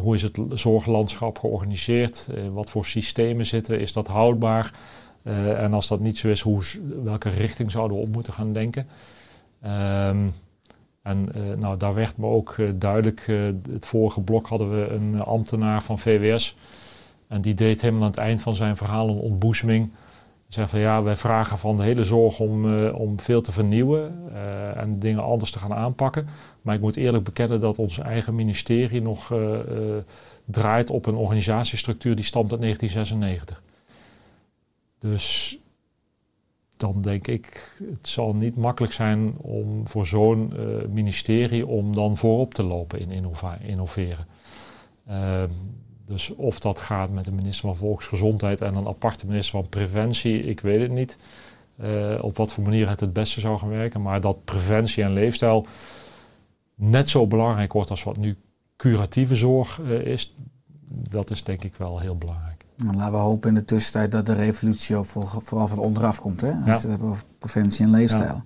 Hoe 0.00 0.14
is 0.14 0.22
het 0.22 0.38
zorglandschap 0.52 1.38
georganiseerd? 1.38 2.28
Wat 2.52 2.70
voor 2.70 2.84
systemen 2.84 3.46
zitten? 3.46 3.80
Is 3.80 3.92
dat 3.92 4.06
houdbaar? 4.06 4.74
En 5.56 5.74
als 5.74 5.88
dat 5.88 6.00
niet 6.00 6.18
zo 6.18 6.28
is, 6.28 6.40
hoe, 6.40 6.62
welke 7.04 7.28
richting 7.28 7.70
zouden 7.70 7.96
we 7.96 8.02
op 8.02 8.12
moeten 8.12 8.32
gaan 8.32 8.52
denken? 8.52 8.86
Ehm, 9.62 10.28
en 11.02 11.28
nou, 11.58 11.76
daar 11.76 11.94
werd 11.94 12.16
me 12.16 12.26
ook 12.26 12.56
duidelijk, 12.74 13.26
het 13.70 13.86
vorige 13.86 14.20
blok 14.20 14.46
hadden 14.46 14.70
we 14.70 14.88
een 14.88 15.20
ambtenaar 15.20 15.82
van 15.82 15.98
VWS. 15.98 16.56
En 17.30 17.40
die 17.40 17.54
deed 17.54 17.80
helemaal 17.80 18.02
aan 18.02 18.08
het 18.08 18.18
eind 18.18 18.40
van 18.40 18.54
zijn 18.54 18.76
verhaal 18.76 19.08
een 19.08 19.18
ontboezeming. 19.18 19.92
Zei 20.48 20.66
van 20.66 20.80
ja, 20.80 21.02
wij 21.02 21.16
vragen 21.16 21.58
van 21.58 21.76
de 21.76 21.82
hele 21.82 22.04
zorg 22.04 22.40
om, 22.40 22.84
eh, 22.84 22.94
om 23.00 23.20
veel 23.20 23.42
te 23.42 23.52
vernieuwen 23.52 24.32
eh, 24.32 24.76
en 24.76 24.98
dingen 24.98 25.22
anders 25.22 25.50
te 25.50 25.58
gaan 25.58 25.72
aanpakken. 25.72 26.28
Maar 26.62 26.74
ik 26.74 26.80
moet 26.80 26.96
eerlijk 26.96 27.24
bekennen 27.24 27.60
dat 27.60 27.78
ons 27.78 27.98
eigen 27.98 28.34
ministerie 28.34 29.02
nog 29.02 29.32
eh, 29.32 29.58
draait 30.44 30.90
op 30.90 31.06
een 31.06 31.14
organisatiestructuur 31.14 32.16
die 32.16 32.24
stamt 32.24 32.52
uit 32.52 32.60
1996. 32.60 33.62
Dus 34.98 35.58
dan 36.76 37.02
denk 37.02 37.26
ik, 37.26 37.74
het 37.90 38.08
zal 38.08 38.34
niet 38.34 38.56
makkelijk 38.56 38.92
zijn 38.92 39.34
om 39.36 39.88
voor 39.88 40.06
zo'n 40.06 40.52
ministerie 40.92 41.66
om 41.66 41.94
dan 41.94 42.16
voorop 42.16 42.54
te 42.54 42.62
lopen 42.62 43.00
in 43.00 43.10
innoveren. 43.60 44.26
Ehm, 45.06 45.50
dus 46.10 46.34
of 46.36 46.58
dat 46.60 46.80
gaat 46.80 47.10
met 47.10 47.24
de 47.24 47.32
minister 47.32 47.66
van 47.68 47.76
Volksgezondheid 47.76 48.60
en 48.60 48.74
een 48.74 48.86
aparte 48.86 49.26
minister 49.26 49.60
van 49.60 49.68
Preventie, 49.68 50.42
ik 50.44 50.60
weet 50.60 50.80
het 50.80 50.90
niet. 50.90 51.16
eh, 51.76 52.18
op 52.20 52.36
wat 52.36 52.52
voor 52.52 52.64
manier 52.64 52.88
het 52.88 53.00
het 53.00 53.12
beste 53.12 53.40
zou 53.40 53.58
gaan 53.58 53.68
werken. 53.68 54.02
Maar 54.02 54.20
dat 54.20 54.44
preventie 54.44 55.02
en 55.02 55.12
leefstijl 55.12 55.66
net 56.74 57.08
zo 57.08 57.26
belangrijk 57.26 57.72
wordt 57.72 57.90
als 57.90 58.02
wat 58.02 58.16
nu 58.16 58.36
curatieve 58.76 59.36
zorg 59.36 59.80
eh, 59.80 59.90
is, 60.06 60.36
dat 60.88 61.30
is 61.30 61.44
denk 61.44 61.64
ik 61.64 61.74
wel 61.76 61.98
heel 61.98 62.16
belangrijk. 62.16 62.64
Nou, 62.76 62.96
laten 62.96 63.12
we 63.12 63.18
hopen 63.18 63.48
in 63.48 63.54
de 63.54 63.64
tussentijd 63.64 64.12
dat 64.12 64.26
de 64.26 64.32
revolutie 64.34 64.96
ook 64.96 65.04
voor- 65.06 65.26
vooral 65.42 65.66
van 65.66 65.78
onderaf 65.78 66.20
komt. 66.20 66.40
Hè? 66.40 66.48
Als 66.52 66.58
Ja. 66.58 66.64
we 66.64 66.70
het 66.72 66.82
hebben 66.82 67.08
over 67.08 67.24
preventie 67.38 67.84
en 67.84 67.90
leefstijl. 67.90 68.42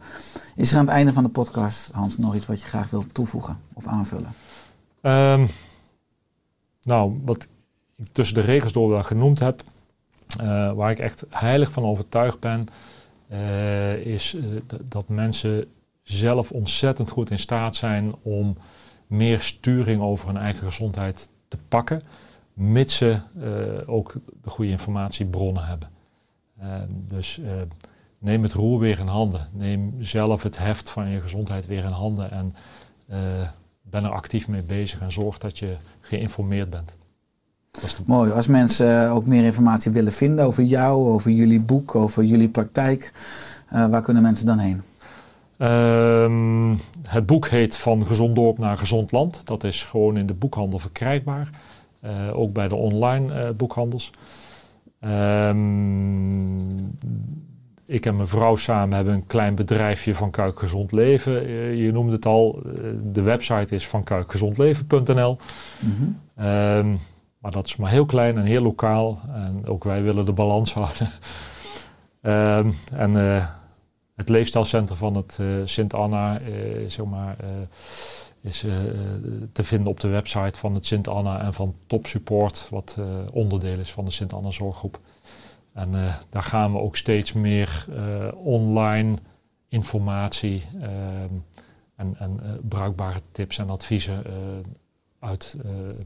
Is 0.56 0.72
er 0.72 0.78
aan 0.78 0.84
het 0.84 0.94
einde 0.94 1.12
van 1.12 1.22
de 1.24 1.28
podcast, 1.30 1.90
Hans, 1.92 2.18
nog 2.18 2.34
iets 2.34 2.46
wat 2.46 2.60
je 2.60 2.66
graag 2.68 2.90
wilt 2.90 3.14
toevoegen 3.14 3.58
of 3.72 3.86
aanvullen? 3.86 4.32
Ehm, 5.00 5.46
nou, 6.82 7.20
wat 7.24 7.42
ik 7.42 7.48
tussen 8.12 8.34
de 8.34 8.40
regels 8.40 8.72
door 8.72 8.88
wel 8.88 9.03
genoemd 9.03 9.38
heb, 9.38 9.62
eh, 10.38 10.72
waar 10.72 10.90
ik 10.90 10.99
echt 10.99 11.24
heilig 11.30 11.72
van 11.72 11.84
overtuigd 11.84 12.40
ben, 12.40 12.66
eh, 13.28 13.95
is 13.95 14.34
eh, 14.34 14.45
dat 14.84 15.09
mensen 15.09 15.66
zelf 16.03 16.53
ontzettend 16.53 17.11
goed 17.11 17.30
in 17.30 17.38
staat 17.38 17.76
zijn 17.76 18.14
om 18.22 18.57
meer 19.07 19.40
sturing 19.40 20.03
over 20.03 20.26
hun 20.26 20.36
eigen 20.36 20.66
gezondheid 20.66 21.28
te 21.49 21.59
pakken, 21.68 22.03
mits 22.53 22.97
ze 22.97 23.20
ook 23.86 24.14
de 24.42 24.51
goede 24.51 24.70
informatiebronnen 24.70 25.64
hebben. 25.64 25.88
Dus 27.07 27.40
neem 28.18 28.42
het 28.42 28.53
roer 28.53 28.78
weer 28.78 28.99
in 28.99 29.07
handen. 29.07 29.49
Neem 29.53 29.95
zelf 30.01 30.42
het 30.42 30.59
heft 30.59 30.90
van 30.90 31.09
je 31.09 31.20
gezondheid 31.20 31.66
weer 31.66 31.84
in 31.84 31.90
handen 31.90 32.30
en 32.30 32.55
ben 33.82 34.05
er 34.05 34.11
actief 34.11 34.49
mee 34.49 34.62
bezig 34.62 35.01
en 35.01 35.12
zorg 35.12 35.38
dat 35.38 35.59
je 35.59 35.76
geïnformeerd 36.01 36.70
bent. 36.70 36.97
Mooi. 38.06 38.30
Als 38.30 38.46
mensen 38.46 39.10
ook 39.10 39.26
meer 39.26 39.44
informatie 39.44 39.92
willen 39.92 40.12
vinden 40.12 40.44
over 40.44 40.62
jou, 40.62 41.08
over 41.08 41.30
jullie 41.30 41.60
boek, 41.60 41.94
over 41.94 42.24
jullie 42.24 42.48
praktijk, 42.48 43.12
eh, 43.68 43.86
waar 43.86 44.02
kunnen 44.02 44.22
mensen 44.22 44.46
dan 44.46 44.58
heen? 44.58 44.82
Ehm, 45.56 46.76
het 47.02 47.26
boek 47.26 47.48
heet 47.48 47.76
Van 47.76 48.06
Gezond 48.06 48.34
Dorp 48.34 48.58
naar 48.58 48.78
Gezond 48.78 49.12
Land. 49.12 49.46
Dat 49.46 49.64
is 49.64 49.84
gewoon 49.84 50.16
in 50.16 50.26
de 50.26 50.34
boekhandel 50.34 50.78
verkrijgbaar. 50.78 51.50
Eh, 52.00 52.38
ook 52.38 52.52
bij 52.52 52.68
de 52.68 52.74
online 52.74 53.34
eh, 53.34 53.50
boekhandels. 53.50 54.12
Ehm, 55.00 56.76
ik 57.86 58.06
en 58.06 58.16
mijn 58.16 58.28
vrouw 58.28 58.56
samen 58.56 58.96
hebben 58.96 59.14
een 59.14 59.26
klein 59.26 59.54
bedrijfje 59.54 60.14
van 60.14 60.30
Kuik 60.30 60.58
Gezond 60.58 60.92
Leven. 60.92 61.46
Eh, 61.46 61.84
je 61.84 61.92
noemde 61.92 62.12
het 62.12 62.26
al, 62.26 62.62
eh, 62.66 62.72
de 63.12 63.22
website 63.22 63.74
is 63.74 63.88
van 63.88 64.02
kuikgezondleven.nl. 64.04 65.36
Mhm. 65.78 66.10
Ehm, 66.36 66.94
maar 67.45 67.53
dat 67.53 67.66
is 67.66 67.76
maar 67.76 67.90
heel 67.90 68.05
klein 68.05 68.38
en 68.38 68.45
heel 68.45 68.62
lokaal. 68.62 69.20
En 69.32 69.66
ook 69.66 69.84
wij 69.84 70.03
willen 70.03 70.24
de 70.24 70.32
balans 70.32 70.74
houden. 70.82 71.11
Ehm, 72.20 72.70
en 72.92 73.16
eh, 73.16 73.49
het 74.16 74.28
leefstijlcentrum 74.28 74.99
van 74.99 75.14
het 75.16 75.38
eh, 75.40 75.47
Sint-Anna 75.64 76.40
eh, 76.40 76.80
is 78.40 78.61
te 79.53 79.64
vinden 79.64 79.88
op 79.88 80.01
de 80.01 80.09
website 80.09 80.59
van 80.59 80.74
het 80.74 80.86
Sint-Anna 80.86 81.40
en 81.40 81.55
van 81.55 81.74
Top 81.86 82.07
Support, 82.07 82.68
wat 82.70 82.99
onderdeel 83.32 83.78
is 83.78 83.92
van 83.92 84.05
de 84.05 84.11
Sint-Anna 84.11 84.51
zorggroep. 84.51 85.01
En 85.72 85.90
daar 86.30 86.42
gaan 86.42 86.72
we 86.72 86.78
ook 86.78 86.97
steeds 86.97 87.32
meer 87.32 87.86
online 88.34 89.16
informatie 89.68 90.62
ehm, 90.80 91.34
en, 91.97 92.16
en 92.18 92.61
bruikbare 92.68 93.20
tips 93.32 93.59
en 93.59 93.70
adviezen 93.70 94.22
uit 95.18 95.57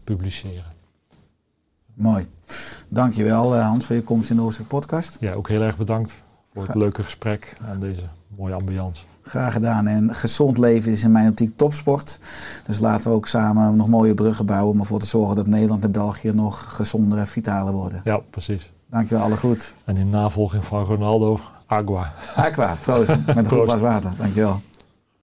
publiceren. 0.05 0.78
Mooi. 1.99 2.26
Dankjewel 2.88 3.55
eh, 3.57 3.66
Hans 3.66 3.86
voor 3.86 3.96
je 3.96 4.03
komst 4.03 4.30
in 4.30 4.36
de 4.36 4.42
Oosterk 4.42 4.68
podcast. 4.68 5.16
Ja, 5.20 5.32
ook 5.32 5.49
heel 5.49 5.61
erg 5.61 5.76
bedankt 5.76 6.11
voor 6.53 6.62
het 6.62 6.70
Graag. 6.70 6.76
leuke 6.82 7.03
gesprek 7.03 7.57
en 7.70 7.80
deze 7.80 8.03
mooie 8.36 8.55
ambiance. 8.55 9.03
Graag 9.22 9.53
gedaan. 9.53 9.86
En 9.86 10.14
gezond 10.14 10.59
leven 10.59 10.92
is 10.92 11.03
in 11.03 11.12
mijn 11.12 11.28
optiek 11.28 11.57
topsport. 11.57 12.18
Dus 12.66 12.78
laten 12.78 13.11
we 13.11 13.16
ook 13.16 13.26
samen 13.26 13.76
nog 13.76 13.88
mooie 13.88 14.14
bruggen 14.14 14.46
bouwen 14.46 14.72
om 14.72 14.80
ervoor 14.80 14.99
te 14.99 15.07
zorgen 15.07 15.36
dat 15.36 15.46
Nederland 15.46 15.84
en 15.84 15.92
België 15.92 16.32
nog 16.32 16.74
gezonder 16.76 17.18
en 17.18 17.26
vitaler 17.26 17.72
worden. 17.72 18.01
Ja, 18.05 18.20
precies. 18.30 18.72
Dankjewel, 18.90 19.24
alle 19.24 19.36
goed. 19.36 19.74
En 19.84 19.96
in 19.96 20.09
navolging 20.11 20.64
van 20.64 20.82
Ronaldo, 20.84 21.40
agua. 21.66 22.12
Aqua, 22.36 22.76
proost. 22.80 23.16
Met 23.26 23.36
een 23.36 23.49
goed 23.49 23.62
glas 23.62 23.80
water. 23.80 24.12
Dankjewel. 24.16 24.61